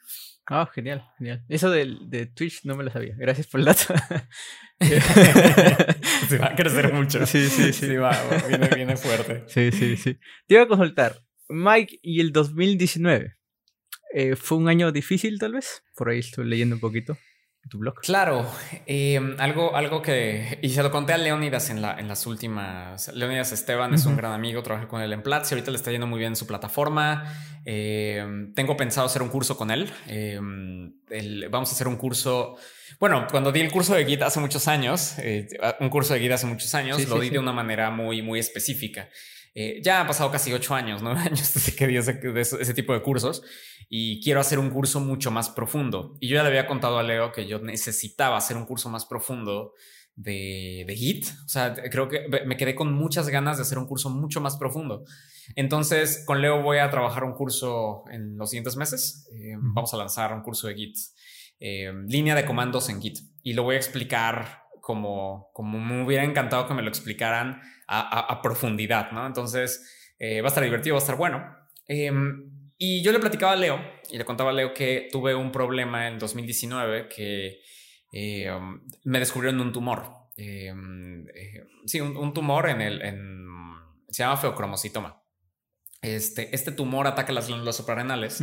Ah, 0.50 0.70
genial, 0.74 1.06
genial. 1.18 1.44
Eso 1.50 1.70
de, 1.70 1.98
de, 2.08 2.26
Twitch 2.28 2.64
no 2.64 2.78
me 2.78 2.86
lo 2.86 2.90
sabía. 2.90 3.16
Gracias 3.18 3.48
por 3.48 3.60
el 3.60 3.66
dato. 3.66 3.94
Se 6.30 6.38
va 6.38 6.48
a 6.48 6.56
crecer 6.56 6.94
mucho. 6.94 7.26
Sí, 7.26 7.50
sí, 7.50 7.74
sí. 7.74 7.88
sí 7.88 7.96
va, 7.98 8.18
viene, 8.48 8.70
viene 8.70 8.96
fuerte. 8.96 9.44
Sí, 9.48 9.74
sí, 9.74 9.98
sí. 9.98 10.18
Te 10.48 10.54
iba 10.54 10.64
a 10.64 10.68
consultar. 10.68 11.27
Mike, 11.50 12.00
y 12.02 12.20
el 12.22 12.32
2019. 12.32 13.36
Eh, 14.14 14.36
¿Fue 14.36 14.58
un 14.58 14.70
año 14.70 14.92
difícil 14.92 15.38
tal 15.40 15.54
vez? 15.54 15.84
Por 15.96 16.10
ahí 16.10 16.20
estoy 16.20 16.46
leyendo 16.46 16.76
un 16.76 16.82
poquito. 16.82 17.18
tu 17.70 17.80
blog. 17.80 17.96
Claro, 18.00 18.50
em, 18.86 19.36
algo, 19.40 19.76
algo 19.76 20.02
que, 20.02 20.58
y 20.62 20.70
se 20.70 20.82
lo 20.82 20.90
conté 20.90 21.12
a 21.12 21.18
Leonidas 21.18 21.70
en, 21.70 21.82
la, 21.82 22.00
en 22.00 22.08
las 22.08 22.26
últimas, 22.26 23.14
Leonidas 23.14 23.52
Esteban 23.52 23.94
es 23.94 24.06
un 24.06 24.16
gran 24.16 24.32
amigo, 24.32 24.64
trabajé 24.64 24.88
con 24.88 25.02
él 25.02 25.12
en 25.12 25.22
Platzi, 25.22 25.54
ahorita 25.54 25.72
le 25.72 25.76
está 25.76 25.92
yendo 25.92 26.08
muy 26.08 26.18
bien 26.18 26.38
su 26.38 26.48
plataforma, 26.48 27.26
em, 27.66 28.54
tengo 28.54 28.78
pensado 28.78 29.08
hacer 29.08 29.22
un 29.22 29.28
curso 29.28 29.58
con 29.58 29.70
él, 29.70 29.92
em, 30.08 30.94
vamos 31.52 31.70
a 31.70 31.74
hacer 31.74 31.90
un 31.90 31.98
curso, 31.98 32.56
bueno, 33.02 33.28
cuando 33.30 33.52
di 33.52 33.60
el 33.60 33.70
curso 33.70 33.96
de 33.96 34.06
Git 34.06 34.22
hace 34.22 34.40
muchos 34.40 34.70
años, 34.70 35.16
eh, 35.20 35.50
un 35.82 35.90
curso 35.90 36.14
de 36.14 36.22
Git 36.22 36.32
hace 36.32 36.46
muchos 36.46 36.74
años, 36.74 37.06
lo 37.10 37.20
di 37.20 37.30
de 37.30 37.40
una 37.40 37.52
manera 37.52 37.92
muy, 37.92 38.22
muy 38.22 38.40
específica. 38.40 39.10
Eh, 39.60 39.82
ya 39.82 40.02
han 40.02 40.06
pasado 40.06 40.30
casi 40.30 40.54
ocho 40.54 40.76
años, 40.76 41.02
nueve 41.02 41.20
años 41.26 41.52
desde 41.52 41.76
que 41.76 41.88
di 41.88 41.98
ese, 41.98 42.74
tipo 42.76 42.94
de 42.94 43.02
cursos 43.02 43.42
y 43.90 44.22
quiero 44.22 44.40
hacer 44.40 44.60
un 44.60 44.70
curso 44.70 45.00
mucho 45.00 45.32
más 45.32 45.50
profundo. 45.50 46.16
Y 46.20 46.28
yo 46.28 46.36
ya 46.36 46.44
le 46.44 46.50
había 46.50 46.68
contado 46.68 47.00
a 47.00 47.04
Leo 47.04 47.32
que 47.32 47.48
yo 47.48 47.58
necesitaba 47.58 48.38
hacer 48.38 48.56
un 48.56 48.68
curso 48.68 48.88
más 48.90 49.08
profundo 49.08 49.74
de, 50.16 50.84
de 50.86 50.96
Git. 50.96 51.26
O 51.44 51.50
sea, 51.50 51.74
creo 51.74 52.08
que 52.08 52.28
me 52.46 52.56
quedé 52.56 52.76
con 52.76 52.94
muchas 52.94 53.30
ganas 53.30 53.58
de 53.58 53.64
hacer 53.64 53.80
un 53.80 53.88
curso 53.88 54.12
mucho 54.12 54.42
más 54.42 54.58
profundo. 54.58 55.06
Entonces, 55.56 56.24
con 56.28 56.40
Leo 56.40 56.62
voy 56.62 56.78
a 56.78 56.92
trabajar 56.92 57.24
un 57.24 57.34
curso 57.34 58.04
en 58.12 58.38
los 58.38 58.52
siguientes 58.52 58.78
meses. 58.78 59.28
Eh, 59.34 59.56
vamos 59.58 59.92
a 59.92 59.98
lanzar 59.98 60.36
un 60.36 60.44
curso 60.44 60.68
de 60.68 60.76
Git, 60.76 60.96
eh, 61.60 61.92
línea 62.06 62.36
de 62.36 62.46
comandos 62.46 62.90
en 62.90 63.02
Git. 63.02 63.18
Y 63.42 63.54
lo 63.54 63.64
voy 63.64 63.74
a 63.74 63.80
explicar 63.80 64.66
como, 64.82 65.50
como 65.52 65.80
me 65.80 66.06
hubiera 66.06 66.24
encantado 66.24 66.68
que 66.68 66.76
me 66.76 66.84
lo 66.84 66.90
explicaran 66.90 67.60
a, 67.88 68.42
profundidad, 68.42 69.12
¿no? 69.12 69.26
Entonces, 69.26 70.14
eh, 70.20 70.42
va 70.42 70.48
a 70.48 70.50
estar 70.50 70.64
divertido, 70.64 70.96
va 70.96 71.00
a 71.00 71.04
estar 71.04 71.16
bueno. 71.16 71.58
Em, 71.88 72.52
y 72.78 73.02
yo 73.02 73.12
le 73.12 73.20
platicaba 73.20 73.54
a 73.54 73.56
Leo 73.56 73.80
y 74.12 74.18
le 74.18 74.26
contaba 74.26 74.52
a 74.52 74.54
Leo 74.54 74.74
que 74.74 75.08
tuve 75.12 75.34
un 75.34 75.52
problema 75.52 76.08
en 76.08 76.20
2019 76.20 77.08
que 77.08 77.62
em, 78.12 78.82
me 79.06 79.20
descubrieron 79.20 79.60
un 79.62 79.72
tumor. 79.72 80.28
Em, 80.36 81.28
eh, 81.30 81.64
sí, 81.86 82.02
un, 82.02 82.34
tumor 82.34 82.70
en 82.70 82.82
el... 82.82 83.02
En, 83.02 83.46
se 84.10 84.24
llama 84.24 84.38
feocromocitoma. 84.38 85.22
Este, 86.02 86.54
este 86.54 86.72
tumor 86.72 87.08
ataca 87.08 87.34
las 87.34 87.48
glándulas 87.48 87.76
suprarrenales 87.76 88.42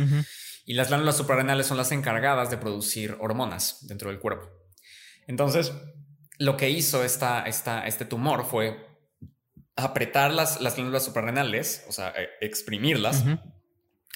y 0.65 0.73
las 0.73 0.89
glándulas 0.89 1.17
suprarrenales 1.17 1.65
son 1.67 1.77
las 1.77 1.91
encargadas 1.91 2.49
de 2.49 2.57
producir 2.57 3.15
hormonas 3.19 3.87
dentro 3.87 4.09
del 4.09 4.19
cuerpo. 4.19 4.49
Entonces, 5.27 5.71
lo 6.37 6.57
que 6.57 6.69
hizo 6.69 7.03
esta, 7.03 7.43
esta, 7.43 7.87
este 7.87 8.05
tumor 8.05 8.45
fue 8.45 8.84
apretar 9.75 10.31
las, 10.31 10.61
las 10.61 10.75
glándulas 10.75 11.03
suprarrenales, 11.03 11.85
o 11.87 11.91
sea, 11.91 12.13
e, 12.15 12.29
exprimirlas, 12.41 13.25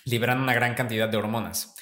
liberando 0.05 0.43
una 0.43 0.53
gran 0.53 0.75
cantidad 0.75 1.09
de 1.09 1.17
hormonas. 1.17 1.75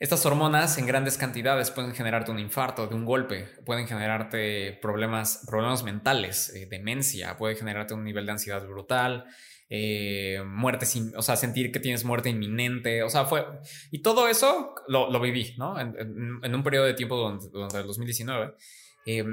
Estas 0.00 0.24
hormonas 0.24 0.78
en 0.78 0.86
grandes 0.86 1.18
cantidades 1.18 1.72
pueden 1.72 1.92
generarte 1.92 2.30
un 2.30 2.38
infarto 2.38 2.86
de 2.86 2.94
un 2.94 3.04
golpe, 3.04 3.48
pueden 3.66 3.88
generarte 3.88 4.78
problemas, 4.80 5.44
problemas 5.46 5.82
mentales, 5.82 6.54
eh, 6.54 6.66
demencia, 6.66 7.36
puede 7.36 7.56
generarte 7.56 7.94
un 7.94 8.04
nivel 8.04 8.24
de 8.24 8.32
ansiedad 8.32 8.64
brutal, 8.66 9.26
eh, 9.68 10.40
muerte 10.46 10.86
sin, 10.86 11.14
o 11.16 11.20
sea, 11.20 11.36
sentir 11.36 11.72
que 11.72 11.80
tienes 11.80 12.04
muerte 12.04 12.30
inminente, 12.30 13.02
o 13.02 13.10
sea, 13.10 13.24
fue, 13.24 13.44
y 13.90 13.98
todo 13.98 14.28
eso 14.28 14.74
lo, 14.86 15.10
lo 15.10 15.20
viví, 15.20 15.54
¿no? 15.58 15.78
En, 15.78 15.94
en, 16.42 16.54
un 16.54 16.62
periodo 16.62 16.86
de 16.86 16.94
tiempo 16.94 17.16
durante, 17.16 17.48
durante 17.48 17.78
el 17.78 17.86
2019. 17.86 18.54
Eh, 19.04 19.24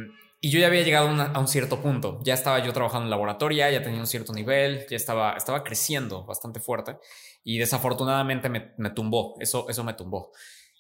y 0.42 0.52
yo 0.52 0.60
ya 0.60 0.68
había 0.68 0.84
llegado 0.84 1.08
a, 1.10 1.40
un 1.40 1.48
cierto 1.48 1.82
punto. 1.82 2.20
Ya 2.24 2.34
estaba 2.34 2.64
yo 2.64 2.72
trabajando 2.74 3.06
en 3.06 3.10
laboratorio, 3.10 3.70
ya 3.70 3.82
tenía 3.82 4.00
un 4.00 4.08
cierto 4.08 4.34
nivel, 4.34 4.86
ya 4.90 4.96
estaba, 4.96 5.34
estaba 5.34 5.64
creciendo 5.64 6.26
bastante 6.26 6.60
fuerte. 6.60 6.98
Y 7.44 7.58
desafortunadamente 7.58 8.50
me, 8.50 8.74
me 8.78 8.92
tumbó. 8.92 9.36
Eso, 9.40 9.68
eso 9.70 9.84
me 9.84 9.94
tumbó. 9.94 10.32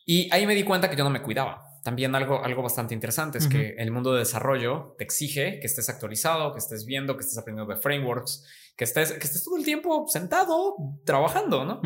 Y 0.06 0.32
ahí 0.32 0.45
me 0.45 0.53
di 0.53 0.64
cuenta 0.64 0.89
que 0.89 0.95
yo 0.95 1.03
no 1.03 1.10
me 1.10 1.22
cuidaba. 1.22 1.64
También 1.84 2.14
algo, 2.16 2.43
algo 2.43 2.62
bastante 2.64 2.93
interesante 2.93 3.38
es 3.38 3.47
que 3.47 3.76
el 3.78 3.91
mundo 3.91 4.14
de 4.14 4.20
desarrollo 4.20 4.95
te 4.97 5.03
exige 5.03 5.60
que 5.60 5.68
estés 5.68 5.88
actualizado, 5.89 6.51
que 6.51 6.60
estés 6.60 6.86
viendo, 6.86 7.16
que 7.16 7.22
estés 7.22 7.38
aprendiendo 7.38 7.72
de 7.72 7.80
frameworks, 7.80 8.43
que 8.76 8.86
estés, 8.86 9.12
que 9.12 9.24
estés 9.24 9.43
todo 9.43 9.58
el 9.58 9.64
tiempo 9.64 10.06
sentado 10.08 10.76
trabajando, 11.06 11.64
¿no? 11.64 11.82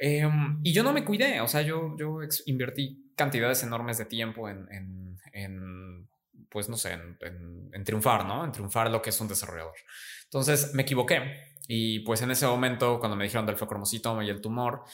Em, 0.00 0.60
y 0.62 0.72
yo 0.72 0.82
no 0.82 0.92
me 0.92 1.04
cuidé. 1.04 1.40
O 1.40 1.48
sea, 1.48 1.62
yo, 1.62 1.94
yo 1.98 2.18
invertí 2.44 3.12
cantidades 3.16 3.62
enormes 3.62 3.96
de 3.96 4.04
tiempo 4.04 4.50
en, 4.50 4.66
en, 4.70 5.16
en 5.32 6.08
pues 6.50 6.68
no 6.68 6.76
sé, 6.76 6.92
en, 6.92 7.84
triunfar, 7.84 8.24
¿no? 8.24 8.44
En 8.44 8.52
triunfar 8.52 8.90
lo 8.90 9.02
que 9.02 9.10
es 9.10 9.20
un 9.20 9.28
desarrollador. 9.28 9.74
Entonces 10.24 10.74
me 10.74 10.82
equivoqué 10.82 11.20
y 11.66 12.00
pues 12.00 12.22
en 12.22 12.30
ese 12.30 12.46
momento 12.46 12.98
cuando 12.98 13.16
me 13.16 13.24
dijeron 13.24 13.46
del 13.46 13.56
feocromocitoma 13.56 14.24
y 14.24 14.30
el 14.30 14.40
tumor, 14.40 14.84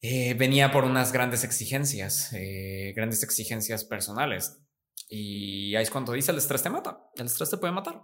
eh, 0.00 0.34
venía 0.34 0.70
por 0.70 0.84
unas 0.84 1.12
grandes 1.12 1.44
exigencias, 1.44 2.32
eh, 2.32 2.92
grandes 2.94 3.22
exigencias 3.22 3.84
personales. 3.84 4.60
Y 5.08 5.74
ahí 5.74 5.82
es 5.82 5.90
cuando 5.90 6.12
dice 6.12 6.32
el 6.32 6.38
estrés 6.38 6.62
te 6.62 6.70
mata, 6.70 6.98
el 7.16 7.26
estrés 7.26 7.50
te 7.50 7.56
puede 7.56 7.72
matar. 7.72 8.02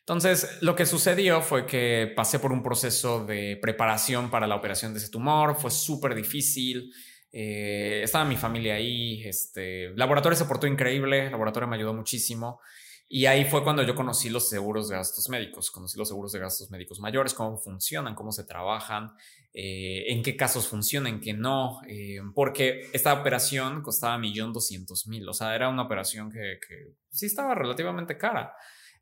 Entonces, 0.00 0.58
lo 0.62 0.74
que 0.74 0.84
sucedió 0.84 1.42
fue 1.42 1.64
que 1.64 2.12
pasé 2.16 2.40
por 2.40 2.52
un 2.52 2.62
proceso 2.62 3.24
de 3.24 3.56
preparación 3.62 4.30
para 4.30 4.48
la 4.48 4.56
operación 4.56 4.92
de 4.92 4.98
ese 4.98 5.10
tumor, 5.10 5.54
fue 5.54 5.70
súper 5.70 6.16
difícil, 6.16 6.92
eh, 7.32 8.02
estaba 8.04 8.24
mi 8.26 8.36
familia 8.36 8.74
ahí, 8.74 9.22
este, 9.24 9.90
laboratorio 9.96 10.36
se 10.36 10.44
portó 10.44 10.66
increíble, 10.66 11.30
laboratorio 11.30 11.66
me 11.66 11.76
ayudó 11.76 11.94
muchísimo. 11.94 12.60
Y 13.08 13.26
ahí 13.26 13.44
fue 13.44 13.62
cuando 13.62 13.82
yo 13.82 13.94
conocí 13.94 14.30
los 14.30 14.48
seguros 14.48 14.88
de 14.88 14.96
gastos 14.96 15.28
médicos, 15.28 15.70
conocí 15.70 15.98
los 15.98 16.08
seguros 16.08 16.32
de 16.32 16.38
gastos 16.38 16.70
médicos 16.70 16.98
mayores, 16.98 17.34
cómo 17.34 17.58
funcionan, 17.58 18.14
cómo 18.14 18.32
se 18.32 18.44
trabajan, 18.44 19.12
eh, 19.52 20.04
en 20.08 20.22
qué 20.22 20.34
casos 20.34 20.66
funcionan, 20.66 21.14
en 21.14 21.20
qué 21.20 21.34
no, 21.34 21.82
eh, 21.86 22.20
porque 22.34 22.88
esta 22.94 23.12
operación 23.12 23.82
costaba 23.82 24.16
millón 24.16 24.54
doscientos 24.54 25.06
mil, 25.08 25.28
o 25.28 25.34
sea, 25.34 25.54
era 25.54 25.68
una 25.68 25.82
operación 25.82 26.30
que, 26.30 26.58
que 26.66 26.94
sí 27.10 27.26
estaba 27.26 27.54
relativamente 27.54 28.16
cara. 28.16 28.54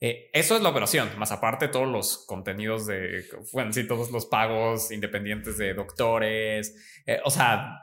Eh, 0.02 0.30
eso 0.32 0.56
es 0.56 0.62
la 0.62 0.70
operación, 0.70 1.10
más 1.18 1.30
aparte 1.30 1.68
todos 1.68 1.86
los 1.86 2.24
contenidos 2.26 2.86
de, 2.86 3.22
bueno, 3.52 3.70
sí, 3.70 3.86
todos 3.86 4.10
los 4.10 4.24
pagos 4.24 4.90
independientes 4.90 5.58
de 5.58 5.74
doctores, 5.74 6.74
eh, 7.04 7.20
o 7.22 7.30
sea, 7.30 7.80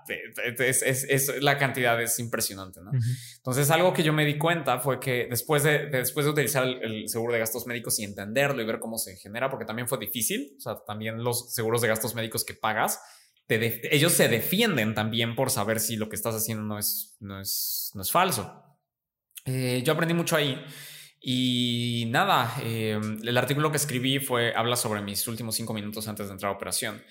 es, 0.57 0.81
es, 0.81 1.43
la 1.43 1.59
cantidad 1.59 2.01
es 2.01 2.17
impresionante, 2.17 2.81
¿no? 2.81 2.89
Entonces, 3.35 3.69
algo 3.69 3.93
que 3.93 4.01
yo 4.01 4.13
me 4.13 4.25
di 4.25 4.39
cuenta 4.39 4.79
fue 4.79 4.99
que 4.99 5.27
después 5.29 5.61
de, 5.61 5.91
después 5.91 6.25
de 6.25 6.31
utilizar 6.31 6.65
el, 6.67 7.07
seguro 7.07 7.33
de 7.33 7.39
gastos 7.39 7.67
médicos 7.67 7.99
y 7.99 8.05
entenderlo 8.05 8.63
y 8.63 8.65
ver 8.65 8.79
cómo 8.79 8.97
se 8.97 9.15
genera, 9.17 9.51
porque 9.51 9.65
también 9.65 9.87
fue 9.87 9.99
difícil, 9.99 10.55
o 10.57 10.59
sea, 10.59 10.77
también 10.87 11.23
los 11.23 11.53
seguros 11.53 11.83
de 11.83 11.89
gastos 11.89 12.15
médicos 12.15 12.43
que 12.43 12.55
pagas, 12.55 12.99
ellos 13.47 14.11
se 14.11 14.27
defienden 14.27 14.95
también 14.95 15.35
por 15.35 15.51
saber 15.51 15.79
si 15.79 15.95
lo 15.95 16.09
que 16.09 16.15
estás 16.15 16.33
haciendo 16.33 16.63
no 16.63 16.79
es, 16.79 17.15
no 17.19 17.39
es, 17.39 17.91
no 17.93 18.01
es 18.01 18.11
falso. 18.11 18.63
Eh, 19.45 19.83
yo 19.85 19.93
aprendí 19.93 20.15
mucho 20.15 20.35
ahí. 20.35 20.59
Y 21.29 22.05
nada, 22.07 22.55
em, 22.63 23.19
el 23.21 23.37
artículo 23.37 23.69
que 23.69 23.75
escribí 23.75 24.17
fue, 24.17 24.53
habla 24.55 24.77
sobre 24.77 25.01
mis 25.01 25.27
últimos 25.27 25.55
cinco 25.55 25.73
minutos 25.73 26.07
antes 26.07 26.27
de 26.27 26.31
entrar 26.31 26.53
a 26.53 26.55
operación. 26.55 27.03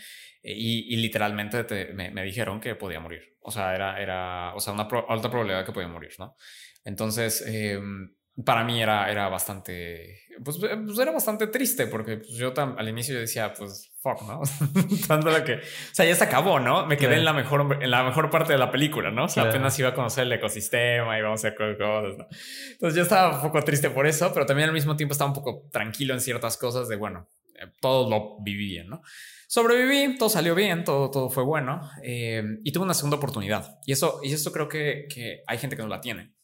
Eh, 0.42 0.54
y, 0.56 0.96
literalmente 0.96 1.92
me, 1.92 2.22
dijeron 2.22 2.58
que 2.58 2.74
podía 2.76 2.98
morir. 2.98 3.36
O 3.40 3.50
sea, 3.50 3.74
era, 3.74 4.00
era 4.00 4.54
o 4.54 4.60
sea, 4.60 4.72
una 4.72 4.88
alta 5.10 5.28
probabilidad 5.28 5.66
que 5.66 5.72
podía 5.72 5.88
morir, 5.88 6.12
¿no? 6.18 6.34
Entonces, 6.82 7.44
em, 7.46 8.15
para 8.44 8.64
mí 8.64 8.82
era, 8.82 9.10
era 9.10 9.28
bastante, 9.28 10.20
pues, 10.44 10.58
eh, 10.62 10.76
pues 10.84 10.98
era 10.98 11.10
bastante 11.10 11.46
triste 11.46 11.86
porque 11.86 12.18
pues, 12.18 12.32
yo 12.32 12.52
al 12.56 12.88
inicio 12.88 13.14
yo 13.14 13.20
decía, 13.20 13.54
pues, 13.54 13.90
fuck, 13.98 14.22
¿no? 14.22 14.42
Dándole 15.08 15.42
que, 15.42 15.54
o 15.54 15.94
sea, 15.94 16.04
ya 16.04 16.14
se 16.14 16.24
acabó, 16.24 16.60
¿no? 16.60 16.86
Me 16.86 16.98
quedé 16.98 17.14
en 17.14 17.24
la 17.24 17.32
mejor, 17.32 17.78
en 17.80 17.90
la 17.90 18.04
mejor 18.04 18.28
parte 18.28 18.52
de 18.52 18.58
la 18.58 18.70
película, 18.70 19.10
¿no? 19.10 19.24
O 19.24 19.28
sea, 19.28 19.44
apenas 19.44 19.78
iba 19.78 19.88
a 19.88 19.94
conocer 19.94 20.24
el 20.24 20.32
ecosistema 20.32 21.18
y 21.18 21.22
vamos 21.22 21.42
a 21.42 21.48
hacer 21.48 21.56
cosas, 21.56 22.18
¿no? 22.18 22.26
Entonces 22.72 22.96
yo 22.96 23.02
estaba 23.02 23.36
un 23.36 23.42
poco 23.42 23.64
triste 23.64 23.88
por 23.88 24.06
eso, 24.06 24.30
pero 24.34 24.44
también 24.44 24.68
al 24.68 24.74
mismo 24.74 24.96
tiempo 24.96 25.12
estaba 25.12 25.30
un 25.30 25.36
poco 25.36 25.68
tranquilo 25.72 26.12
en 26.12 26.20
ciertas 26.20 26.58
cosas 26.58 26.88
de, 26.88 26.96
bueno, 26.96 27.30
eh, 27.54 27.72
todo 27.80 28.10
lo 28.10 28.36
viví 28.42 28.66
bien, 28.66 28.88
¿no? 28.88 29.00
Sobreviví, 29.48 30.18
todo 30.18 30.28
salió 30.28 30.54
bien, 30.54 30.84
todo, 30.84 31.10
todo 31.10 31.30
fue 31.30 31.44
bueno 31.44 31.80
eh, 32.02 32.42
y 32.64 32.72
tuve 32.72 32.84
una 32.84 32.94
segunda 32.94 33.16
oportunidad. 33.16 33.78
Y 33.86 33.92
eso, 33.92 34.20
y 34.22 34.32
eso 34.32 34.52
creo 34.52 34.68
que, 34.68 35.06
que 35.08 35.42
hay 35.46 35.56
gente 35.56 35.76
que 35.76 35.82
no 35.82 35.88
la 35.88 36.00
tiene 36.00 36.35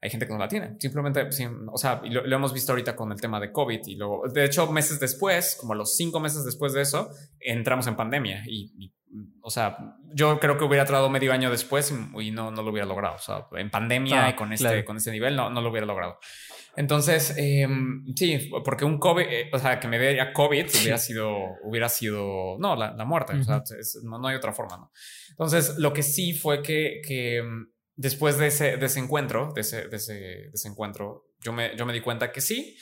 hay 0.00 0.10
gente 0.10 0.26
que 0.26 0.32
no 0.32 0.38
la 0.38 0.48
tiene. 0.48 0.76
Simplemente, 0.78 1.28
o 1.72 1.78
sea, 1.78 2.02
lo, 2.04 2.36
hemos 2.36 2.52
visto 2.52 2.72
ahorita 2.72 2.94
con 2.94 3.12
el 3.12 3.20
tema 3.20 3.40
de 3.40 3.52
COVID 3.52 3.80
y 3.86 3.96
luego, 3.96 4.28
de 4.28 4.44
hecho, 4.44 4.70
meses 4.70 5.00
después, 5.00 5.56
como 5.58 5.74
los 5.74 5.96
cinco 5.96 6.20
meses 6.20 6.44
después 6.44 6.72
de 6.72 6.82
eso, 6.82 7.10
entramos 7.40 7.86
en 7.86 7.96
pandemia 7.96 8.42
y, 8.46 8.92
o 9.40 9.50
sea, 9.50 9.96
yo 10.12 10.38
creo 10.38 10.58
que 10.58 10.64
hubiera 10.64 10.84
tratado 10.84 11.08
medio 11.08 11.32
año 11.32 11.50
después 11.50 11.92
y, 12.20 12.30
no, 12.30 12.50
no 12.50 12.62
lo 12.62 12.70
hubiera 12.70 12.86
logrado. 12.86 13.16
O 13.16 13.18
sea, 13.18 13.46
en 13.52 13.70
pandemia 13.70 14.30
y 14.30 14.34
con 14.34 14.52
este, 14.52 14.84
con 14.84 14.96
este 14.96 15.10
nivel 15.10 15.36
no, 15.36 15.50
no 15.50 15.60
lo 15.60 15.70
hubiera 15.70 15.86
logrado. 15.86 16.18
Entonces, 16.76 17.34
em, 17.38 18.04
sí, 18.14 18.50
porque 18.62 18.84
un 18.84 18.98
COVID, 18.98 19.22
eh, 19.22 19.50
o 19.50 19.58
sea, 19.58 19.80
que 19.80 19.88
me 19.88 19.98
diera 19.98 20.34
COVID 20.34 20.66
hubiera 20.82 20.98
sido, 20.98 21.34
hubiera 21.64 21.88
sido, 21.88 22.58
no, 22.58 22.76
la, 22.76 23.04
muerte, 23.06 23.34
o 23.34 23.42
sea, 23.42 23.62
no, 24.02 24.18
no, 24.18 24.28
hay 24.28 24.36
otra 24.36 24.52
forma, 24.52 24.76
¿no? 24.76 24.92
Entonces, 25.30 25.78
lo 25.78 25.94
que 25.94 26.02
sí 26.02 26.34
fue 26.34 26.60
que, 26.60 27.00
que 27.02 27.38
em, 27.38 27.66
después 27.96 28.38
de 28.38 28.48
ese, 28.48 28.76
de 28.76 28.86
ese 28.86 29.00
encuentro, 29.00 29.52
de 29.54 29.62
ese, 29.62 29.88
de 29.88 29.96
ese, 29.96 30.14
de 30.14 30.50
ese 30.52 30.68
encuentro, 30.68 31.32
yo 31.40 31.52
me, 31.52 31.76
yo 31.76 31.86
me 31.86 31.92
di 31.92 32.00
cuenta 32.00 32.30
que 32.30 32.40
sí, 32.40 32.76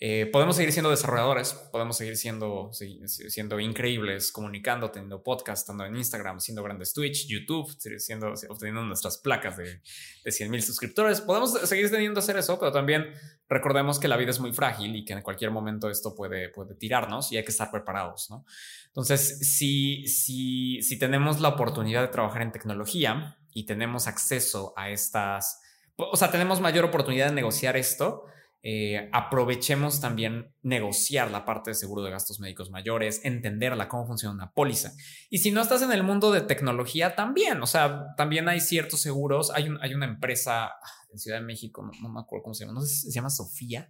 Eh, 0.00 0.26
podemos 0.32 0.54
seguir 0.54 0.72
siendo 0.72 0.90
desarrolladores, 0.90 1.54
podemos 1.72 1.96
seguir 1.96 2.16
siendo, 2.16 2.70
siendo 2.72 3.58
increíbles, 3.58 4.30
comunicando, 4.30 4.92
teniendo 4.92 5.24
podcast, 5.24 5.62
estando 5.62 5.84
en 5.84 5.96
Instagram, 5.96 6.38
siendo 6.38 6.62
grandes 6.62 6.92
Twitch, 6.92 7.26
YouTube, 7.26 7.68
siendo, 7.98 8.32
obteniendo 8.48 8.84
nuestras 8.84 9.18
placas 9.18 9.56
de, 9.56 9.82
de 10.24 10.30
100 10.30 10.50
mil 10.52 10.62
suscriptores. 10.62 11.20
Podemos 11.20 11.52
seguir 11.68 11.90
teniendo 11.90 12.20
hacer 12.20 12.36
eso, 12.36 12.60
pero 12.60 12.70
también 12.70 13.12
recordemos 13.48 13.98
que 13.98 14.06
la 14.06 14.16
vida 14.16 14.30
es 14.30 14.38
muy 14.38 14.52
frágil 14.52 14.94
y 14.94 15.04
que 15.04 15.14
en 15.14 15.22
cualquier 15.22 15.50
momento 15.50 15.90
esto 15.90 16.14
puede, 16.14 16.48
puede 16.50 16.76
tirarnos 16.76 17.32
y 17.32 17.36
hay 17.36 17.44
que 17.44 17.50
estar 17.50 17.72
preparados, 17.72 18.30
¿no? 18.30 18.44
Entonces, 18.86 19.40
si, 19.40 20.06
si, 20.06 20.80
si 20.82 20.98
tenemos 20.98 21.40
la 21.40 21.48
oportunidad 21.48 22.02
de 22.02 22.08
trabajar 22.08 22.42
en 22.42 22.52
tecnología 22.52 23.36
y 23.52 23.66
tenemos 23.66 24.06
acceso 24.06 24.74
a 24.76 24.90
estas, 24.90 25.60
o 25.96 26.16
sea, 26.16 26.30
tenemos 26.30 26.60
mayor 26.60 26.84
oportunidad 26.84 27.26
de 27.26 27.34
negociar 27.34 27.76
esto, 27.76 28.26
eh, 28.70 29.08
aprovechemos 29.14 29.98
también 29.98 30.54
negociar 30.60 31.30
la 31.30 31.46
parte 31.46 31.70
de 31.70 31.74
seguro 31.74 32.02
de 32.02 32.10
gastos 32.10 32.38
médicos 32.38 32.68
mayores, 32.68 33.22
entenderla, 33.24 33.88
cómo 33.88 34.06
funciona 34.06 34.34
una 34.34 34.52
póliza. 34.52 34.92
Y 35.30 35.38
si 35.38 35.50
no 35.50 35.62
estás 35.62 35.80
en 35.80 35.90
el 35.90 36.02
mundo 36.02 36.30
de 36.32 36.42
tecnología, 36.42 37.16
también, 37.16 37.62
o 37.62 37.66
sea, 37.66 38.08
también 38.18 38.46
hay 38.46 38.60
ciertos 38.60 39.00
seguros. 39.00 39.50
Hay, 39.54 39.70
hay 39.80 39.94
una 39.94 40.04
empresa 40.04 40.70
en 41.10 41.18
Ciudad 41.18 41.38
de 41.38 41.46
México, 41.46 41.82
no, 41.82 42.08
me 42.10 42.20
acuerdo 42.20 42.42
cómo 42.42 42.52
se 42.52 42.66
llama, 42.66 42.74
no 42.74 42.82
sé 42.82 42.88
si 42.88 43.10
se 43.10 43.12
llama 43.12 43.30
Sofía. 43.30 43.88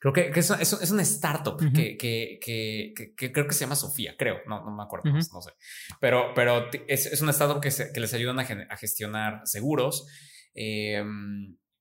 Creo 0.00 0.12
que, 0.12 0.32
es, 0.34 0.50
es, 0.50 0.90
una 0.90 1.02
startup 1.02 1.56
que, 1.72 1.96
que, 1.96 2.40
que, 2.42 3.32
creo 3.32 3.46
que 3.46 3.54
se 3.54 3.60
llama 3.60 3.76
Sofía, 3.76 4.16
creo, 4.18 4.38
no, 4.48 4.64
no 4.64 4.74
me 4.74 4.82
acuerdo, 4.82 5.08
no 5.08 5.40
sé. 5.40 5.52
Pero, 6.00 6.32
pero 6.34 6.68
es, 6.88 7.06
es 7.06 7.20
una 7.22 7.30
startup 7.30 7.60
que, 7.60 7.70
que 7.94 8.00
les 8.00 8.12
ayudan 8.12 8.40
a, 8.40 8.42
a 8.42 8.76
gestionar 8.76 9.42
seguros. 9.44 10.08
Eh, 10.52 11.04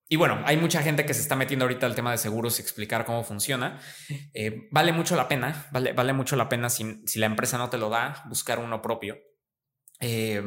y 0.08 0.18
bueno, 0.18 0.42
hay 0.46 0.58
mucha 0.58 0.84
gente 0.84 1.06
que 1.06 1.14
se 1.14 1.22
está 1.22 1.36
metiendo 1.36 1.66
ahorita 1.66 1.86
al 1.86 1.96
tema 1.96 2.12
de 2.12 2.18
seguros 2.18 2.60
y 2.60 2.62
explicar 2.62 3.06
cómo 3.06 3.24
funciona. 3.24 3.80
Eh, 4.34 4.68
vale 4.72 4.92
mucho 4.92 5.16
la 5.16 5.28
pena, 5.28 5.68
vale, 5.72 5.94
vale 5.94 6.14
mucho 6.14 6.36
la 6.36 6.48
pena 6.48 6.70
si, 6.70 7.02
si, 7.06 7.20
la 7.20 7.26
empresa 7.26 7.58
no 7.58 7.70
te 7.70 7.78
lo 7.78 7.90
da, 7.90 8.24
buscar 8.28 8.60
uno 8.60 8.82
propio 8.82 9.18
eh, 10.00 10.44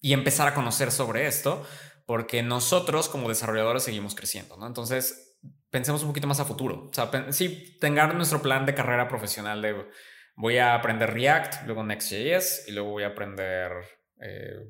y 0.00 0.12
empezar 0.12 0.48
a 0.48 0.54
conocer 0.54 0.90
sobre 0.90 1.26
esto, 1.26 1.66
porque 2.06 2.42
nosotros 2.42 3.08
como 3.08 3.28
desarrolladores 3.28 3.82
seguimos 3.82 4.14
creciendo, 4.14 4.56
¿no? 4.58 4.66
Entonces, 4.66 5.38
pensemos 5.70 6.02
un 6.02 6.08
poquito 6.08 6.26
más 6.26 6.40
a 6.40 6.44
futuro. 6.44 6.90
O 6.90 6.92
sea, 6.92 7.10
nuestro 8.14 8.42
plan 8.42 8.66
de 8.66 8.74
carrera 8.74 9.08
profesional 9.08 9.62
de 9.62 9.86
voy 10.36 10.58
a 10.58 10.74
aprender 10.74 11.12
React, 11.12 11.66
luego 11.66 11.82
Next.js 11.82 12.64
y 12.68 12.72
luego 12.72 12.90
voy 12.90 13.04
a 13.04 13.08
aprender... 13.08 13.72
Eh, 14.20 14.68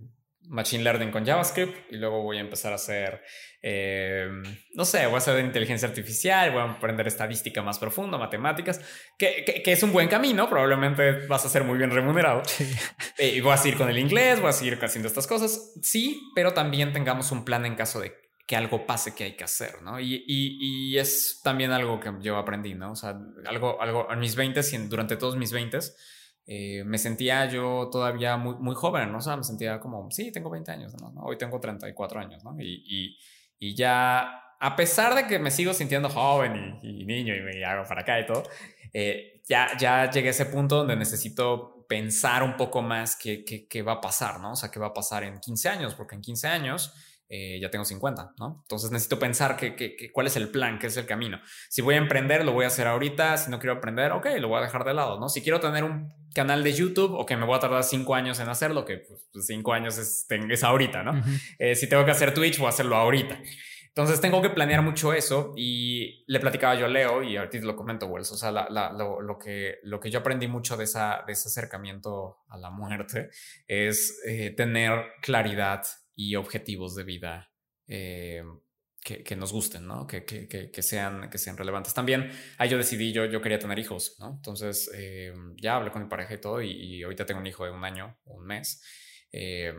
Machine 0.49 0.83
Learning 0.83 1.11
con 1.11 1.25
JavaScript 1.25 1.93
y 1.93 1.97
luego 1.97 2.23
voy 2.23 2.39
a 2.39 2.41
empezar 2.41 2.73
a 2.73 2.77
hacer, 2.77 3.23
eh, 3.63 4.29
no 4.75 4.85
sé, 4.85 5.07
voy 5.07 5.17
a 5.17 5.19
hacer 5.19 5.45
inteligencia 5.45 5.89
artificial, 5.89 6.51
voy 6.51 6.61
a 6.61 6.65
aprender 6.65 7.07
estadística 7.07 7.63
más 7.63 7.79
profunda, 7.79 8.19
matemáticas, 8.19 8.81
que, 9.19 9.45
que, 9.65 9.73
es 9.73 9.83
un 9.83 9.93
buen 9.93 10.09
camino, 10.09 10.49
probablemente 10.49 11.27
vas 11.27 11.45
a 11.45 11.49
ser 11.49 11.65
muy 11.65 11.79
bien 11.79 11.91
remunerado. 11.91 12.43
Eh, 13.21 13.35
y 13.35 13.41
voy 13.41 13.53
a 13.53 13.57
seguir 13.57 13.77
con 13.77 13.89
el 13.89 13.99
inglés, 13.99 14.41
voy 14.41 14.51
a 14.51 14.53
seguir 14.53 14.79
haciendo 14.81 15.09
estas 15.09 15.27
cosas, 15.27 15.73
sí, 15.83 16.31
pero 16.37 16.55
también 16.55 16.93
tengamos 16.93 17.33
un 17.33 17.45
plan 17.45 17.67
en 17.67 17.75
caso 17.75 17.99
de 17.99 18.15
que 18.47 18.55
algo 18.55 18.87
pase 18.87 19.13
que 19.15 19.25
hay 19.25 19.37
que 19.37 19.43
hacer, 19.43 19.83
¿no? 19.83 19.99
Y, 19.99 20.25
y, 20.27 20.93
y 20.93 20.99
es 20.99 21.41
también 21.43 21.73
algo 21.73 21.99
que 21.99 22.13
yo 22.21 22.37
aprendí, 22.37 22.75
¿no? 22.75 22.93
O 22.93 22.97
sea, 22.97 23.19
algo, 23.45 23.83
algo 23.83 24.07
en 24.13 24.21
mis 24.21 24.37
20 24.37 24.61
y 24.61 24.77
durante 24.87 25.17
todos 25.17 25.37
mis 25.37 25.51
20 25.51 25.79
eh, 26.51 26.83
me 26.83 26.97
sentía 26.97 27.45
yo 27.45 27.91
todavía 27.93 28.39
muy, 28.39 28.55
muy 28.55 28.75
joven, 28.75 29.13
¿no? 29.13 29.19
O 29.19 29.21
sea, 29.21 29.37
me 29.37 29.45
sentía 29.45 29.79
como, 29.79 30.11
sí, 30.11 30.33
tengo 30.33 30.49
20 30.49 30.73
años, 30.73 30.95
¿no? 30.99 31.13
Hoy 31.21 31.37
tengo 31.37 31.61
34 31.61 32.21
años, 32.21 32.43
¿no? 32.43 32.57
Y, 32.59 32.83
y, 32.87 33.19
y, 33.59 33.75
ya, 33.75 34.55
a 34.59 34.75
pesar 34.75 35.15
de 35.15 35.27
que 35.27 35.39
me 35.39 35.51
sigo 35.51 35.75
sintiendo 35.75 36.09
joven 36.09 36.81
y, 36.83 37.05
niño 37.05 37.37
y 37.37 37.43
me 37.43 37.63
hago 37.67 37.87
para 37.87 38.01
acá 38.01 38.19
y 38.19 38.25
todo, 38.25 38.45
eh, 38.95 39.43
ya, 39.47 39.77
ya 39.79 40.11
llegué 40.11 40.29
a 40.29 40.31
ese 40.31 40.47
punto 40.47 40.77
donde 40.77 40.97
necesito 40.97 41.85
pensar 41.87 42.43
un 42.43 42.57
poco 42.57 42.81
más 42.81 43.15
qué, 43.15 43.45
qué, 43.45 43.69
qué 43.69 43.83
va 43.83 43.93
a 43.93 44.01
pasar, 44.01 44.41
¿no? 44.41 44.53
O 44.53 44.57
sea, 44.57 44.71
qué 44.71 44.81
va 44.81 44.87
a 44.87 44.95
pasar 44.95 45.25
en 45.25 45.41
15 45.41 45.69
años, 45.69 45.95
porque 45.95 46.15
en 46.15 46.23
15 46.23 46.49
años 46.49 46.95
eh, 47.31 47.59
ya 47.61 47.71
tengo 47.71 47.85
50, 47.85 48.37
¿no? 48.39 48.61
Entonces 48.63 48.91
necesito 48.91 49.19
pensar 49.19 49.55
que, 49.55 49.77
que, 49.77 50.11
cuál 50.11 50.29
es 50.29 50.37
el 50.37 50.49
plan, 50.49 50.79
qué 50.79 50.87
es 50.87 50.97
el 50.97 51.05
camino. 51.05 51.39
Si 51.69 51.83
voy 51.83 51.97
a 51.97 51.99
emprender, 51.99 52.43
lo 52.43 52.53
voy 52.53 52.65
a 52.65 52.69
hacer 52.69 52.87
ahorita. 52.87 53.37
Si 53.37 53.51
no 53.51 53.59
quiero 53.59 53.75
aprender, 53.75 54.13
ok, 54.13 54.29
lo 54.39 54.49
voy 54.49 54.59
a 54.59 54.63
dejar 54.63 54.85
de 54.85 54.95
lado, 54.95 55.21
¿no? 55.21 55.29
Si 55.29 55.43
quiero 55.43 55.61
tener 55.61 55.85
un 55.85 56.11
canal 56.39 56.63
de 56.63 56.73
YouTube, 56.73 57.15
o 57.15 57.27
que 57.27 57.37
me 57.37 57.45
voy 57.45 57.57
a 57.57 57.59
tardar 57.59 57.83
cinco 57.83 58.15
años 58.15 58.39
en 58.39 58.49
hacerlo, 58.49 58.85
que 58.85 58.99
pues, 58.99 59.29
pues 59.33 59.47
cinco 59.47 59.73
años 59.73 59.99
es, 59.99 60.25
es 60.31 60.63
ahorita, 60.63 61.03
¿no? 61.03 61.21
Eh, 61.59 61.75
si 61.75 61.89
tengo 61.89 62.05
que 62.05 62.13
hacer 62.13 62.33
Twitch, 62.33 62.59
voy 62.59 62.67
a 62.67 62.69
hacerlo 62.69 62.95
ahorita. 62.95 63.41
Entonces 63.89 64.21
tengo 64.21 64.41
que 64.41 64.51
planear 64.51 64.83
mucho 64.83 65.13
eso 65.13 65.53
y 65.57 66.23
le 66.29 66.39
platicaba 66.39 66.77
yo 66.77 66.87
a 66.87 66.89
Leo 66.89 67.25
y 67.25 67.37
ahorita 67.37 67.67
lo 67.67 67.75
comento, 67.75 68.07
Wells. 68.07 68.31
O 68.31 68.37
sea, 68.37 68.53
lo, 68.53 69.21
lo, 69.21 69.37
que, 69.37 69.79
lo 69.83 69.99
que 69.99 70.13
yo 70.13 70.21
aprendí 70.21 70.47
mucho 70.47 70.77
de, 70.77 70.85
esa, 70.85 71.25
de 71.27 71.33
ese 71.33 71.49
acercamiento 71.49 72.37
a 72.49 72.57
la 72.57 72.71
muerte 72.71 73.31
es 73.67 74.23
eh, 74.25 74.55
tener 74.57 75.07
claridad 75.21 75.83
y 76.15 76.37
objetivos 76.37 76.95
de 76.95 77.03
vida 77.03 77.51
eh, 77.89 78.45
que, 79.03 79.37
nos 79.37 79.53
gusten, 79.53 79.87
¿no? 79.87 80.07
Que, 80.07 80.25
que, 80.25 80.83
sean, 80.83 81.31
que 81.31 81.39
sean 81.39 81.57
relevantes. 81.57 81.95
También 81.95 82.31
ahí 82.59 82.69
yo 82.69 82.77
decidí, 82.77 83.13
yo, 83.13 83.25
yo 83.25 83.41
quería 83.41 83.59
tener 83.59 83.79
hijos, 83.79 84.17
¿no? 84.19 84.35
Entonces 84.37 84.91
eh, 84.95 85.33
ya 85.57 85.77
hablé 85.77 85.91
con 85.91 86.03
mi 86.03 86.09
pareja 86.09 86.35
y 86.35 86.41
todo 86.41 86.61
y, 86.61 86.71
y, 86.71 87.03
ahorita 87.03 87.25
tengo 87.25 87.41
un 87.41 87.47
hijo 87.47 87.65
de 87.65 87.71
un 87.71 87.85
año, 87.85 88.19
un 88.25 88.45
mes. 88.45 88.83
Eh, 89.33 89.75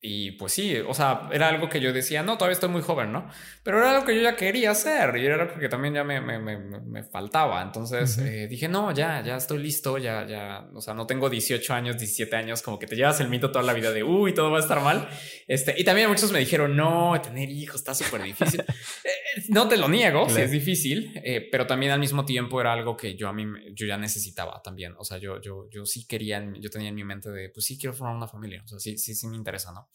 y 0.00 0.32
pues 0.32 0.52
sí, 0.52 0.76
o 0.76 0.94
sea, 0.94 1.28
era 1.32 1.48
algo 1.48 1.68
que 1.68 1.80
yo 1.80 1.92
decía, 1.92 2.22
no, 2.22 2.38
todavía 2.38 2.52
estoy 2.52 2.68
muy 2.68 2.82
joven, 2.82 3.10
¿no? 3.10 3.28
Pero 3.64 3.78
era 3.78 3.90
algo 3.90 4.06
que 4.06 4.14
yo 4.14 4.22
ya 4.22 4.36
quería 4.36 4.70
hacer 4.70 5.16
y 5.16 5.26
era 5.26 5.42
algo 5.42 5.58
que 5.58 5.68
también 5.68 5.94
ya 5.94 6.04
me, 6.04 6.20
me, 6.20 6.38
me, 6.38 6.56
me 6.56 7.02
faltaba. 7.02 7.60
Entonces 7.62 8.16
eh, 8.18 8.46
dije, 8.48 8.68
no, 8.68 8.92
ya, 8.92 9.24
ya 9.24 9.36
estoy 9.36 9.58
listo, 9.58 9.98
ya, 9.98 10.24
ya, 10.24 10.68
o 10.72 10.80
sea, 10.80 10.94
no 10.94 11.04
tengo 11.04 11.28
18 11.28 11.74
años, 11.74 11.98
17 11.98 12.36
años, 12.36 12.62
como 12.62 12.78
que 12.78 12.86
te 12.86 12.94
llevas 12.94 13.18
el 13.20 13.28
mito 13.28 13.50
toda 13.50 13.64
la 13.64 13.72
vida 13.72 13.90
de, 13.90 14.04
uy, 14.04 14.32
todo 14.34 14.52
va 14.52 14.58
a 14.58 14.60
estar 14.60 14.80
mal. 14.80 15.08
Este, 15.48 15.74
y 15.76 15.82
también 15.82 16.08
muchos 16.08 16.30
me 16.30 16.38
dijeron, 16.38 16.76
no, 16.76 17.20
tener 17.20 17.48
hijos 17.50 17.76
está 17.76 17.92
súper 17.92 18.22
difícil. 18.22 18.64
Eh, 19.38 19.44
no 19.48 19.68
te 19.68 19.76
lo 19.76 19.88
niego, 19.88 20.28
sí 20.28 20.40
es 20.40 20.50
difícil, 20.50 21.12
eh, 21.22 21.48
pero 21.50 21.66
también 21.66 21.92
al 21.92 22.00
mismo 22.00 22.24
tiempo 22.24 22.60
era 22.60 22.72
algo 22.72 22.96
que 22.96 23.14
yo 23.16 23.28
a 23.28 23.32
mí, 23.32 23.44
yo 23.74 23.86
ya 23.86 23.96
necesitaba 23.96 24.60
también. 24.62 24.94
O 24.98 25.04
sea, 25.04 25.18
yo, 25.18 25.40
yo, 25.40 25.68
yo 25.70 25.86
sí 25.86 26.06
quería, 26.06 26.44
yo 26.60 26.70
tenía 26.70 26.88
en 26.88 26.94
mi 26.94 27.04
mente 27.04 27.30
de, 27.30 27.50
pues 27.50 27.66
sí 27.66 27.78
quiero 27.78 27.94
formar 27.94 28.16
una 28.16 28.28
familia. 28.28 28.62
O 28.64 28.68
sea, 28.68 28.78
sí, 28.78 28.98
sí, 28.98 29.14
sí 29.14 29.26
me 29.28 29.36
interesa, 29.36 29.72
¿no? 29.72 29.88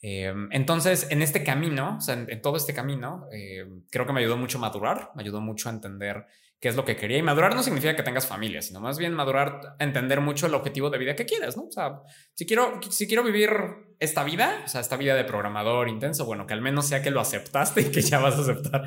Em, 0.00 0.48
entonces, 0.50 1.06
en 1.10 1.22
este 1.22 1.44
camino, 1.44 1.96
o 1.98 2.00
sea, 2.00 2.14
en, 2.14 2.42
todo 2.42 2.56
este 2.56 2.74
camino, 2.74 3.26
em, 3.30 3.84
creo 3.90 4.04
que 4.04 4.12
me 4.12 4.20
ayudó 4.20 4.36
mucho 4.36 4.58
a 4.58 4.60
madurar, 4.60 5.10
me 5.14 5.22
ayudó 5.22 5.40
mucho 5.40 5.68
a 5.68 5.72
entender 5.72 6.26
qué 6.62 6.68
es 6.68 6.76
lo 6.76 6.84
que 6.84 6.94
quería. 6.94 7.18
Y 7.18 7.22
madurar 7.22 7.56
no 7.56 7.62
significa 7.64 7.96
que 7.96 8.04
tengas 8.04 8.24
familia, 8.24 8.62
sino 8.62 8.80
más 8.80 8.96
bien 8.96 9.12
madurar, 9.14 9.74
entender 9.80 10.20
mucho 10.20 10.46
el 10.46 10.54
objetivo 10.54 10.90
de 10.90 10.98
vida 10.98 11.16
que 11.16 11.26
quieres, 11.26 11.56
¿no? 11.56 11.64
O 11.64 11.72
sea, 11.72 12.02
si 12.34 12.46
quiero, 12.46 12.78
si 12.88 13.08
quiero 13.08 13.24
vivir 13.24 13.50
esta 13.98 14.22
vida, 14.22 14.62
o 14.64 14.68
sea, 14.68 14.80
esta 14.80 14.96
vida 14.96 15.16
de 15.16 15.24
programador 15.24 15.88
intenso, 15.88 16.24
bueno, 16.24 16.46
que 16.46 16.54
al 16.54 16.62
menos 16.62 16.86
sea 16.86 17.02
que 17.02 17.10
lo 17.10 17.20
aceptaste 17.20 17.80
y 17.80 17.90
que 17.90 18.00
ya 18.00 18.20
vas 18.20 18.36
a 18.36 18.42
aceptar 18.42 18.84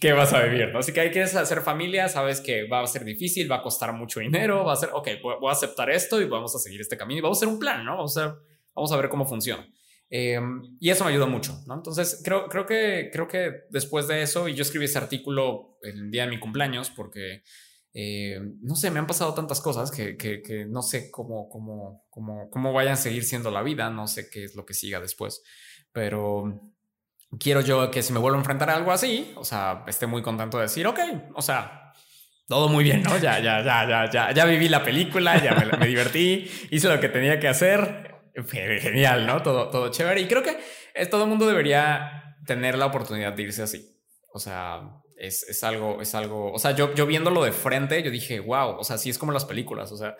que 0.00 0.12
vas 0.12 0.32
a 0.34 0.42
vivir, 0.44 0.72
¿no? 0.72 0.78
Así 0.78 0.92
que 0.92 1.10
quieres 1.10 1.34
hacer 1.34 1.62
familia, 1.62 2.08
sabes 2.08 2.40
que 2.40 2.68
va 2.68 2.80
a 2.80 2.86
ser 2.86 3.04
difícil, 3.04 3.50
va 3.50 3.56
a 3.56 3.62
costar 3.62 3.92
mucho 3.92 4.20
dinero, 4.20 4.64
va 4.64 4.74
a 4.74 4.76
ser, 4.76 4.90
ok, 4.92 5.08
voy 5.20 5.48
a 5.48 5.52
aceptar 5.52 5.90
esto 5.90 6.22
y 6.22 6.26
vamos 6.26 6.54
a 6.54 6.60
seguir 6.60 6.80
este 6.80 6.96
camino 6.96 7.18
y 7.18 7.22
vamos 7.22 7.38
a 7.38 7.40
hacer 7.40 7.52
un 7.52 7.58
plan, 7.58 7.84
¿no? 7.84 7.96
Vamos 7.96 8.16
a, 8.18 8.38
vamos 8.72 8.92
a 8.92 8.96
ver 8.96 9.08
cómo 9.08 9.26
funciona. 9.26 9.66
Em, 10.08 10.62
y 10.78 10.90
eso 10.90 11.04
me 11.04 11.10
ayudó 11.10 11.26
mucho, 11.26 11.60
¿no? 11.66 11.74
Entonces, 11.74 12.20
creo, 12.24 12.48
creo, 12.48 12.64
que, 12.64 13.10
creo 13.12 13.26
que 13.26 13.64
después 13.70 14.06
de 14.06 14.22
eso, 14.22 14.48
y 14.48 14.54
yo 14.54 14.62
escribí 14.62 14.84
ese 14.84 14.98
artículo 14.98 15.78
el 15.82 16.10
día 16.10 16.24
de 16.24 16.30
mi 16.30 16.38
cumpleaños, 16.38 16.90
porque, 16.90 17.42
eh, 17.92 18.40
no 18.62 18.76
sé, 18.76 18.90
me 18.90 19.00
han 19.00 19.06
pasado 19.06 19.34
tantas 19.34 19.60
cosas 19.60 19.90
que, 19.90 20.16
que, 20.16 20.66
no 20.68 20.82
sé 20.82 21.10
cómo, 21.10 21.48
cómo, 21.48 22.06
cómo, 22.10 22.48
cómo 22.50 22.72
vayan 22.72 22.94
a 22.94 22.96
seguir 22.96 23.24
siendo 23.24 23.50
la 23.50 23.62
vida, 23.62 23.90
no 23.90 24.06
sé 24.06 24.30
qué 24.30 24.44
es 24.44 24.54
lo 24.54 24.64
que 24.64 24.74
siga 24.74 25.00
después, 25.00 25.42
pero 25.92 26.72
quiero 27.40 27.60
yo 27.60 27.90
que 27.90 28.02
si 28.02 28.12
me 28.12 28.20
vuelvo 28.20 28.36
a 28.36 28.40
enfrentar 28.40 28.70
a 28.70 28.76
algo 28.76 28.92
así, 28.92 29.32
o 29.36 29.44
sea, 29.44 29.84
esté 29.88 30.06
muy 30.06 30.22
contento 30.22 30.58
de 30.58 30.64
decir, 30.64 30.86
ok, 30.86 31.00
o 31.34 31.42
sea, 31.42 31.92
todo 32.46 32.68
muy 32.68 32.84
bien, 32.84 33.02
¿no? 33.02 33.18
Ya, 33.18 33.40
ya, 33.40 33.60
ya, 33.64 33.88
ya, 33.88 34.10
ya, 34.10 34.32
ya 34.32 34.44
viví 34.44 34.68
la 34.68 34.84
película, 34.84 35.42
ya 35.42 35.54
me, 35.54 35.76
me 35.78 35.86
divertí, 35.88 36.48
hice 36.70 36.88
lo 36.88 37.00
que 37.00 37.08
tenía 37.08 37.40
que 37.40 37.48
hacer, 37.48 38.15
genial, 38.80 39.26
¿no? 39.26 39.42
Todo, 39.42 39.70
todo 39.70 39.90
chévere. 39.90 40.20
Y 40.20 40.28
creo 40.28 40.42
que 40.42 40.58
todo 41.06 41.24
el 41.24 41.28
mundo 41.28 41.46
debería 41.46 42.36
tener 42.46 42.76
la 42.78 42.86
oportunidad 42.86 43.32
de 43.32 43.42
irse 43.42 43.62
así. 43.62 44.00
O 44.32 44.38
sea, 44.38 44.80
es, 45.16 45.42
es, 45.44 45.64
algo, 45.64 46.00
es 46.00 46.14
algo, 46.14 46.52
o 46.52 46.58
sea, 46.58 46.72
yo, 46.72 46.94
yo 46.94 47.06
viéndolo 47.06 47.44
de 47.44 47.52
frente, 47.52 48.02
yo 48.02 48.10
dije, 48.10 48.40
wow, 48.40 48.76
o 48.78 48.84
sea, 48.84 48.98
sí 48.98 49.10
es 49.10 49.18
como 49.18 49.32
las 49.32 49.44
películas, 49.44 49.90
o 49.92 49.96
sea, 49.96 50.16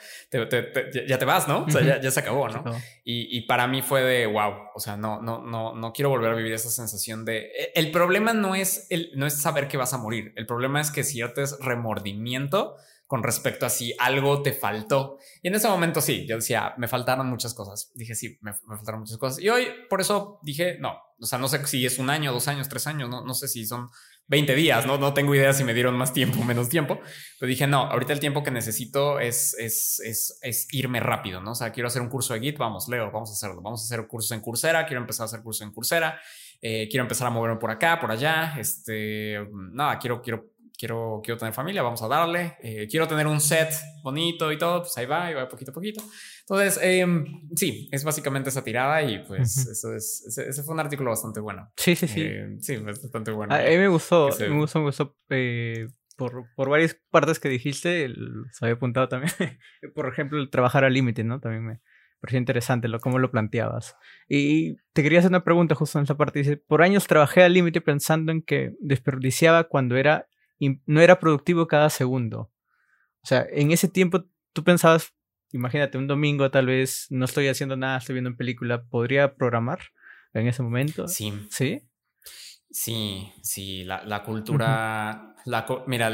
ya 1.07 1.19
te 1.19 1.25
vas, 1.25 1.47
¿no? 1.49 1.65
O 1.65 1.71
sea, 1.71 1.83
ya, 1.83 2.01
ya 2.01 2.11
se 2.11 2.21
acabó, 2.21 2.49
¿no? 2.49 2.65
Y, 3.05 3.37
y, 3.37 3.43
para 3.43 3.67
mí 3.67 3.83
fue 3.83 4.03
de, 4.03 4.27
wow, 4.27 4.53
o 4.75 4.81
sea, 4.81 4.97
no, 4.97 5.21
no, 5.21 5.43
no, 5.43 5.75
no 5.75 5.93
quiero 5.93 6.09
volver 6.09 6.33
a 6.33 6.35
vivir 6.35 6.53
esa 6.53 6.71
sensación 6.71 7.25
de, 7.25 7.39
e, 7.39 7.73
el 7.75 7.91
problema 7.91 8.33
no 8.33 8.55
es, 8.55 8.87
el, 8.91 9.11
no 9.15 9.27
es 9.27 9.41
saber 9.41 9.69
que 9.69 9.77
vas 9.77 9.93
a 9.93 9.99
morir, 9.99 10.33
el 10.37 10.47
problema 10.47 10.81
es 10.81 10.91
que 10.91 11.05
sientes 11.05 11.59
remordimiento 11.61 12.77
con 13.07 13.23
respecto 13.23 13.67
a 13.67 13.71
si 13.71 13.95
algo 13.99 14.43
te 14.43 14.53
faltó. 14.53 15.19
Y 15.43 15.49
en 15.49 15.55
ese 15.55 15.69
momento 15.69 16.01
sí, 16.01 16.27
yo 16.27 16.37
decía, 16.37 16.75
me 16.77 16.89
faltaron 16.89 17.29
muchas 17.29 17.55
cosas. 17.55 17.93
Dije, 17.95 18.15
sí, 18.15 18.39
me, 18.41 18.53
faltaron 18.53 19.01
muchas 19.01 19.17
cosas. 19.17 19.39
Y 19.39 19.49
hoy 19.49 19.69
por 19.89 20.01
eso 20.01 20.41
dije, 20.43 20.77
no, 20.81 20.99
o 21.21 21.27
sea, 21.27 21.39
no 21.39 21.49
sé 21.49 21.65
si 21.67 21.87
es 21.87 21.99
un 21.99 22.11
año, 22.11 22.33
dos 22.33 22.49
años, 22.49 22.69
tres 22.69 22.87
años, 22.87 23.09
no, 23.09 23.25
no 23.25 23.35
sé 23.35 23.47
si 23.47 23.65
son 23.65 23.89
20 24.29 24.55
días, 24.55 24.87
¿no? 24.87 24.99
No 24.99 25.15
tengo 25.15 25.35
idea 25.35 25.53
si 25.53 25.63
me 25.63 25.73
dieron 25.73 25.97
más 25.97 26.13
tiempo 26.13 26.41
o 26.41 26.45
menos 26.45 26.69
tiempo. 26.69 27.01
Pero 27.39 27.49
dije, 27.49 27.67
no, 27.67 27.83
ahorita 27.83 28.13
el 28.13 28.21
tiempo 28.21 28.43
que 28.43 28.51
necesito 28.51 29.21
es, 29.21 29.55
es, 29.59 30.01
es, 30.01 30.39
es, 30.43 30.69
irme 30.73 31.01
rápido, 31.01 31.41
¿no? 31.41 31.53
O 31.53 31.55
sea, 31.55 31.71
quiero 31.71 31.87
hacer 31.87 32.03
un 32.03 32.09
curso 32.09 32.35
de 32.35 32.41
Git, 32.41 32.59
vamos, 32.59 32.89
Leo, 32.89 33.11
vamos 33.11 33.31
a 33.31 33.33
hacerlo. 33.35 33.63
Vamos 33.63 33.83
a 33.83 33.85
hacer 33.85 34.07
cursos 34.07 34.33
en 34.33 34.41
Coursera, 34.41 34.87
quiero 34.87 35.01
empezar 35.01 35.25
a 35.25 35.27
hacer 35.27 35.43
cursos 35.43 35.67
en 35.67 35.73
Coursera, 35.73 36.21
eh, 36.61 36.89
quiero 36.91 37.03
empezar 37.03 37.29
a 37.29 37.31
moverme 37.31 37.59
por 37.59 37.71
acá, 37.71 38.01
por 38.01 38.11
allá, 38.11 38.57
este, 38.59 39.39
nada, 39.73 39.99
quiero, 39.99 40.21
quiero 40.23 40.56
quiero, 40.79 41.21
quiero 41.23 41.39
tener 41.39 41.55
familia, 41.55 41.83
vamos 41.83 42.03
a 42.03 42.09
darle, 42.09 42.57
eh, 42.61 42.87
quiero 42.91 43.09
tener 43.09 43.27
un 43.27 43.41
set 43.41 43.73
bonito 44.03 44.53
y 44.53 44.59
todo, 44.59 44.81
pues 44.83 44.97
ahí 44.99 45.07
va, 45.07 45.31
y 45.31 45.35
va 45.35 45.49
poquito 45.49 45.71
a 45.71 45.75
poquito. 45.75 46.03
Entonces, 46.41 46.79
em, 46.83 47.49
sí, 47.55 47.89
es 47.91 48.05
básicamente 48.05 48.51
esa 48.51 48.63
tirada 48.63 49.03
y 49.03 49.19
pues 49.21 49.67
eso 49.67 49.95
es, 49.95 50.39
ese, 50.39 50.63
fue 50.63 50.75
un 50.75 50.81
artículo 50.81 51.11
bastante 51.11 51.41
bueno. 51.41 51.73
Sí, 51.77 51.97
sí, 51.97 52.07
sí. 52.07 52.23
Eh, 52.23 52.57
sí, 52.61 52.77
bastante 52.77 53.31
bueno. 53.31 53.55
A 53.55 53.59
mí 53.59 53.77
me 53.77 53.89
gustó, 53.89 54.29
me 54.39 54.59
gustó, 54.59 54.79
me 54.79 54.85
gustó 54.87 55.17
eh, 55.31 55.89
por, 56.17 56.45
por, 56.55 56.69
varias 56.69 56.97
partes 57.11 57.41
que 57.41 57.49
dijiste, 57.49 58.09
se 58.53 58.65
había 58.65 58.75
apuntado 58.75 59.09
también, 59.09 59.33
por 59.95 60.09
ejemplo, 60.09 60.39
el 60.39 60.51
trabajar 60.51 60.85
al 60.85 60.93
límite, 60.93 61.25
¿no? 61.25 61.41
También 61.41 61.65
me 61.65 61.81
pareció 62.21 62.39
interesante 62.39 62.89
lo, 62.89 63.01
cómo 63.01 63.19
lo 63.19 63.31
planteabas. 63.31 63.97
Y 64.29 64.77
te 64.93 65.03
quería 65.03 65.19
hacer 65.19 65.31
una 65.31 65.45
pregunta 65.45 65.75
justo 65.75 65.99
en 65.99 66.05
esa 66.05 66.17
parte. 66.17 66.41
Dice, 66.41 66.57
por 66.57 66.83
años 66.83 67.07
trabajé 67.07 67.43
al 67.43 67.53
límite 67.53 67.81
pensando 67.81 68.33
en 68.33 68.43
que 68.43 68.73
desperdiciaba 68.81 69.65
cuando 69.65 69.97
era 69.97 70.27
no 70.59 71.01
era 71.01 71.19
productivo 71.19 71.67
cada 71.67 71.91
segundo. 71.91 72.53
O 73.23 73.27
sea, 73.27 73.47
en 73.51 73.73
ese 73.73 73.89
tiempo 73.89 74.25
tú 74.53 74.65
pensabas, 74.65 75.13
imagínate, 75.53 75.99
un 75.99 76.07
domingo 76.07 76.51
tal 76.51 76.67
vez 76.67 77.07
no 77.11 77.25
estoy 77.25 77.49
haciendo 77.49 77.77
nada, 77.77 77.99
estoy 77.99 78.15
viendo 78.15 78.31
una 78.31 78.37
película, 78.37 78.85
¿podría 78.85 79.35
programar 79.35 79.81
en 80.33 80.47
ese 80.47 80.63
momento? 80.63 81.09
Sí. 81.09 81.33
¿Sí? 81.51 81.83
Sí, 82.71 83.33
sí, 83.43 83.85
la, 83.85 84.23
cultura, 84.23 85.35
la, 85.47 85.67
mira, 85.87 86.09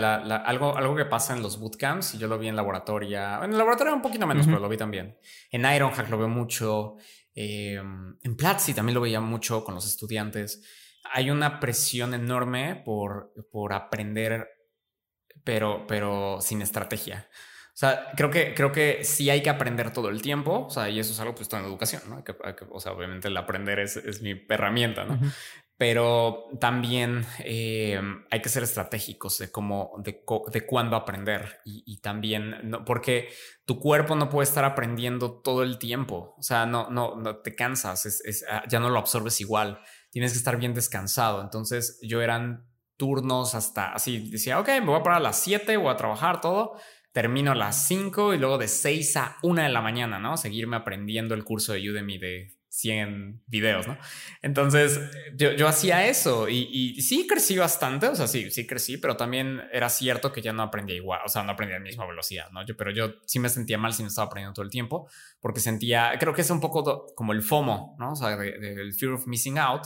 algo, 0.44 0.76
algo 0.76 0.94
que 0.94 1.06
pasa 1.06 1.34
en 1.34 1.42
los 1.42 1.58
bootcamps, 1.58 2.14
y 2.14 2.18
yo 2.18 2.28
lo 2.28 2.38
vi 2.38 2.46
en 2.46 2.54
laboratorio, 2.54 3.42
en 3.42 3.50
el 3.50 3.58
laboratorio 3.58 3.92
un 3.92 4.02
poquito 4.02 4.26
menos, 4.28 4.46
pero 4.46 4.60
lo 4.60 4.68
vi 4.68 4.76
también. 4.76 5.18
En 5.50 5.62
Ironhack 5.62 6.08
lo 6.08 6.18
veo 6.18 6.28
mucho, 6.28 6.98
em, 7.34 8.16
en 8.22 8.36
Platzi 8.36 8.74
también 8.74 8.94
lo 8.94 9.00
veía 9.00 9.20
mucho 9.20 9.64
con 9.64 9.74
los 9.74 9.86
estudiantes 9.86 10.62
hay 11.04 11.30
una 11.30 11.60
presión 11.60 12.14
enorme 12.14 12.76
por, 12.84 13.32
por 13.50 13.72
aprender, 13.72 14.48
pero, 15.44 15.86
pero 15.86 16.38
sin 16.40 16.62
estrategia. 16.62 17.28
O 17.74 17.74
sea, 17.74 18.12
creo 18.14 18.30
que, 18.30 18.52
creo 18.52 18.70
que 18.70 19.02
sí 19.02 19.30
hay 19.30 19.42
que 19.42 19.48
aprender 19.48 19.94
todo 19.94 20.10
el 20.10 20.20
tiempo, 20.20 20.66
o 20.66 20.70
sea, 20.70 20.90
y 20.90 20.98
eso 20.98 21.12
es 21.12 21.20
algo 21.20 21.34
pues 21.34 21.48
todo 21.48 21.60
en 21.60 21.66
educación, 21.66 22.02
¿no? 22.06 22.22
o 22.70 22.80
sea, 22.80 22.92
obviamente 22.92 23.28
el 23.28 23.36
aprender 23.36 23.78
es, 23.78 23.96
es 23.96 24.20
mi 24.20 24.44
herramienta, 24.46 25.04
¿no? 25.04 25.18
Pero 25.82 26.46
también 26.60 27.26
eh, 27.40 28.00
hay 28.30 28.40
que 28.40 28.48
ser 28.48 28.62
estratégicos 28.62 29.38
de 29.38 29.50
cómo, 29.50 30.00
de, 30.04 30.64
cuándo 30.64 30.94
aprender 30.94 31.58
y, 31.64 32.00
también, 32.00 32.54
no, 32.62 32.84
porque 32.84 33.30
tu 33.64 33.80
cuerpo 33.80 34.14
no 34.14 34.28
puede 34.28 34.44
estar 34.44 34.64
aprendiendo 34.64 35.40
todo 35.40 35.64
el 35.64 35.78
tiempo, 35.78 36.36
o 36.38 36.42
sea, 36.42 36.66
no, 36.66 36.88
no, 36.88 37.16
no 37.16 37.38
te 37.38 37.56
cansas, 37.56 38.06
es, 38.06 38.44
ah, 38.48 38.62
ya 38.68 38.78
no 38.78 38.90
lo 38.90 39.00
absorbes 39.00 39.40
igual 39.40 39.80
tienes 40.12 40.32
que 40.32 40.38
estar 40.38 40.56
bien 40.56 40.74
descansado. 40.74 41.42
Entonces 41.42 41.98
yo 42.02 42.22
eran 42.22 42.68
turnos 42.96 43.56
hasta 43.56 43.92
así, 43.92 44.30
decía, 44.30 44.60
ok, 44.60 44.68
me 44.68 44.86
voy 44.86 45.00
a 45.00 45.02
parar 45.02 45.18
a 45.18 45.22
las 45.22 45.42
7, 45.42 45.76
voy 45.78 45.92
a 45.92 45.96
trabajar 45.96 46.40
todo, 46.40 46.78
termino 47.10 47.50
a 47.50 47.56
las 47.56 47.88
5 47.88 48.34
y 48.34 48.38
luego 48.38 48.58
de 48.58 48.68
6 48.68 49.16
a 49.16 49.36
1 49.42 49.62
de 49.62 49.68
la 49.70 49.80
mañana, 49.80 50.20
¿no? 50.20 50.36
Seguirme 50.36 50.76
aprendiendo 50.76 51.34
el 51.34 51.42
curso 51.42 51.72
de 51.72 51.90
Udemy 51.90 52.18
de 52.18 52.61
100 52.72 53.42
videos, 53.46 53.86
¿no? 53.86 53.98
Entonces 54.40 54.98
yo, 55.36 55.52
yo 55.52 55.68
hacía 55.68 56.06
eso 56.06 56.48
y, 56.48 56.68
y, 56.72 57.02
sí 57.02 57.26
crecí 57.26 57.58
bastante, 57.58 58.08
o 58.08 58.14
sea, 58.14 58.26
sí, 58.26 58.50
sí 58.50 58.66
crecí, 58.66 58.96
pero 58.96 59.14
también 59.14 59.60
era 59.72 59.90
cierto 59.90 60.32
que 60.32 60.40
ya 60.40 60.54
no 60.54 60.62
aprendía 60.62 60.96
igual, 60.96 61.20
o 61.22 61.28
sea, 61.28 61.42
no 61.42 61.52
aprendía 61.52 61.76
a 61.76 61.80
la 61.80 61.84
misma 61.84 62.06
velocidad, 62.06 62.50
¿no? 62.50 62.62
Pero 62.78 62.90
yo 62.90 63.16
sí 63.26 63.38
me 63.38 63.50
sentía 63.50 63.76
mal 63.76 63.92
si 63.92 64.02
no 64.02 64.08
estaba 64.08 64.26
aprendiendo 64.26 64.54
todo 64.54 64.64
el 64.64 64.70
tiempo, 64.70 65.06
porque 65.38 65.60
sentía, 65.60 66.12
creo 66.18 66.32
que 66.32 66.40
es 66.40 66.48
un 66.48 66.60
poco 66.60 67.12
como 67.14 67.34
el 67.34 67.42
FOMO, 67.42 67.94
¿no? 67.98 68.12
O 68.12 68.16
sea, 68.16 68.38
del 68.38 68.94
fear 68.94 69.12
of 69.12 69.26
missing 69.26 69.58
out 69.58 69.82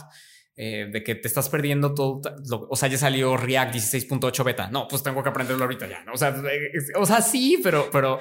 eh, 0.59 0.89
de 0.91 1.03
que 1.03 1.13
te 1.13 1.27
estás 1.27 1.49
perdiendo 1.49 1.93
todo. 1.93 2.19
o 2.67 2.75
sea, 2.75 2.89
ya 2.89 2.97
salió 2.97 3.37
React 3.37 3.75
16.8 3.75 4.43
beta. 4.43 4.69
No, 4.71 4.87
pues 4.87 5.03
tengo 5.03 5.21
que 5.21 5.29
aprenderlo 5.29 5.63
ahorita 5.65 5.87
ya. 5.87 6.03
¿no? 6.03 6.13
O 6.13 6.17
sea, 6.17 6.35
o 6.95 7.05
sea, 7.05 7.21
sí, 7.21 7.59
pero, 7.61 7.89
pero, 7.91 8.19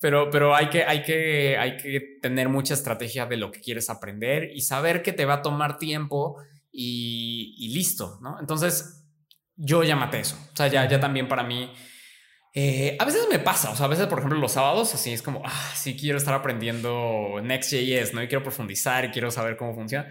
pero, 0.00 0.28
pero 0.28 0.56
hay 0.56 0.68
que, 0.68 0.82
hay 0.82 1.04
que, 1.04 1.56
hay 1.56 1.76
que 1.76 2.18
tener 2.20 2.48
mucha 2.48 2.74
estrategia 2.74 3.26
de 3.26 3.36
lo 3.36 3.52
que 3.52 3.60
quieres 3.60 3.88
aprender 3.88 4.50
y 4.52 4.62
saber 4.62 5.00
que 5.00 5.12
te 5.12 5.26
va 5.26 5.34
a 5.34 5.42
tomar 5.42 5.78
tiempo 5.78 6.42
y, 6.72 7.72
listo, 7.72 8.18
¿no? 8.20 8.40
Entonces, 8.40 9.04
yo 9.54 9.84
ya 9.84 9.94
maté 9.94 10.18
eso. 10.18 10.36
O 10.52 10.56
sea, 10.56 10.66
ya, 10.66 10.88
ya 10.88 10.98
también 10.98 11.28
para 11.28 11.44
mí. 11.44 11.72
Eh, 12.52 12.96
a 12.98 13.04
veces 13.04 13.28
me 13.30 13.38
pasa, 13.38 13.70
o 13.70 13.76
sea, 13.76 13.86
a 13.86 13.88
veces, 13.88 14.08
por 14.08 14.18
ejemplo, 14.18 14.40
los 14.40 14.50
sábados, 14.50 14.92
así 14.92 15.12
es 15.12 15.22
como, 15.22 15.40
ah, 15.44 15.72
sí 15.76 15.96
quiero 15.96 16.18
estar 16.18 16.34
aprendiendo 16.34 17.38
Next.js, 17.42 18.12
¿no? 18.12 18.24
Y 18.24 18.26
quiero 18.26 18.42
profundizar 18.42 19.04
y 19.04 19.10
quiero 19.10 19.30
saber 19.30 19.56
cómo 19.56 19.72
funciona. 19.72 20.08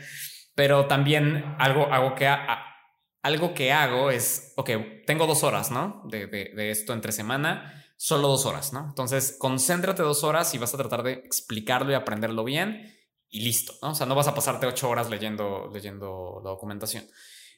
Pero 0.55 0.87
también 0.87 1.55
algo, 1.59 1.91
algo, 1.91 2.15
que, 2.15 2.27
algo 3.21 3.53
que 3.53 3.73
hago 3.73 4.09
es, 4.09 4.53
ok, 4.55 4.69
tengo 5.05 5.27
dos 5.27 5.43
horas, 5.43 5.69
¿no? 5.69 6.01
De, 6.05 6.27
de, 6.27 6.71
esto 6.71 6.93
entre 6.93 7.11
semana, 7.11 7.85
solo 7.97 8.29
dos 8.29 8.45
horas, 8.45 8.71
¿no? 8.71 8.85
Entonces, 8.87 9.35
concéntrate 9.37 10.01
dos 10.01 10.23
horas 10.23 10.53
y 10.55 10.57
vas 10.57 10.73
a 10.73 10.77
tratar 10.77 11.03
de 11.03 11.13
explicarlo 11.13 11.91
y 11.91 11.95
aprenderlo 11.95 12.43
bien 12.45 12.93
y 13.29 13.41
listo, 13.41 13.73
¿no? 13.81 13.91
O 13.91 13.95
sea, 13.95 14.05
no 14.05 14.15
vas 14.15 14.27
a 14.27 14.35
pasarte 14.35 14.65
ocho 14.65 14.89
horas 14.89 15.09
leyendo, 15.09 15.69
leyendo 15.73 16.41
la 16.43 16.51
documentación. 16.51 17.05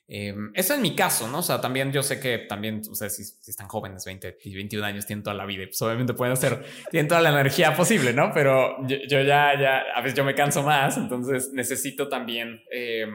Eh, 0.10 0.34
eso 0.54 0.74
es 0.74 0.80
mi 0.80 0.96
caso, 0.96 1.28
¿no? 1.28 1.40
O 1.40 1.44
sea, 1.44 1.60
también 1.60 1.92
yo 1.92 2.02
sé 2.02 2.20
que 2.20 2.38
también 2.38 2.82
ustedes 2.90 3.16
si, 3.42 3.50
están 3.50 3.68
jóvenes, 3.68 4.06
20 4.06 4.38
y 4.44 4.56
21 4.56 4.86
años, 4.86 5.06
tienen 5.06 5.22
toda 5.22 5.36
la 5.36 5.46
vida 5.46 5.64
y 5.64 5.66
pues 5.68 5.82
obviamente 5.82 6.14
pueden 6.14 6.32
hacer, 6.32 6.64
tienen 6.92 7.10
toda 7.10 7.20
la 7.20 7.30
energía 7.30 7.76
posible, 7.76 8.14
¿no? 8.14 8.32
Pero 8.34 8.78
yo, 8.88 9.22
ya, 9.22 9.60
ya, 9.60 9.82
a 9.94 10.02
veces 10.02 10.18
yo 10.18 10.24
me 10.24 10.34
canso 10.34 10.64
más, 10.64 10.96
entonces 10.98 11.52
necesito 11.52 12.08
también 12.08 12.62
eh, 12.72 13.06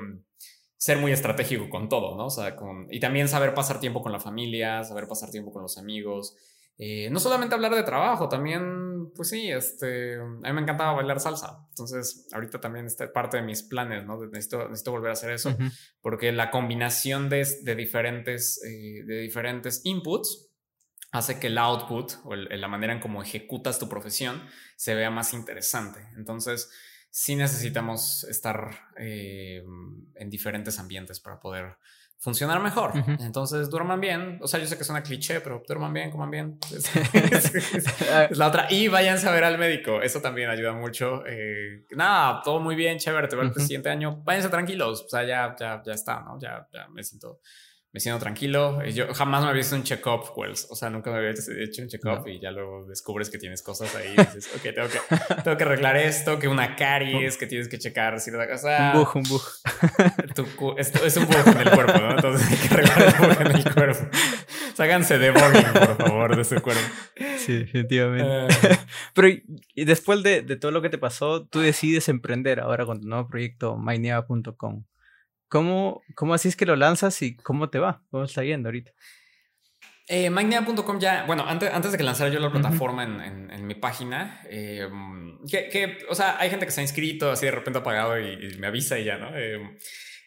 ser 0.77 0.99
muy 0.99 1.13
estratégico 1.13 1.71
con 1.71 1.89
todo, 1.89 2.15
¿no? 2.17 2.27
O 2.27 2.31
sea, 2.31 2.57
con, 2.57 2.87
y 2.91 3.01
también 3.01 3.27
saber 3.27 3.55
pasar 3.55 3.81
tiempo 3.81 4.03
con 4.03 4.13
la 4.13 4.21
familia, 4.21 4.85
saber 4.85 5.09
pasar 5.09 5.31
tiempo 5.31 5.51
con 5.51 5.63
los 5.63 5.79
amigos, 5.79 6.37
eh, 6.77 7.09
no 7.11 7.21
solamente 7.21 7.55
hablar 7.55 7.75
de 7.75 7.85
trabajo, 7.85 8.29
también, 8.29 8.92
pues 9.15 9.29
sí, 9.29 9.51
este, 9.51 10.17
a 10.17 10.25
mí 10.25 10.53
me 10.53 10.61
encantaba 10.61 10.93
bailar 10.93 11.21
salsa. 11.21 11.67
Entonces, 11.71 12.29
ahorita 12.33 12.61
también 12.61 12.87
está 12.87 13.13
parte 13.13 13.39
de 13.39 13.43
mis 13.43 13.63
planes, 13.63 14.05
¿no? 14.05 14.25
Necesito, 14.27 14.69
necesito 14.69 14.93
volver 14.93 15.11
a 15.11 15.13
hacer 15.15 15.33
eso, 15.33 15.57
porque 16.01 16.33
la 16.33 16.51
combinación 16.51 17.29
de, 17.29 17.47
de 17.63 17.75
diferentes, 17.75 18.63
eh, 18.65 19.05
de 19.05 19.21
diferentes 19.21 19.81
inputs 19.85 20.49
hace 21.13 21.39
que 21.39 21.49
el 21.49 21.59
output 21.59 22.13
o 22.25 22.35
la 22.35 22.69
manera 22.69 22.93
en 22.93 23.01
cómo 23.01 23.23
ejecutas 23.23 23.79
tu 23.79 23.89
profesión 23.89 24.43
se 24.77 24.95
vea 24.95 25.11
más 25.11 25.35
interesante. 25.35 26.01
Entonces, 26.17 26.71
sí 27.11 27.37
necesitamos 27.37 28.25
estar 28.25 28.89
eh, 28.97 29.63
en 30.15 30.31
diferentes 30.31 30.79
ambientes 30.79 31.21
para 31.21 31.39
poder 31.39 31.77
funcionar 32.23 32.63
mejor. 32.63 32.93
Entonces 33.19 33.69
duerman 33.69 34.01
bien. 34.01 34.39
O 34.41 34.47
sea, 34.47 34.61
yo 34.61 34.67
sé 34.67 34.79
que 34.79 34.85
suena 34.85 35.03
cliché, 35.03 35.41
pero 35.41 35.61
duerman 35.67 35.93
bien, 35.93 36.11
coman 36.11 36.31
bien. 36.31 36.59
Es, 37.13 38.39
la 38.39 38.47
otra. 38.47 38.69
Y 38.71 38.87
váyanse 38.87 39.29
a 39.29 39.33
ver 39.33 39.43
al 39.43 39.59
médico. 39.59 40.01
Eso 40.01 40.21
también 40.21 40.49
ayuda 40.49 40.73
mucho. 40.73 41.25
Eh, 41.27 41.85
nada, 41.91 42.41
todo 42.43 42.61
muy 42.61 42.77
bien, 42.77 42.99
chévere. 42.99 43.27
Te 43.27 43.35
veo 43.35 43.47
el 43.47 43.55
siguiente 43.55 43.89
año. 43.89 44.23
Váyanse 44.25 44.49
tranquilos. 44.51 45.03
O 45.03 45.09
sea, 45.09 45.25
ya, 45.25 45.57
ya, 45.59 45.83
ya 45.85 45.93
está, 45.93 46.21
¿no? 46.21 46.39
Ya, 46.39 46.69
ya 46.73 46.87
me 46.89 47.03
siento 47.03 47.41
me 47.93 48.01
siento 48.01 48.19
tranquilo. 48.21 48.81
Eh, 48.83 48.93
yo 48.93 49.13
jamás 49.13 49.43
me 49.43 49.51
había 49.51 49.61
hecho 49.61 49.77
un 49.77 49.83
check-up, 49.83 50.33
Wells. 50.35 50.67
O 50.71 50.75
sea, 50.75 50.89
nunca 50.89 51.11
me 51.11 51.19
había 51.19 51.31
hecho 51.31 51.83
un 51.83 51.89
check-up 51.89 52.27
y 52.27 52.41
ya 52.41 52.51
luego 52.51 52.87
descubres 52.87 53.29
que 53.29 53.39
tienes 53.39 53.63
cosas 53.63 53.95
ahí. 53.95 54.15
Y 54.15 54.17
dices, 54.17 54.51
ok, 54.57 54.63
tengo 54.75 54.89
que, 54.89 55.43
tengo 55.43 55.57
que 55.59 55.65
arreglar 55.65 55.97
esto, 55.99 56.39
que 56.39 56.49
una 56.49 56.75
caries, 56.75 57.37
que 57.37 57.47
tienes 57.47 57.69
que 57.69 57.79
checar. 57.79 58.19
Si 58.19 58.31
o 58.31 58.59
sea, 58.59 58.93
un 58.95 59.01
bug, 59.01 59.17
un 59.17 59.23
bug. 59.25 60.79
esto 60.79 61.05
es 61.05 61.17
un 61.19 61.27
bug 61.27 61.47
en 61.49 61.61
el 61.61 61.71
cuerpo, 61.71 61.99
¿no? 61.99 62.11
Entonces 62.13 62.51
hay 62.51 62.69
que 62.69 62.75
arreglar 62.75 63.03
el 63.03 63.29
bug 63.29 63.41
en 63.41 63.57
el 63.57 63.75
cuerpo. 63.75 64.09
Ságanse 64.75 65.19
de 65.19 65.31
debugging, 65.31 65.73
por 65.75 65.97
favor, 65.99 66.35
de 66.35 66.43
ese 66.43 66.61
cuerpo. 66.61 66.83
Sí, 67.37 67.59
definitivamente. 67.59 68.47
Eh. 68.69 68.79
Pero 69.15 69.29
y 69.29 69.85
después 69.85 70.23
de, 70.23 70.41
de, 70.41 70.57
todo 70.57 70.71
lo 70.71 70.81
que 70.81 70.89
te 70.89 70.97
pasó, 70.97 71.45
tú 71.45 71.61
decides 71.61 72.09
emprender 72.09 72.61
ahora 72.61 72.87
con 72.87 73.01
tu 73.01 73.07
nuevo 73.07 73.29
proyecto, 73.29 73.77
mynieva.com. 73.77 74.85
¿Cómo, 75.53 76.03
¿Cómo 76.15 76.33
así 76.33 76.49
es 76.49 76.57
que 76.57 76.65
lo 76.65 76.77
lanzas 76.77 77.21
y 77.21 77.37
cómo 77.37 77.69
te 77.69 77.79
va? 77.79 78.01
¿Cómo 78.11 78.25
está 78.25 78.43
yendo 78.43 78.71
ahorita? 78.71 78.91
Eh, 80.09 80.31
ya, 80.99 81.25
bueno, 81.27 81.45
antes, 81.47 81.71
antes 81.71 81.93
de 81.93 81.99
que 81.99 82.05
lanzara 82.05 82.31
yo 82.31 82.41
la 82.41 82.51
plataforma 82.51 83.05
en, 83.05 83.51
en, 83.51 83.67
mi 83.67 83.75
página, 83.75 84.41
eh, 84.49 84.89
que, 85.47 85.69
que, 85.69 85.99
o 86.09 86.15
sea, 86.15 86.39
hay 86.41 86.49
gente 86.49 86.65
que 86.65 86.73
se 86.73 86.81
ha 86.81 86.85
inscrito, 86.85 87.31
así 87.31 87.45
de 87.45 87.53
repente 87.53 87.81
ha 87.81 87.83
pagado 87.83 88.19
y, 88.19 88.57
me 88.59 88.67
avisa 88.67 88.99
y 88.99 89.05
ya, 89.05 89.19
¿no? 89.19 89.29
Eh, 89.37 89.79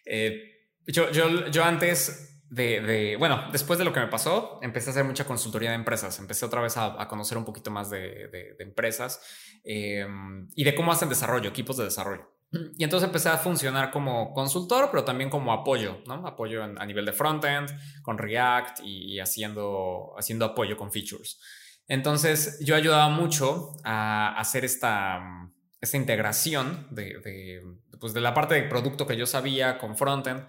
eh, 0.05 0.69
yo, 0.85 1.09
yo, 1.09 1.47
yo 1.47 1.63
antes 1.63 2.43
de, 2.51 3.15
bueno, 3.17 3.47
después 3.51 3.79
de 3.79 3.85
lo 3.85 3.93
que 3.93 4.01
me 4.01 4.07
pasó, 4.07 4.59
empecé 4.61 4.91
a 4.91 4.91
hacer 4.91 5.05
mucha 5.05 5.25
consultoría 5.25 5.71
de 5.71 5.75
empresas. 5.75 6.19
Empecé 6.19 6.45
otra 6.45 6.61
vez 6.61 6.77
a, 6.77 7.07
conocer 7.07 7.39
un 7.39 7.45
poquito 7.45 7.71
más 7.71 7.89
de, 7.89 8.55
empresas 8.59 9.19
em, 9.63 10.47
y 10.53 10.63
de 10.63 10.75
cómo 10.75 10.91
hacen 10.91 11.09
desarrollo, 11.09 11.49
equipos 11.49 11.77
de 11.77 11.85
desarrollo. 11.85 12.34
Y 12.51 12.83
entonces 12.83 13.07
empecé 13.07 13.29
a 13.29 13.37
funcionar 13.37 13.91
como 13.91 14.33
consultor, 14.33 14.89
pero 14.89 15.03
también 15.03 15.29
como 15.29 15.51
apoyo, 15.51 16.01
¿no? 16.07 16.25
Apoyo 16.25 16.63
a 16.63 16.85
nivel 16.85 17.05
de 17.05 17.11
frontend, 17.11 17.69
con 18.01 18.17
React 18.17 18.79
y, 18.83 19.19
haciendo, 19.19 20.13
haciendo 20.17 20.45
apoyo 20.45 20.77
con 20.77 20.91
features. 20.91 21.39
Entonces 21.87 22.59
yo 22.63 22.75
ayudaba 22.75 23.09
mucho 23.09 23.73
a 23.83 24.39
hacer 24.39 24.65
esta, 24.65 25.51
esta 25.81 25.97
integración 25.97 26.87
de, 26.91 27.61
pues 27.99 28.13
de 28.13 28.21
la 28.21 28.33
parte 28.33 28.55
de 28.55 28.63
producto 28.63 29.05
que 29.05 29.17
yo 29.17 29.25
sabía 29.25 29.77
con 29.77 29.97
frontend 29.97 30.47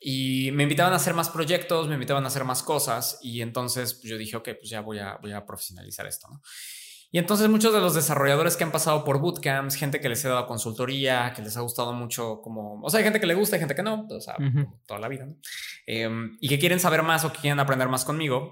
y 0.00 0.50
me 0.52 0.64
invitaban 0.64 0.92
a 0.92 0.96
hacer 0.96 1.14
más 1.14 1.30
proyectos, 1.30 1.88
me 1.88 1.94
invitaban 1.94 2.24
a 2.24 2.26
hacer 2.26 2.44
más 2.44 2.62
cosas 2.62 3.18
y 3.22 3.40
entonces 3.40 4.00
yo 4.02 4.18
dije, 4.18 4.36
ok, 4.36 4.50
pues 4.58 4.68
ya 4.68 4.80
voy 4.80 4.98
a, 4.98 5.16
voy 5.22 5.32
a 5.32 5.46
profesionalizar 5.46 6.06
esto, 6.06 6.28
¿no? 6.28 6.42
Y 7.14 7.18
entonces 7.18 7.48
muchos 7.48 7.72
de 7.72 7.80
los 7.80 7.94
desarrolladores 7.94 8.56
que 8.56 8.64
han 8.64 8.72
pasado 8.72 9.04
por 9.04 9.20
bootcamps, 9.20 9.76
gente 9.76 10.00
que 10.00 10.08
les 10.08 10.24
he 10.24 10.28
dado 10.28 10.48
consultoría, 10.48 11.32
que 11.32 11.42
les 11.42 11.56
ha 11.56 11.60
gustado 11.60 11.92
mucho 11.92 12.40
como, 12.42 12.80
o 12.82 12.90
sea, 12.90 12.98
hay 12.98 13.04
gente 13.04 13.20
que 13.20 13.26
le 13.28 13.34
gusta, 13.34 13.54
hay 13.54 13.60
gente 13.60 13.76
que 13.76 13.84
no, 13.84 14.08
o 14.10 14.20
sea, 14.20 14.34
toda 14.84 14.98
la 14.98 15.06
vida, 15.06 15.24
¿no? 15.26 15.36
Em, 15.86 16.36
y 16.40 16.48
que 16.48 16.58
quieren 16.58 16.80
saber 16.80 17.04
más 17.04 17.24
o 17.24 17.32
que 17.32 17.38
quieren 17.38 17.60
aprender 17.60 17.88
más 17.88 18.04
conmigo, 18.04 18.50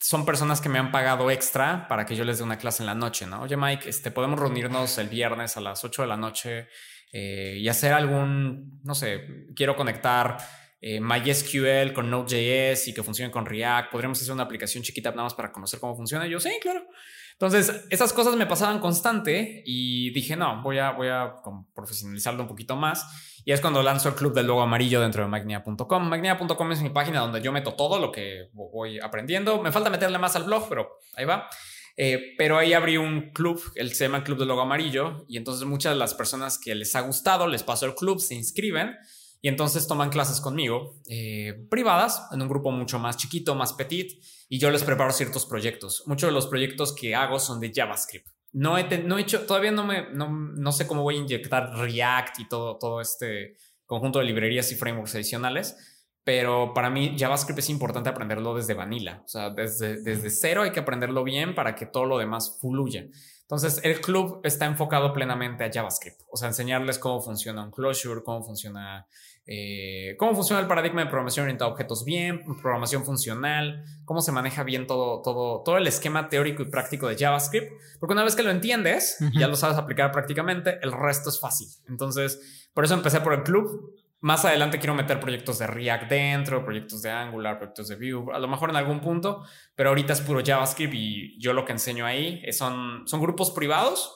son 0.00 0.24
personas 0.24 0.62
que 0.62 0.70
me 0.70 0.78
han 0.78 0.90
pagado 0.90 1.30
extra 1.30 1.86
para 1.86 2.06
que 2.06 2.16
yo 2.16 2.24
les 2.24 2.38
dé 2.38 2.44
una 2.44 2.56
clase 2.56 2.82
en 2.82 2.86
la 2.86 2.94
noche, 2.94 3.26
¿no? 3.26 3.42
Oye, 3.42 3.58
Mike, 3.58 3.90
este, 3.90 4.10
podemos 4.10 4.40
reunirnos 4.40 4.96
el 4.96 5.10
viernes 5.10 5.58
a 5.58 5.60
las 5.60 5.84
8 5.84 6.00
de 6.00 6.08
la 6.08 6.16
noche 6.16 6.68
eh, 7.12 7.58
y 7.60 7.68
hacer 7.68 7.92
algún, 7.92 8.80
no 8.84 8.94
sé, 8.94 9.48
quiero 9.54 9.76
conectar 9.76 10.38
eh, 10.80 11.00
MySQL 11.00 11.92
con 11.92 12.10
Node.js 12.10 12.88
y 12.88 12.94
que 12.94 13.02
funcione 13.02 13.30
con 13.30 13.46
React. 13.46 13.90
Podríamos 13.90 14.20
hacer 14.20 14.32
una 14.32 14.44
aplicación 14.44 14.82
chiquita 14.82 15.10
nada 15.10 15.24
más 15.24 15.34
para 15.34 15.50
conocer 15.50 15.80
cómo 15.80 15.96
funciona. 15.96 16.26
Yo, 16.26 16.38
sí, 16.38 16.50
claro. 16.60 16.86
Entonces, 17.32 17.86
esas 17.90 18.12
cosas 18.12 18.34
me 18.36 18.46
pasaban 18.46 18.80
constante 18.80 19.62
y 19.64 20.10
dije, 20.10 20.36
no, 20.36 20.60
voy 20.62 20.78
a, 20.78 20.90
voy 20.90 21.08
a 21.08 21.34
profesionalizarlo 21.74 22.42
un 22.42 22.48
poquito 22.48 22.76
más. 22.76 23.06
Y 23.44 23.52
es 23.52 23.60
cuando 23.60 23.82
lanzo 23.82 24.08
el 24.08 24.14
club 24.14 24.34
del 24.34 24.46
logo 24.46 24.60
amarillo 24.60 25.00
dentro 25.00 25.22
de 25.22 25.28
magnia.com. 25.28 26.08
Magnia.com 26.08 26.72
es 26.72 26.82
mi 26.82 26.90
página 26.90 27.20
donde 27.20 27.40
yo 27.40 27.52
meto 27.52 27.74
todo 27.74 27.98
lo 27.98 28.10
que 28.10 28.48
voy 28.52 28.98
aprendiendo. 28.98 29.62
Me 29.62 29.72
falta 29.72 29.88
meterle 29.88 30.18
más 30.18 30.36
al 30.36 30.44
blog, 30.44 30.68
pero 30.68 30.98
ahí 31.14 31.24
va. 31.24 31.48
Eh, 31.96 32.34
pero 32.36 32.58
ahí 32.58 32.72
abrí 32.72 32.96
un 32.96 33.32
club, 33.32 33.60
el 33.74 33.92
se 33.92 34.04
llama 34.04 34.22
Club 34.22 34.38
del 34.38 34.46
Logo 34.46 34.60
Amarillo, 34.60 35.24
y 35.28 35.36
entonces 35.36 35.66
muchas 35.66 35.94
de 35.94 35.98
las 35.98 36.14
personas 36.14 36.56
que 36.56 36.76
les 36.76 36.94
ha 36.94 37.00
gustado, 37.00 37.48
les 37.48 37.64
paso 37.64 37.86
el 37.86 37.96
club, 37.96 38.20
se 38.20 38.36
inscriben 38.36 38.96
y 39.40 39.48
entonces 39.48 39.86
toman 39.86 40.10
clases 40.10 40.40
conmigo, 40.40 40.96
eh, 41.08 41.66
privadas, 41.70 42.28
en 42.32 42.42
un 42.42 42.48
grupo 42.48 42.70
mucho 42.70 42.98
más 42.98 43.16
chiquito, 43.16 43.54
más 43.54 43.72
petit, 43.72 44.20
y 44.48 44.58
yo 44.58 44.70
les 44.70 44.82
preparo 44.82 45.12
ciertos 45.12 45.46
proyectos. 45.46 46.02
Muchos 46.06 46.28
de 46.28 46.34
los 46.34 46.46
proyectos 46.46 46.94
que 46.94 47.14
hago 47.14 47.38
son 47.38 47.60
de 47.60 47.72
JavaScript. 47.72 48.28
No 48.52 48.78
he, 48.78 48.98
no 49.02 49.18
he 49.18 49.22
hecho, 49.22 49.46
todavía 49.46 49.70
no, 49.70 49.84
me, 49.84 50.10
no, 50.12 50.30
no, 50.30 50.72
sé 50.72 50.86
cómo 50.86 51.02
voy 51.02 51.16
a 51.16 51.18
inyectar 51.18 51.70
React 51.76 52.40
y 52.40 52.48
todo, 52.48 52.78
todo 52.78 53.00
este 53.00 53.56
conjunto 53.84 54.18
de 54.18 54.24
librerías 54.24 54.72
y 54.72 54.74
frameworks 54.74 55.14
adicionales, 55.14 55.76
pero 56.24 56.72
para 56.74 56.90
mí 56.90 57.14
JavaScript 57.18 57.58
es 57.58 57.70
importante 57.70 58.08
aprenderlo 58.08 58.54
desde 58.54 58.74
vanilla. 58.74 59.22
O 59.24 59.28
sea, 59.28 59.50
desde, 59.50 60.02
desde 60.02 60.30
cero 60.30 60.62
hay 60.62 60.72
que 60.72 60.80
aprenderlo 60.80 61.24
bien 61.24 61.54
para 61.54 61.74
que 61.74 61.86
todo 61.86 62.06
lo 62.06 62.18
demás 62.18 62.58
fluya. 62.60 63.06
Entonces, 63.48 63.80
el 63.82 64.02
club 64.02 64.42
está 64.44 64.66
enfocado 64.66 65.14
plenamente 65.14 65.64
a 65.64 65.70
JavaScript, 65.72 66.20
o 66.30 66.36
sea, 66.36 66.48
enseñarles 66.48 66.98
cómo 66.98 67.22
funciona 67.22 67.64
un 67.64 67.70
closure, 67.70 68.22
cómo 68.22 68.44
funciona, 68.44 69.06
eh, 69.50 70.14
cómo 70.18 70.34
funciona 70.34 70.60
el 70.60 70.68
paradigma 70.68 71.00
de 71.00 71.06
programación 71.06 71.44
orientada 71.44 71.70
a 71.70 71.72
objetos 71.72 72.04
bien, 72.04 72.44
programación 72.60 73.02
funcional, 73.06 73.82
cómo 74.04 74.20
se 74.20 74.30
maneja 74.30 74.62
bien 74.62 74.86
todo, 74.86 75.22
todo, 75.22 75.62
todo 75.62 75.78
el 75.78 75.86
esquema 75.86 76.28
teórico 76.28 76.62
y 76.62 76.66
práctico 76.66 77.08
de 77.08 77.16
JavaScript, 77.16 77.72
porque 77.98 78.12
una 78.12 78.24
vez 78.24 78.36
que 78.36 78.42
lo 78.42 78.50
entiendes 78.50 79.16
ya 79.32 79.48
lo 79.48 79.56
sabes 79.56 79.78
aplicar 79.78 80.12
prácticamente, 80.12 80.78
el 80.82 80.92
resto 80.92 81.30
es 81.30 81.40
fácil. 81.40 81.66
Entonces, 81.88 82.68
por 82.74 82.84
eso 82.84 82.92
empecé 82.92 83.22
por 83.22 83.32
el 83.32 83.42
club. 83.42 83.94
Más 84.20 84.44
adelante 84.44 84.78
quiero 84.78 84.94
meter 84.94 85.18
proyectos 85.18 85.58
de 85.60 85.66
React 85.66 86.10
dentro, 86.10 86.62
proyectos 86.62 87.00
de 87.00 87.10
Angular, 87.10 87.56
proyectos 87.56 87.88
de 87.88 87.96
Vue, 87.96 88.34
a 88.34 88.38
lo 88.38 88.48
mejor 88.48 88.68
en 88.68 88.76
algún 88.76 89.00
punto, 89.00 89.44
pero 89.74 89.88
ahorita 89.88 90.12
es 90.12 90.20
puro 90.20 90.42
JavaScript 90.44 90.92
y 90.92 91.40
yo 91.40 91.54
lo 91.54 91.64
que 91.64 91.72
enseño 91.72 92.04
ahí 92.04 92.42
son, 92.52 93.08
son 93.08 93.22
grupos 93.22 93.50
privados 93.52 94.14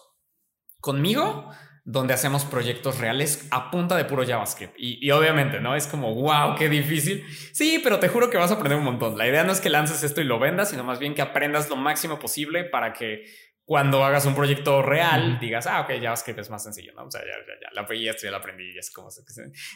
conmigo 0.79 1.49
donde 1.85 2.15
hacemos 2.15 2.45
proyectos 2.45 2.99
reales 2.99 3.49
a 3.51 3.71
punta 3.71 3.97
de 3.97 4.05
puro 4.05 4.25
JavaScript. 4.25 4.75
Y, 4.79 5.05
y, 5.05 5.11
obviamente, 5.11 5.61
¿no? 5.61 5.75
Es 5.75 5.87
como, 5.87 6.15
wow, 6.15 6.55
qué 6.57 6.69
difícil. 6.69 7.25
Sí, 7.53 7.81
pero 7.83 7.99
te 7.99 8.09
juro 8.09 8.31
que 8.31 8.39
vas 8.39 8.51
a 8.53 8.55
aprender 8.55 8.79
un 8.79 8.85
montón. 8.85 9.19
La 9.19 9.27
idea 9.27 9.43
no 9.43 9.53
es 9.53 9.61
que 9.61 9.69
lances 9.69 10.03
esto 10.05 10.21
y 10.21 10.25
lo 10.25 10.39
vendas, 10.39 10.71
sino 10.71 10.85
más 10.85 10.99
bien 11.01 11.15
que 11.15 11.23
aprendas 11.23 11.69
lo 11.69 11.77
máximo 11.77 12.19
posible 12.19 12.65
para 12.65 12.93
que 12.93 13.25
cuando 13.65 14.05
hagas 14.05 14.27
un 14.27 14.35
proyecto 14.35 14.83
real, 14.83 15.39
digas, 15.39 15.67
ah, 15.67 15.83
ok, 15.83 15.93
JavaScript 16.01 16.39
es 16.41 16.51
más 16.51 16.63
sencillo, 16.65 16.93
¿no? 16.95 17.05
O 17.05 17.11
sea, 17.11 17.21
ya, 17.21 17.27
ya, 17.27 17.55
ya, 17.61 17.69
la 17.73 18.11
esto 18.11 18.25
ya 18.25 18.31
lo 18.33 18.39
aprendí, 18.39 18.73
y 18.75 18.79
es 18.79 18.91
como, 18.91 19.11
sé, 19.11 19.23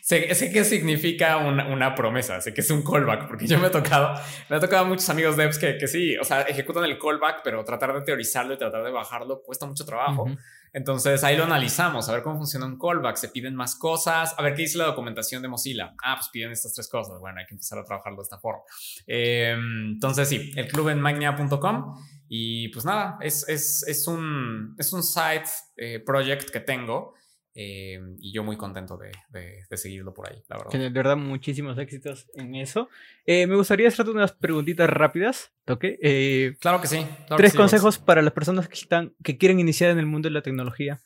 sé, 0.03 0.35
sé 0.35 0.53
qué 0.53 0.65
significa 0.65 1.37
una, 1.37 1.69
una, 1.69 1.95
promesa, 1.95 2.41
sé 2.41 2.53
que 2.53 2.63
es 2.63 2.71
un 2.71 2.83
callback, 2.83 3.29
porque 3.29 3.47
yo 3.47 3.59
me 3.59 3.69
he 3.69 3.71
tocado, 3.71 4.21
me 4.51 4.57
ha 4.57 4.61
tocado 4.61 4.85
a 4.85 4.89
muchos 4.89 5.09
amigos 5.09 5.37
devs 5.37 5.59
que, 5.59 5.79
que 5.79 5.87
sí, 5.87 6.17
o 6.19 6.25
sea, 6.25 6.43
ejecutan 6.43 6.85
el 6.85 6.99
callback, 6.99 7.43
pero 7.45 7.65
tratar 7.65 7.95
de 7.95 8.03
teorizarlo 8.03 8.55
y 8.55 8.59
tratar 8.59 8.83
de 8.83 8.91
bajarlo 8.91 9.41
cuesta 9.43 9.67
mucho 9.67 9.85
trabajo. 9.87 10.27
Entonces 10.73 11.25
ahí 11.25 11.37
lo 11.37 11.45
analizamos, 11.45 12.09
a 12.09 12.13
ver 12.13 12.23
cómo 12.23 12.37
funciona 12.37 12.67
un 12.67 12.79
callback, 12.79 13.17
se 13.17 13.29
piden 13.29 13.55
más 13.55 13.77
cosas, 13.77 14.35
a 14.37 14.43
ver 14.43 14.55
qué 14.55 14.63
dice 14.63 14.79
la 14.79 14.87
documentación 14.87 15.43
de 15.43 15.49
Mozilla. 15.49 15.95
Ah, 16.03 16.17
pues 16.17 16.29
piden 16.29 16.53
estas 16.53 16.73
tres 16.75 16.89
cosas. 16.89 17.19
Bueno, 17.21 17.41
hay 17.41 17.47
que 17.47 17.55
empezar 17.55 17.79
a 17.79 17.85
trabajarlo 17.85 18.19
de 18.19 18.23
esta 18.23 18.39
forma. 18.39 18.63
Em, 19.07 19.93
entonces 19.93 20.29
sí, 20.29 20.53
el 20.57 20.69
club 20.69 20.89
en 20.89 21.01
magnia.com 21.01 21.95
y 22.29 22.69
pues 22.69 22.85
nada, 22.85 23.19
es, 23.21 23.49
es, 23.49 23.85
es, 23.87 24.07
un, 24.09 24.75
es 24.79 24.93
un 24.93 25.03
site 25.03 25.49
eh, 25.77 26.01
project 26.05 26.51
que 26.51 26.61
tengo 26.61 27.15
eh, 27.59 27.99
y 28.19 28.33
yo 28.33 28.45
muy 28.45 28.59
contento 28.59 28.99
de, 28.99 29.11
de, 29.31 29.77
seguirlo 29.79 30.13
por 30.13 30.31
ahí, 30.31 30.43
la 30.49 30.59
verdad. 30.59 30.79
De 30.79 30.91
verdad, 30.91 31.17
muchísimos 31.17 31.79
éxitos 31.79 32.29
en 32.35 32.55
eso. 32.55 32.91
Eh, 33.25 33.47
me 33.47 33.57
gustaría 33.57 33.89
hacerte 33.89 34.11
unas 34.11 34.33
preguntitas 34.33 34.91
rápidas, 34.91 35.53
¿toque? 35.65 36.57
claro 36.61 36.83
que 36.83 36.87
sí. 36.87 37.07
tres 37.35 37.55
consejos 37.55 37.99
para 37.99 38.21
las 38.21 38.35
personas 38.35 38.69
que, 38.69 38.75
están, 38.75 39.15
que 39.25 39.39
quieren 39.39 39.59
iniciar 39.59 39.91
en 39.91 39.99
el 39.99 40.05
mundo 40.05 40.29
de 40.29 40.35
la 40.35 40.43
tecnología. 40.43 41.01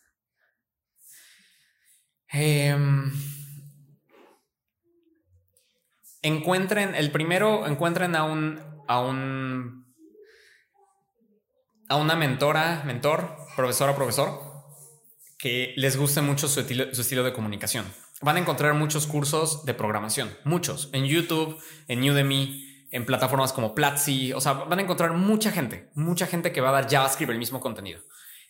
Em, 2.32 3.12
encuentren, 6.22 6.96
el 6.96 7.12
primero, 7.12 7.66
encuentren 7.68 8.16
a 8.16 8.24
un, 8.24 8.61
a 8.88 9.01
un 9.01 9.80
a 11.88 11.96
una 11.96 12.14
mentora, 12.14 12.82
mentor, 12.84 13.36
profesora, 13.57 13.96
profesor, 13.96 14.49
que 15.41 15.72
les 15.76 15.97
guste 15.97 16.20
mucho 16.20 16.49
su 16.49 16.61
estilo, 16.61 17.24
de 17.24 17.32
comunicación. 17.32 17.86
Van 18.20 18.36
a 18.36 18.41
encontrar 18.41 18.74
muchos 18.74 19.07
cursos 19.07 19.64
de 19.64 19.72
programación, 19.72 20.30
muchos, 20.45 20.91
en 20.93 21.07
YouTube, 21.07 21.59
en 21.88 22.09
Udemy, 22.09 22.86
en 22.91 23.07
plataformas 23.07 23.53
como 23.53 23.74
Platzi, 23.74 24.34
o 24.34 24.41
sea, 24.41 24.53
van 24.53 24.78
a 24.78 24.82
encontrar 24.82 25.12
mucha 25.14 25.51
gente, 25.51 25.88
mucha 25.95 26.26
gente 26.26 26.53
que 26.53 26.61
va 26.61 26.68
a 26.68 26.72
dar 26.72 26.91
JavaScript 26.91 27.32
el 27.32 27.38
mismo 27.38 27.61
contenido. 27.61 28.03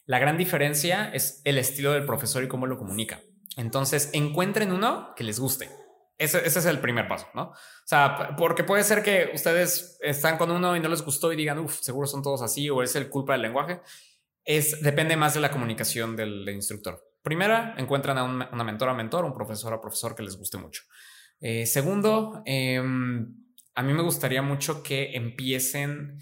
La 0.06 0.18
gran 0.18 0.36
diferencia 0.36 1.10
es 1.14 1.40
el 1.44 1.58
estilo 1.58 1.92
del 1.92 2.04
profesor 2.04 2.42
y 2.42 2.48
cómo 2.48 2.66
lo 2.66 2.78
comunica. 2.78 3.20
Entonces, 3.56 4.10
encuentren 4.12 4.72
uno 4.72 5.14
que 5.14 5.22
les 5.22 5.38
guste. 5.38 5.70
Ese, 6.18 6.44
es 6.44 6.64
el 6.66 6.80
primer 6.80 7.06
paso, 7.06 7.28
¿no? 7.34 7.42
O 7.44 7.54
sea, 7.84 8.34
porque 8.36 8.64
puede 8.64 8.84
ser 8.84 9.02
que 9.02 9.30
ustedes 9.34 9.96
están 10.02 10.36
con 10.36 10.50
uno 10.50 10.76
y 10.76 10.80
no 10.80 10.88
les 10.88 11.02
gustó 11.02 11.32
y 11.32 11.36
digan, 11.36 11.58
uff, 11.58 11.80
seguro 11.80 12.06
son 12.06 12.22
todos 12.22 12.42
así 12.42 12.68
o 12.68 12.82
es 12.82 12.94
el 12.96 13.08
culpa 13.08 13.32
del 13.34 13.42
lenguaje. 13.42 13.80
Es, 14.50 14.80
depende 14.82 15.16
más 15.16 15.34
de 15.34 15.38
la 15.38 15.52
comunicación 15.52 16.16
del, 16.16 16.48
instructor. 16.48 17.00
Primera, 17.22 17.76
encuentran 17.78 18.18
a 18.18 18.24
una 18.24 18.64
mentora, 18.64 18.92
mentor, 18.94 19.24
un 19.24 19.32
profesor 19.32 19.72
o 19.74 19.80
profesor 19.80 20.16
que 20.16 20.24
les 20.24 20.36
guste 20.36 20.58
mucho. 20.58 20.82
Eh, 21.40 21.66
segundo, 21.66 22.42
em, 22.44 23.32
a 23.76 23.82
mí 23.84 23.92
me 23.92 24.02
gustaría 24.02 24.42
mucho 24.42 24.82
que 24.82 25.14
empiecen 25.14 26.18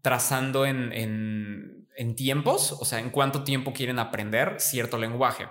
trazando 0.00 0.64
en, 0.64 1.88
tiempos, 2.16 2.70
o 2.70 2.84
sea, 2.84 3.00
en 3.00 3.10
cuánto 3.10 3.42
tiempo 3.42 3.72
quieren 3.72 3.98
aprender 3.98 4.60
cierto 4.60 4.96
lenguaje. 4.96 5.48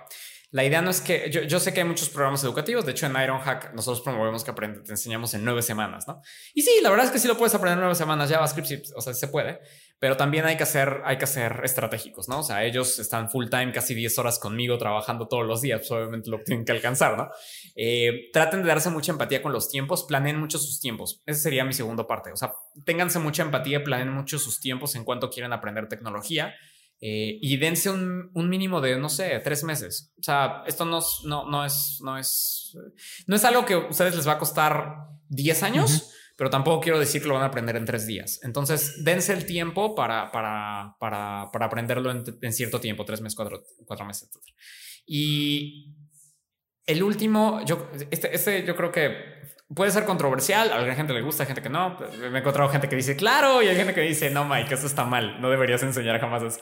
La 0.52 0.64
idea 0.64 0.80
no 0.80 0.88
es 0.88 1.02
que 1.02 1.30
yo, 1.30 1.42
yo, 1.42 1.60
sé 1.60 1.74
que 1.74 1.80
hay 1.80 1.86
muchos 1.86 2.08
programas 2.08 2.42
educativos. 2.44 2.86
De 2.86 2.92
hecho, 2.92 3.04
en 3.04 3.12
Ironhack 3.12 3.74
nosotros 3.74 4.02
promovemos 4.02 4.42
que 4.42 4.52
aprende, 4.52 4.80
te 4.80 4.92
enseñamos 4.92 5.34
en 5.34 5.44
nueve 5.44 5.60
semanas, 5.60 6.08
¿no? 6.08 6.22
Y 6.54 6.62
sí, 6.62 6.70
la 6.82 6.88
verdad 6.88 7.06
es 7.06 7.12
que 7.12 7.18
sí 7.18 7.28
lo 7.28 7.36
puedes 7.36 7.54
aprender 7.54 7.74
en 7.74 7.80
nueve 7.80 7.94
semanas. 7.94 8.30
JavaScript, 8.30 8.68
sí, 8.68 8.82
o 8.96 9.02
sea, 9.02 9.12
se 9.12 9.28
puede, 9.28 9.60
pero 10.02 10.16
también 10.16 10.44
hay 10.46 10.56
que 10.56 10.64
hacer, 10.64 11.00
hay 11.04 11.16
que 11.16 11.26
hacer 11.26 11.60
estratégicos, 11.62 12.28
¿no? 12.28 12.40
O 12.40 12.42
sea, 12.42 12.64
ellos 12.64 12.98
están 12.98 13.30
full 13.30 13.46
time, 13.48 13.70
casi 13.70 13.94
10 13.94 14.18
horas 14.18 14.40
conmigo 14.40 14.76
trabajando 14.76 15.28
todos 15.28 15.46
los 15.46 15.60
días. 15.60 15.78
Pues, 15.78 15.92
obviamente 15.92 16.28
lo 16.28 16.40
tienen 16.42 16.64
que 16.64 16.72
alcanzar, 16.72 17.16
¿no? 17.16 17.30
Eh, 17.76 18.28
traten 18.32 18.62
de 18.62 18.68
darse 18.68 18.90
mucha 18.90 19.12
empatía 19.12 19.40
con 19.40 19.52
los 19.52 19.68
tiempos, 19.68 20.02
planeen 20.02 20.40
mucho 20.40 20.58
sus 20.58 20.80
tiempos. 20.80 21.22
Ese 21.24 21.38
sería 21.38 21.64
mi 21.64 21.72
segundo 21.72 22.08
parte. 22.08 22.32
O 22.32 22.36
sea, 22.36 22.52
ténganse 22.84 23.20
mucha 23.20 23.44
empatía, 23.44 23.84
planeen 23.84 24.12
mucho 24.12 24.40
sus 24.40 24.58
tiempos 24.58 24.96
en 24.96 25.04
cuanto 25.04 25.30
quieren 25.30 25.52
aprender 25.52 25.86
tecnología 25.86 26.52
eh, 27.00 27.38
y 27.40 27.56
dense 27.58 27.88
un, 27.88 28.32
un, 28.34 28.48
mínimo 28.48 28.80
de, 28.80 28.98
no 28.98 29.08
sé, 29.08 29.38
tres 29.38 29.62
meses. 29.62 30.12
O 30.18 30.22
sea, 30.24 30.64
esto 30.66 30.84
no, 30.84 30.98
no, 31.26 31.48
no, 31.48 31.64
es, 31.64 32.00
no, 32.02 32.18
es, 32.18 32.76
no 33.28 33.36
es 33.36 33.44
algo 33.44 33.64
que 33.64 33.74
a 33.74 33.78
ustedes 33.78 34.16
les 34.16 34.26
va 34.26 34.32
a 34.32 34.38
costar 34.38 34.96
10 35.28 35.62
años, 35.62 36.12
pero 36.36 36.50
tampoco 36.50 36.80
quiero 36.80 36.98
decir 36.98 37.22
que 37.22 37.28
lo 37.28 37.34
van 37.34 37.42
a 37.42 37.46
aprender 37.46 37.76
en 37.76 37.84
tres 37.84 38.06
días. 38.06 38.40
Entonces, 38.42 39.04
dense 39.04 39.32
el 39.32 39.46
tiempo 39.46 39.94
para, 39.94 40.30
para, 40.32 40.96
para, 40.98 41.50
para 41.52 41.66
aprenderlo 41.66 42.10
en, 42.10 42.52
cierto 42.52 42.80
tiempo, 42.80 43.04
tres 43.04 43.20
meses, 43.20 43.36
cuatro, 43.36 43.62
cuatro 43.86 44.06
meses, 44.06 44.28
etc. 44.30 44.42
Y 45.06 45.94
el 46.86 47.02
último, 47.02 47.64
yo, 47.64 47.90
este, 48.10 48.34
este 48.34 48.64
yo 48.64 48.74
creo 48.76 48.90
que 48.90 49.42
puede 49.74 49.90
ser 49.90 50.04
controversial, 50.04 50.70
a 50.70 50.76
alguna 50.76 50.94
gente 50.94 51.12
le 51.12 51.22
gusta, 51.22 51.44
a 51.44 51.46
gente 51.46 51.62
que 51.62 51.68
no. 51.68 51.98
Me 52.18 52.38
he 52.38 52.40
encontrado 52.40 52.68
gente 52.68 52.88
que 52.88 52.96
dice, 52.96 53.16
claro, 53.16 53.62
y 53.62 53.68
hay 53.68 53.76
gente 53.76 53.94
que 53.94 54.00
dice, 54.00 54.30
no, 54.30 54.44
Mike, 54.44 54.74
eso 54.74 54.86
está 54.86 55.04
mal, 55.04 55.40
no 55.40 55.50
deberías 55.50 55.82
enseñar 55.82 56.20
jamás 56.20 56.42
así. 56.42 56.60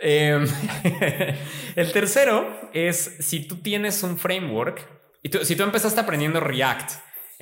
Em, 0.00 0.46
el 1.76 1.92
tercero 1.92 2.70
es 2.72 3.16
si 3.20 3.46
tú 3.46 3.56
tienes 3.56 4.02
un 4.02 4.18
framework 4.18 4.86
y 5.22 5.28
tú, 5.28 5.44
si 5.44 5.56
tú 5.56 5.62
empezaste 5.62 6.00
aprendiendo 6.00 6.40
React 6.40 6.92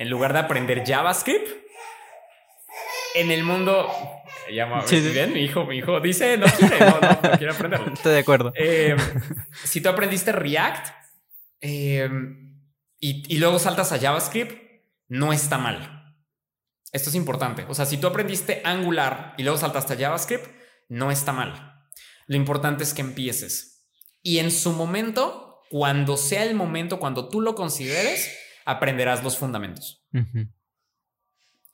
en 0.03 0.09
lugar 0.09 0.33
de 0.33 0.39
aprender 0.39 0.83
JavaScript, 0.85 1.47
en 3.15 3.31
el 3.31 3.45
mundo. 3.45 3.89
Llama, 4.51 4.83
bien, 4.85 5.31
mi 5.31 5.39
hijo, 5.39 5.65
mi 5.65 5.77
hijo 5.77 6.01
dice 6.01 6.35
no 6.37 6.45
quiere, 6.45 6.77
no, 6.77 6.99
no, 6.99 7.37
quiere 7.37 7.53
aprenderlo. 7.53 7.93
Estoy 7.93 8.11
de 8.11 8.19
acuerdo. 8.19 8.51
Em, 8.55 8.97
si 9.63 9.79
tú 9.79 9.87
aprendiste 9.87 10.33
React 10.33 10.87
em, 11.61 12.59
y, 12.99 13.33
y 13.33 13.37
luego 13.37 13.59
saltas 13.59 13.93
a 13.93 13.99
JavaScript, 13.99 14.83
no 15.07 15.31
está 15.31 15.57
mal. 15.57 16.17
Esto 16.91 17.09
es 17.09 17.15
importante. 17.15 17.65
O 17.69 17.73
sea, 17.73 17.85
si 17.85 17.95
tú 17.95 18.07
aprendiste 18.07 18.61
Angular 18.65 19.35
y 19.37 19.43
luego 19.43 19.57
saltaste 19.57 19.93
a 19.93 19.97
JavaScript, 19.97 20.45
no 20.89 21.11
está 21.11 21.31
mal. 21.31 21.81
Lo 22.27 22.35
importante 22.35 22.83
es 22.83 22.93
que 22.93 23.01
empieces. 23.01 23.87
Y 24.21 24.39
en 24.39 24.51
su 24.51 24.73
momento, 24.73 25.61
cuando 25.69 26.17
sea 26.17 26.43
el 26.43 26.55
momento, 26.55 26.99
cuando 26.99 27.29
tú 27.29 27.39
lo 27.39 27.55
consideres, 27.55 28.29
aprenderás 28.65 29.23
los 29.23 29.37
fundamentos. 29.37 30.05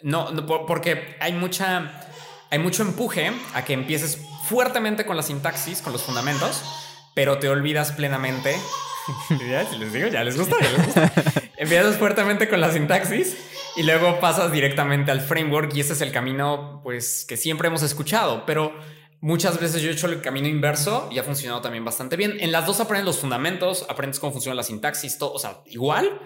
No, 0.02 0.46
porque 0.66 1.18
hay 1.20 1.34
mucha, 1.34 2.08
hay 2.50 2.60
mucho 2.60 2.84
empuje 2.84 3.32
a 3.54 3.66
que 3.66 3.74
empieces 3.74 4.22
fuertemente 4.46 5.06
con 5.06 5.18
la 5.18 5.24
sintaxis, 5.24 5.82
con 5.82 5.94
los 5.94 6.04
fundamentos, 6.04 6.64
pero 7.16 7.40
te 7.40 7.50
olvidas 7.50 7.92
plenamente. 7.92 8.56
ya 9.50 9.64
les 9.64 9.94
digo, 9.94 10.08
ya 10.08 10.24
les 10.24 10.38
gusta, 10.38 10.56
ya 10.62 10.72
les 10.72 10.86
gusta. 10.86 11.14
Empiezas 11.58 11.98
fuertemente 11.98 12.48
con 12.48 12.62
la 12.62 12.72
sintaxis 12.72 13.38
y 13.76 13.84
luego 13.84 14.20
pasas 14.20 14.52
directamente 14.52 15.12
al 15.12 15.22
framework 15.22 15.76
y 15.76 15.82
ese 15.82 15.94
es 15.94 16.02
el 16.02 16.12
camino, 16.12 16.82
pues, 16.84 17.26
que 17.28 17.36
siempre 17.36 17.68
hemos 17.68 17.84
escuchado, 17.84 18.46
pero 18.46 18.74
Muchas 19.22 19.60
veces 19.60 19.82
yo 19.82 19.90
he 19.90 19.94
hecho 19.94 20.08
el 20.08 20.22
camino 20.22 20.48
inverso 20.48 21.10
y 21.12 21.20
ha 21.20 21.24
funcionado 21.24 21.60
también 21.60 21.84
bastante 21.84 22.16
bien. 22.16 22.38
En 22.40 22.54
las 22.54 22.66
dos 22.66 22.80
aprendes 22.80 23.06
los 23.06 23.20
fundamentos, 23.20 23.86
aprendes 23.90 24.18
cómo 24.18 24.32
funciona 24.32 24.56
la 24.56 24.64
sintaxis, 24.64 25.18
todo, 25.18 25.34
o 25.34 25.40
sea, 25.40 25.62
igual, 25.66 26.22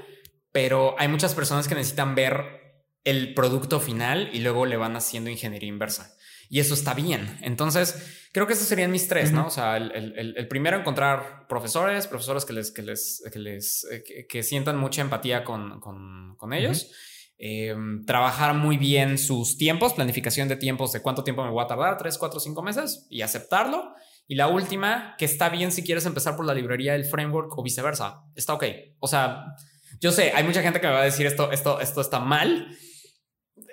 pero 0.54 0.96
hay 0.98 1.10
muchas 1.10 1.36
personas 1.36 1.68
que 1.68 1.76
necesitan 1.76 2.16
ver 2.16 2.64
el 3.04 3.34
producto 3.34 3.82
final 3.82 4.30
y 4.32 4.40
luego 4.40 4.66
le 4.66 4.78
van 4.78 4.96
haciendo 4.96 5.30
ingeniería 5.30 5.68
inversa. 5.68 6.16
Y 6.50 6.60
eso 6.60 6.76
está 6.76 6.94
bien. 6.94 7.40
Entonces, 7.42 8.28
creo 8.32 8.46
que 8.46 8.54
esos 8.54 8.68
serían 8.68 8.92
mis 8.92 9.08
tres, 9.08 9.32
¿no? 9.32 9.48
O 9.48 9.50
sea, 9.50 9.76
el, 9.78 10.48
primero, 10.48 10.78
encontrar 10.78 11.48
profesores, 11.50 12.08
profesores 12.08 12.46
que 12.46 12.54
les, 12.54 12.72
que 12.72 12.84
les, 12.84 13.24
que 13.34 13.40
les, 13.40 13.88
eh, 13.92 14.28
que, 14.30 14.44
sientan 14.44 14.78
mucha 14.78 15.02
empatía 15.02 15.44
con, 15.44 15.80
con, 15.80 16.54
ellos. 16.54 16.92
Em, 17.40 18.06
trabajar 18.06 18.54
muy 18.54 18.78
bien 18.78 19.18
sus 19.18 19.58
tiempos, 19.58 19.94
planificación 19.94 20.48
de 20.48 20.56
tiempos 20.56 20.94
de 20.94 21.02
cuánto 21.02 21.24
tiempo 21.24 21.44
me 21.44 21.50
voy 21.50 21.64
a 21.64 21.68
tardar, 21.68 21.98
tres, 21.98 22.20
cuatro, 22.20 22.40
cinco 22.40 22.62
meses 22.62 23.08
y 23.10 23.24
aceptarlo. 23.24 23.96
Y 24.28 24.36
la 24.36 24.48
última, 24.48 25.16
que 25.18 25.26
está 25.26 25.50
bien 25.50 25.72
si 25.72 25.84
quieres 25.84 26.06
empezar 26.06 26.36
por 26.36 26.46
la 26.46 26.54
librería 26.54 26.94
del 26.94 27.06
framework 27.06 27.58
o 27.58 27.64
viceversa. 27.64 28.22
Está 28.36 28.54
ok. 28.54 28.66
O 29.00 29.08
sea, 29.08 29.56
yo 30.04 30.12
sé, 30.12 30.34
hay 30.36 30.44
mucha 30.44 30.62
gente 30.62 30.82
que 30.82 30.88
me 30.88 30.92
va 30.92 31.00
a 31.00 31.06
decir 31.06 31.26
esto, 31.26 31.50
esto, 31.54 31.80
esto 31.80 32.02
está 32.02 32.20
mal. 32.20 32.78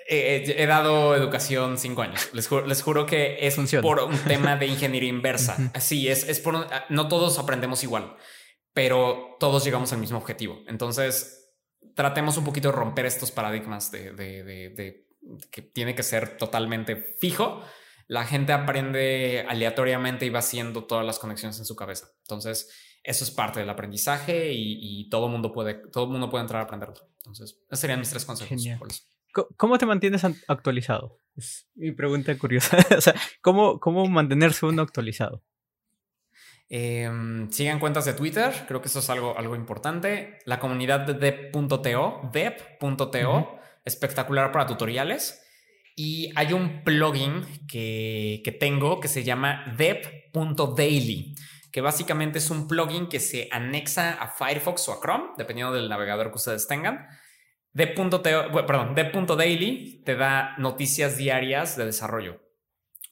he 0.07 0.65
dado 0.65 1.13
educación 1.13 1.77
cinco 1.77 2.03
años. 2.03 2.29
Les 2.31 2.47
juro, 2.47 2.65
les 2.65 2.81
juro 2.81 3.05
que 3.05 3.45
es 3.45 3.57
por 3.81 3.99
un 3.99 4.17
tema 4.19 4.55
de 4.55 4.67
ingeniería 4.67 5.09
inversa. 5.09 5.57
Así 5.73 6.07
es, 6.07 6.23
es 6.29 6.39
por 6.39 6.67
no 6.87 7.07
todos 7.09 7.37
aprendemos 7.37 7.83
igual, 7.83 8.15
pero 8.73 9.35
todos 9.41 9.65
llegamos 9.65 9.91
al 9.91 9.99
mismo 9.99 10.19
objetivo. 10.19 10.61
Entonces, 10.67 11.53
tratemos 11.95 12.37
un 12.37 12.45
poquito 12.45 12.69
de 12.69 12.75
romper 12.77 13.07
estos 13.07 13.29
paradigmas 13.31 13.91
de, 13.91 15.05
que 15.51 15.61
tiene 15.61 15.95
que 15.95 16.03
ser 16.03 16.37
totalmente 16.37 16.95
fijo. 17.19 17.61
La 18.07 18.23
gente 18.23 18.53
aprende 18.53 19.45
aleatoriamente 19.49 20.25
y 20.25 20.29
va 20.29 20.39
haciendo 20.39 20.85
todas 20.85 21.05
las 21.05 21.19
conexiones 21.19 21.59
en 21.59 21.65
su 21.65 21.75
cabeza. 21.75 22.07
Entonces, 22.21 22.69
eso 23.03 23.23
es 23.23 23.31
parte 23.31 23.59
del 23.59 23.69
aprendizaje 23.69 24.51
y, 24.53 25.09
todo 25.09 25.25
el 25.25 25.31
mundo 25.31 25.51
puede, 25.51 25.75
todo 25.75 26.07
mundo 26.07 26.29
puede 26.29 26.43
entrar 26.43 26.61
a 26.61 26.65
aprenderlo. 26.65 26.95
Entonces, 27.17 27.59
esos 27.67 27.79
serían 27.79 27.99
mis 27.99 28.09
tres 28.09 28.25
consejos. 28.25 29.07
¿Cómo 29.55 29.77
te 29.77 29.85
mantienes 29.85 30.23
actualizado? 30.47 31.19
Es 31.35 31.67
mi 31.75 31.91
pregunta 31.91 32.37
curiosa. 32.37 32.77
o 32.97 33.01
sea, 33.01 33.15
¿cómo, 33.41 33.79
¿cómo 33.79 34.05
mantenerse 34.07 34.65
uno 34.65 34.81
actualizado? 34.81 35.41
Em, 36.69 37.49
sigan 37.51 37.79
cuentas 37.79 38.05
de 38.05 38.13
Twitter, 38.13 38.53
creo 38.67 38.81
que 38.81 38.87
eso 38.87 38.99
es 38.99 39.09
algo, 39.09 39.37
algo 39.37 39.55
importante. 39.55 40.39
La 40.45 40.59
comunidad 40.59 41.01
de 41.01 41.13
dep.to, 41.13 42.29
dep.to, 42.31 43.59
espectacular 43.83 44.51
para 44.51 44.67
tutoriales. 44.67 45.41
Y 45.95 46.31
hay 46.35 46.53
un 46.53 46.83
plugin 46.83 47.45
que, 47.67 48.41
que 48.43 48.51
tengo 48.53 48.99
que 48.99 49.09
se 49.09 49.23
llama 49.23 49.75
dep.daily, 49.77 51.35
que 51.71 51.81
básicamente 51.81 52.39
es 52.39 52.49
un 52.49 52.67
plugin 52.67 53.07
que 53.07 53.19
se 53.19 53.47
anexa 53.51 54.13
a 54.13 54.27
Firefox 54.27 54.89
o 54.89 54.93
a 54.93 54.99
Chrome, 54.99 55.31
dependiendo 55.37 55.73
del 55.73 55.89
navegador 55.89 56.29
que 56.29 56.37
ustedes 56.37 56.67
tengan. 56.67 57.07
Dep.to, 57.73 58.21
perdón, 58.21 58.95
dep.daily 58.95 60.03
te 60.05 60.15
da 60.15 60.55
noticias 60.57 61.17
diarias 61.17 61.77
de 61.77 61.85
desarrollo. 61.85 62.41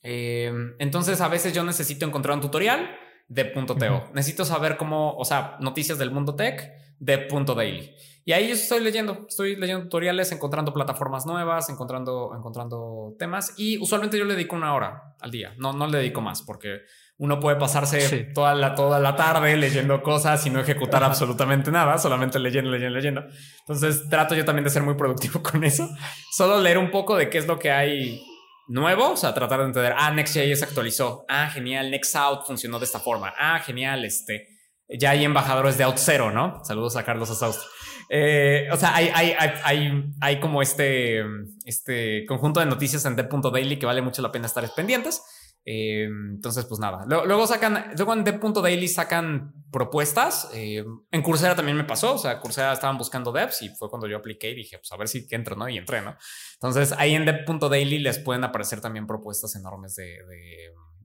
Em, 0.02 0.76
entonces, 0.80 1.22
a 1.22 1.28
veces 1.28 1.54
yo 1.54 1.64
necesito 1.64 2.06
encontrar 2.06 2.36
un 2.36 2.42
tutorial 2.42 2.90
de 3.30 3.46
punto 3.46 3.76
.to. 3.76 4.10
Necesito 4.14 4.44
saber 4.44 4.76
cómo, 4.76 5.16
o 5.16 5.24
sea, 5.24 5.58
noticias 5.60 5.98
del 5.98 6.12
mundo 6.12 6.36
tech 6.36 6.72
de 7.00 7.18
punto 7.20 7.56
.daily. 7.56 7.96
Y 8.26 8.34
ahí 8.34 8.52
estoy 8.52 8.82
leyendo, 8.82 9.26
estoy 9.28 9.56
leyendo 9.56 9.84
tutoriales, 9.84 10.32
encontrando 10.32 10.74
plataformas 10.74 11.26
nuevas, 11.26 11.70
encontrando, 11.70 12.34
encontrando 12.36 13.16
temas 13.18 13.54
y 13.58 13.78
usualmente 13.78 14.18
yo 14.18 14.26
le 14.26 14.36
dedico 14.36 14.56
una 14.56 14.74
hora 14.76 15.16
al 15.20 15.32
día. 15.32 15.54
No, 15.58 15.74
no 15.74 15.88
le 15.88 16.00
dedico 16.00 16.22
más 16.22 16.42
porque 16.42 16.82
uno 17.20 17.38
puede 17.42 17.58
pasarse 17.58 18.24
toda, 18.34 18.56
la, 18.56 18.74
toda 18.76 18.98
la 19.00 19.14
tarde 19.18 19.58
leyendo 19.58 20.02
cosas 20.02 20.46
y 20.46 20.50
no 20.50 20.62
ejecutar 20.62 21.04
absolutamente 21.04 21.70
nada, 21.70 21.98
solamente 21.98 22.40
leyendo, 22.40 22.72
leyendo, 22.72 22.96
leyendo. 22.96 23.24
Entonces 23.60 24.08
trato 24.10 24.36
yo 24.36 24.46
también 24.46 24.64
de 24.64 24.70
ser 24.70 24.84
muy 24.84 24.96
productivo 24.96 25.44
con 25.44 25.66
eso. 25.66 25.90
Solo 26.32 26.62
leer 26.62 26.78
un 26.78 26.92
poco 26.92 27.18
de 27.18 27.30
qué 27.30 27.38
es 27.38 27.46
lo 27.46 27.60
que 27.60 27.72
hay 27.72 28.24
nuevo, 28.70 29.12
o 29.12 29.18
sea, 29.18 29.34
tratar 29.34 29.60
de 29.60 29.66
entender, 29.66 29.94
ah, 29.98 30.12
Next.js 30.12 30.64
actualizó, 30.64 31.26
ah, 31.28 31.50
genial, 31.50 31.92
Nextout 31.92 32.46
funcionó 32.46 32.80
de 32.80 32.86
esta 32.86 33.00
forma, 33.00 33.34
ah, 33.38 33.60
genial, 33.60 34.06
este, 34.06 34.48
ya 34.88 35.10
hay 35.10 35.26
embajadores 35.26 35.78
de 35.78 35.86
Out0, 35.86 36.32
¿no? 36.32 36.64
Saludos 36.64 36.96
a 36.96 37.04
Carlos 37.04 37.30
Asaustro. 37.30 37.68
Eh, 38.10 38.68
o 38.72 38.78
sea, 38.78 38.96
hay, 38.96 39.12
hay, 39.14 39.36
hay, 39.64 40.04
hay, 40.20 40.40
como 40.40 40.62
este, 40.62 41.22
este 41.66 42.26
conjunto 42.26 42.60
de 42.60 42.66
noticias 42.66 43.06
en 43.06 43.16
D.Daily 43.16 43.78
que 43.78 43.86
vale 43.86 44.02
mucho 44.02 44.22
la 44.22 44.32
pena 44.32 44.48
estar 44.48 44.68
pendientes. 44.76 45.22
Eh, 45.66 46.06
entonces, 46.06 46.66
pues 46.66 46.80
nada. 46.80 47.06
Luego, 47.08 47.46
sacan, 47.46 47.92
luego 47.96 48.14
en 48.14 48.24
D.Daily 48.24 48.88
sacan 48.88 49.54
propuestas. 49.72 50.50
Eh, 50.54 50.84
en 51.12 51.22
Coursera 51.22 51.56
también 51.56 51.78
me 51.78 51.84
pasó. 51.84 52.16
O 52.16 52.18
sea, 52.18 52.40
Coursera 52.40 52.74
estaban 52.74 52.98
buscando 52.98 53.32
devs 53.32 53.62
y 53.62 53.70
fue 53.70 53.90
cuando 53.90 54.08
yo 54.08 54.18
apliqué 54.18 54.52
y 54.52 54.56
dije, 54.56 54.78
pues 54.78 54.92
a 54.92 54.98
ver 54.98 55.08
si 55.08 55.28
entro, 55.30 55.56
¿no? 55.56 55.70
Y 55.70 55.78
entré, 55.78 56.02
¿no? 56.02 56.16
Entonces, 56.54 56.94
ahí 56.98 57.14
en 57.14 57.26
Dev.daily 57.26 58.00
les 58.00 58.20
pueden 58.20 58.44
aparecer 58.44 58.82
también 58.82 59.06
propuestas 59.06 59.56
enormes 59.56 59.96
de, 59.96 60.18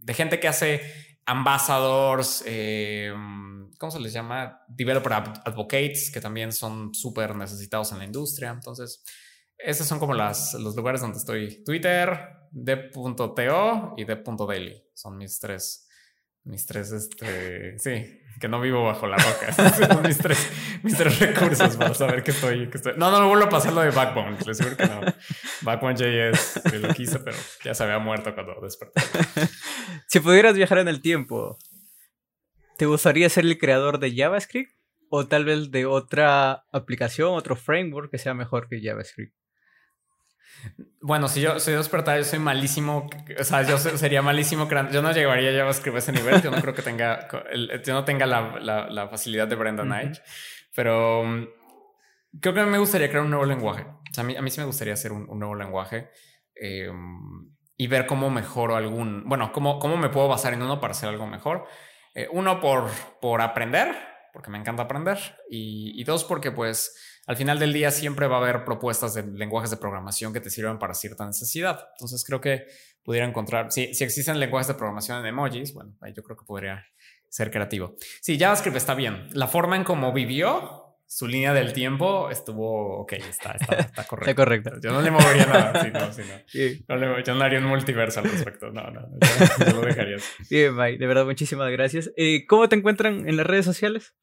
de, 0.01 0.15
gente 0.15 0.39
que 0.41 0.49
hace 0.49 0.81
ambassadors, 1.27 2.43
eh, 2.47 3.13
¿cómo 3.79 3.91
se 3.91 4.01
les 4.01 4.13
llama? 4.13 4.61
Developer 4.69 5.13
advocates, 5.13 6.11
que 6.11 6.21
también 6.21 6.53
son 6.53 6.95
súper 6.95 7.35
necesitados 7.35 7.93
en 7.93 7.99
la 7.99 8.05
industria. 8.05 8.51
Entonces, 8.51 9.05
esos 9.59 9.87
son 9.87 9.99
como 9.99 10.15
las, 10.15 10.55
los 10.55 10.77
lugares 10.77 11.01
donde 11.01 11.19
estoy. 11.19 11.63
Twitter, 11.65 12.44
de.to 12.55 13.95
y 13.97 14.05
de.daily. 14.05 14.85
Son 14.95 15.19
mis 15.19 15.41
tres, 15.41 15.89
mis 16.45 16.65
tres, 16.65 16.93
este, 16.93 17.79
sí, 17.79 18.21
que 18.41 18.49
no 18.49 18.61
vivo 18.61 18.85
bajo 18.85 19.09
la 19.09 19.17
roca. 19.17 19.53
son 19.89 20.03
mis 20.03 20.19
tres, 20.19 20.51
mis 20.83 20.97
tres 20.97 21.19
recursos 21.19 21.77
para 21.77 21.95
saber 21.95 22.23
que 22.23 22.31
estoy, 22.31 22.71
que 22.71 22.77
estoy. 22.77 22.95
No, 22.97 23.11
no 23.11 23.21
me 23.21 23.27
vuelvo 23.27 23.47
a 23.47 23.49
pasar 23.49 23.73
lo 23.73 23.81
de 23.81 23.91
Backbone. 23.91 24.39
Les 24.47 24.63
juro 24.63 24.77
que 24.77 24.87
no. 24.87 25.01
Backbone 25.63 25.97
JS 25.97 26.63
lo 26.75 26.95
quise, 26.95 27.19
pero 27.19 27.37
ya 27.65 27.75
se 27.75 27.83
había 27.83 27.99
muerto 27.99 28.35
cuando 28.35 28.61
desperté. 28.63 29.03
si 30.07 30.21
pudieras 30.21 30.55
viajar 30.55 30.79
en 30.79 30.89
el 30.89 31.03
tiempo, 31.03 31.59
¿te 32.79 32.87
gustaría 32.87 33.29
ser 33.29 33.45
el 33.45 33.59
creador 33.59 33.99
de 33.99 34.15
JavaScript? 34.15 34.73
O 35.11 35.27
tal 35.27 35.45
vez 35.45 35.71
de 35.71 35.87
otra 35.87 36.65
aplicación, 36.73 37.35
otro 37.35 37.57
framework 37.57 38.11
que 38.11 38.19
sea 38.19 38.35
mejor 38.35 38.69
que 38.69 38.81
JavaScript. 38.81 39.35
Bueno, 41.01 41.29
si 41.29 41.41
yo 41.41 41.61
soy 41.61 41.75
despertar, 41.75 42.19
yo 42.19 42.25
soy 42.25 42.39
malísimo. 42.39 43.09
O 43.39 43.45
sea, 43.45 43.63
yo 43.63 43.79
sería 43.79 44.23
malísimo. 44.23 44.69
Yo 44.91 45.03
no 45.03 45.13
llegaría 45.13 45.53
ya 45.53 45.65
a 45.65 45.71
escribir 45.71 45.99
ese 45.99 46.13
nivel. 46.13 46.41
Yo 46.43 46.51
no 46.51 46.61
creo 46.61 46.75
que 46.75 46.83
tenga, 46.83 47.29
yo 47.85 47.93
no 47.93 48.05
tenga 48.05 48.27
la, 48.27 48.89
la, 48.89 49.09
facilidad 49.09 49.47
de 49.47 49.57
Brenda 49.57 49.83
Knight. 49.83 50.19
Pero 50.75 51.25
mm, 51.25 51.47
Creo 52.41 52.55
que 52.55 52.61
a 52.61 52.65
mí 52.65 52.71
me 52.71 52.79
gustaría 52.79 53.09
crear 53.09 53.25
un 53.25 53.31
nuevo 53.31 53.47
lenguaje. 53.47 53.83
O 53.83 54.15
sea, 54.15 54.25
a 54.25 54.27
mí, 54.27 54.37
a 54.37 54.43
mí 54.43 54.51
sí 54.51 54.61
me 54.61 54.67
gustaría 54.67 54.95
hacer 54.95 55.13
un, 55.13 55.27
nuevo 55.39 55.55
lenguaje 55.55 56.11
eh, 56.61 56.91
y 57.77 57.87
ver 57.87 58.07
cómo 58.07 58.31
mejoro 58.31 58.77
algún, 58.77 59.25
bueno, 59.29 59.53
cómo, 59.53 59.79
cómo 59.79 59.97
me 59.97 60.09
puedo 60.09 60.29
basar 60.29 60.53
en 60.53 60.63
uno 60.63 60.81
para 60.81 60.93
hacer 60.93 61.09
algo 61.09 61.27
mejor. 61.27 61.67
Eh, 62.15 62.29
uno, 62.33 62.61
por, 62.61 62.91
por 63.21 63.41
aprender, 63.41 63.95
porque 64.33 64.51
me 64.51 64.59
encanta 64.59 64.85
aprender. 64.85 65.19
Y, 65.49 66.01
y, 66.01 66.05
dos, 66.05 66.25
porque 66.25 66.51
pues 66.51 67.14
al 67.27 67.37
final 67.37 67.59
del 67.59 67.73
día 67.73 67.91
siempre 67.91 68.27
va 68.27 68.37
a 68.37 68.41
haber 68.41 68.65
propuestas 68.65 69.15
de 69.15 69.23
lenguajes 69.23 69.71
de 69.71 69.77
programación 69.77 70.33
que 70.33 70.41
te 70.41 70.51
sirvan 70.51 70.79
para 70.79 70.95
cierta 70.95 71.27
necesidad. 71.27 71.89
Entonces 71.97 72.25
creo 72.25 72.41
que 72.41 72.67
pudiera 73.03 73.27
encontrar, 73.27 73.71
si, 73.71 73.95
si 73.95 74.05
existen 74.05 74.39
lenguajes 74.39 74.69
de 74.69 74.75
programación 74.75 75.21
en 75.21 75.27
emojis, 75.27 75.73
bueno, 75.75 75.95
yo 76.15 76.23
creo 76.23 76.37
que 76.37 76.45
podría 76.45 76.85
ser 77.29 77.51
creativo. 77.51 77.97
Sí, 78.21 78.39
JavaScript 78.39 78.77
está 78.77 78.95
bien. 78.95 79.29
La 79.33 79.49
forma 79.49 79.77
en 79.77 79.85
cómo 79.85 80.13
vivió 80.13 80.85
su 81.07 81.29
línea 81.29 81.53
del 81.53 81.73
tiempo 81.73 82.31
estuvo 82.31 83.01
ok, 83.01 83.13
está, 83.13 83.53
está, 83.53 83.75
está 83.79 84.05
correcto. 84.05 84.31
Está 84.31 84.35
correcto. 84.35 84.71
Yo 84.83 84.93
no 84.93 85.03
le 85.03 85.11
movería 85.11 85.47
nada, 85.47 85.83
sí, 85.83 85.91
no, 85.93 86.13
sí, 86.13 86.23
no. 86.89 86.97
no 86.97 87.17
le, 87.17 87.23
yo 87.25 87.35
no 87.35 87.45
haría 87.45 87.59
un 87.59 87.67
multiverso 87.67 88.21
al 88.21 88.31
respecto, 88.31 88.71
no, 88.71 88.91
no, 88.91 89.09
yo, 89.67 89.81
lo 89.81 89.83
dejaría 89.83 90.17
Bien, 90.51 90.75
Mike, 90.75 90.99
de 90.99 91.07
verdad, 91.07 91.25
muchísimas 91.25 91.71
gracias. 91.71 92.11
Eh, 92.17 92.47
¿Cómo 92.47 92.69
te 92.69 92.77
encuentran 92.77 93.29
en 93.29 93.37
las 93.37 93.47
redes 93.47 93.65
sociales? 93.65 94.15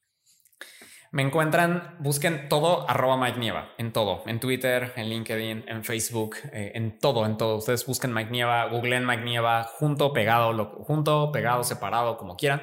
Me 1.14 1.24
encuentran, 1.24 1.97
busquen 1.99 2.47
todo 2.47 2.89
arroba 2.89 3.18
Mike 3.18 3.38
Nieva, 3.38 3.74
en 3.78 3.91
todo, 3.91 4.24
en 4.28 4.39
Twitter, 4.39 4.93
en 4.95 5.09
LinkedIn, 5.09 5.66
en 5.68 5.84
Facebook, 5.84 6.38
eh, 6.53 6.72
en 6.74 6.99
todo, 6.99 7.26
en 7.26 7.36
todo. 7.36 7.57
Ustedes 7.57 7.86
busquen 7.86 8.14
Mike 8.14 8.32
Nieva, 8.32 8.66
googleen 8.68 9.05
Mike 9.05 9.24
Nieva, 9.24 9.64
junto, 9.64 10.14
pegado, 10.14 10.53
lo, 10.53 10.68
junto, 10.86 11.30
pegado, 11.34 11.66
separado, 11.66 12.16
como 12.16 12.38
quieran. 12.38 12.62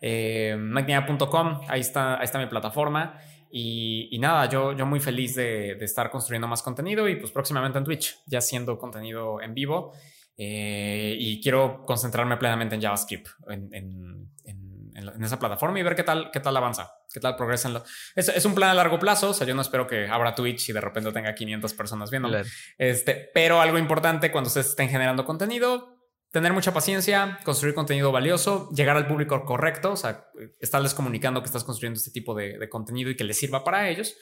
Eh, 0.00 0.56
MikeNieva.com, 0.58 1.60
ahí 1.68 1.80
está, 1.80 2.18
ahí 2.18 2.24
está 2.24 2.40
mi 2.40 2.46
plataforma. 2.46 3.16
Y, 3.52 4.18
nada, 4.18 4.48
yo, 4.48 4.72
yo 4.72 4.84
muy 4.84 4.98
feliz 4.98 5.36
de, 5.36 5.72
estar 5.80 6.10
construyendo 6.10 6.48
más 6.48 6.60
contenido 6.62 7.08
y 7.08 7.14
pues 7.14 7.30
próximamente 7.30 7.78
en 7.78 7.84
Twitch, 7.84 8.18
ya 8.26 8.38
haciendo 8.38 8.76
contenido 8.76 9.40
en 9.40 9.54
vivo. 9.54 9.92
Eh, 10.36 11.16
y 11.16 11.40
quiero 11.40 11.86
concentrarme 11.86 12.36
plenamente 12.38 12.74
en 12.74 12.82
JavaScript, 12.82 13.28
en, 13.46 13.72
en, 13.72 15.22
esa 15.22 15.38
plataforma 15.38 15.78
y 15.78 15.82
ver 15.82 15.94
qué 15.94 16.02
tal, 16.02 16.30
qué 16.32 16.40
tal 16.40 16.56
avanza, 16.56 16.92
qué 17.14 17.20
tal 17.20 17.36
progresa. 17.36 17.84
Es, 18.16 18.28
es, 18.28 18.44
un 18.44 18.54
plan 18.54 18.70
a 18.70 18.74
largo 18.74 18.98
plazo, 18.98 19.30
o 19.30 19.34
sea, 19.34 19.46
yo 19.46 19.54
no 19.54 19.62
espero 19.62 19.86
que 19.86 20.08
abra 20.08 20.34
Twitch 20.34 20.68
y 20.68 20.72
de 20.72 20.80
repente 20.80 21.12
tenga 21.12 21.32
500 21.32 21.72
personas 21.72 22.10
viendo. 22.10 22.28
Este, 22.76 23.30
pero 23.32 23.60
algo 23.60 23.78
importante 23.78 24.32
cuando 24.32 24.48
ustedes 24.48 24.70
estén 24.70 24.88
generando 24.88 25.24
contenido, 25.24 25.96
tener 26.32 26.52
mucha 26.52 26.74
paciencia, 26.74 27.38
construir 27.44 27.72
contenido 27.72 28.10
valioso, 28.10 28.68
llegar 28.70 28.96
al 28.96 29.06
público 29.06 29.44
correcto, 29.44 29.92
o 29.92 29.96
sea, 29.96 30.26
estarles 30.58 30.92
comunicando 30.92 31.40
que 31.40 31.46
estás 31.46 31.62
construyendo 31.62 31.98
este 31.98 32.10
tipo 32.10 32.34
de, 32.34 32.68
contenido 32.68 33.10
y 33.10 33.16
que 33.16 33.22
les 33.22 33.38
sirva 33.38 33.62
para 33.62 33.88
ellos 33.88 34.16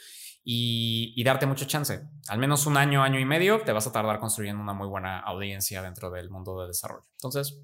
y, 0.45 1.21
darte 1.25 1.47
mucho 1.47 1.65
chance. 1.65 2.03
Al 2.29 2.39
menos 2.39 2.67
un 2.67 2.77
año, 2.77 3.03
año 3.03 3.19
y 3.19 3.25
medio 3.25 3.63
te 3.63 3.73
vas 3.73 3.87
a 3.87 3.93
tardar 3.93 4.19
construyendo 4.19 4.63
una 4.63 4.75
muy 4.75 4.87
buena 4.87 5.21
audiencia 5.21 5.81
dentro 5.81 6.11
del 6.11 6.29
mundo 6.29 6.61
de 6.61 6.67
desarrollo. 6.67 7.09
Entonces, 7.15 7.59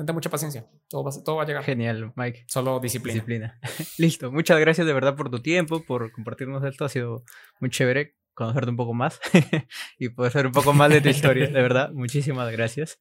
tente 0.00 0.14
mucha 0.14 0.30
paciencia. 0.30 0.66
Todo 0.88 1.04
va, 1.04 1.10
todo 1.22 1.36
va 1.36 1.42
a 1.42 1.46
llegar. 1.46 1.62
Genial, 1.62 2.12
Mike. 2.16 2.44
Solo 2.48 2.80
disciplina. 2.80 3.14
Disciplina. 3.14 3.60
Listo. 3.98 4.32
Muchas 4.32 4.58
gracias 4.58 4.86
de 4.86 4.94
verdad 4.94 5.14
por 5.14 5.30
tu 5.30 5.40
tiempo, 5.40 5.84
por 5.84 6.10
compartirnos 6.10 6.64
esto. 6.64 6.86
Ha 6.86 6.88
sido 6.88 7.22
muy 7.60 7.68
chévere 7.68 8.16
conocerte 8.32 8.70
un 8.70 8.76
poco 8.76 8.94
más 8.94 9.20
y 9.98 10.08
poder 10.08 10.32
saber 10.32 10.46
un 10.46 10.52
poco 10.52 10.72
más 10.72 10.88
de 10.90 11.02
tu 11.02 11.10
historia. 11.10 11.48
De 11.48 11.60
verdad, 11.60 11.90
muchísimas 11.92 12.50
gracias. 12.50 12.98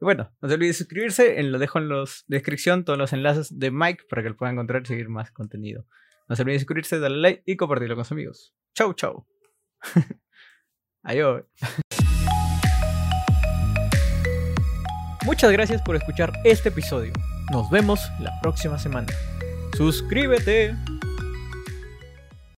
Y 0.00 0.04
bueno, 0.04 0.32
no 0.40 0.48
se 0.48 0.54
olviden 0.54 0.72
suscribirse, 0.72 1.42
lo 1.42 1.58
dejo 1.58 1.78
en 1.80 1.90
la 1.90 2.04
descripción 2.28 2.84
todos 2.84 2.98
los 2.98 3.12
enlaces 3.12 3.58
de 3.58 3.70
Mike 3.70 4.04
para 4.08 4.22
que 4.22 4.30
lo 4.30 4.36
puedan 4.36 4.54
encontrar 4.54 4.82
y 4.82 4.86
seguir 4.86 5.10
más 5.10 5.30
contenido. 5.32 5.84
No 6.28 6.36
se 6.36 6.42
olviden 6.42 6.60
suscribirse, 6.60 6.98
darle 6.98 7.18
like 7.18 7.42
y 7.44 7.56
compartirlo 7.56 7.96
con 7.96 8.04
sus 8.04 8.12
amigos. 8.12 8.54
Chau, 8.74 8.94
chau. 8.94 9.26
Adiós. 11.02 11.44
Muchas 15.28 15.52
gracias 15.52 15.82
por 15.82 15.94
escuchar 15.94 16.32
este 16.42 16.70
episodio. 16.70 17.12
Nos 17.52 17.68
vemos 17.68 18.00
la 18.18 18.32
próxima 18.40 18.78
semana. 18.78 19.08
Suscríbete. 19.76 20.74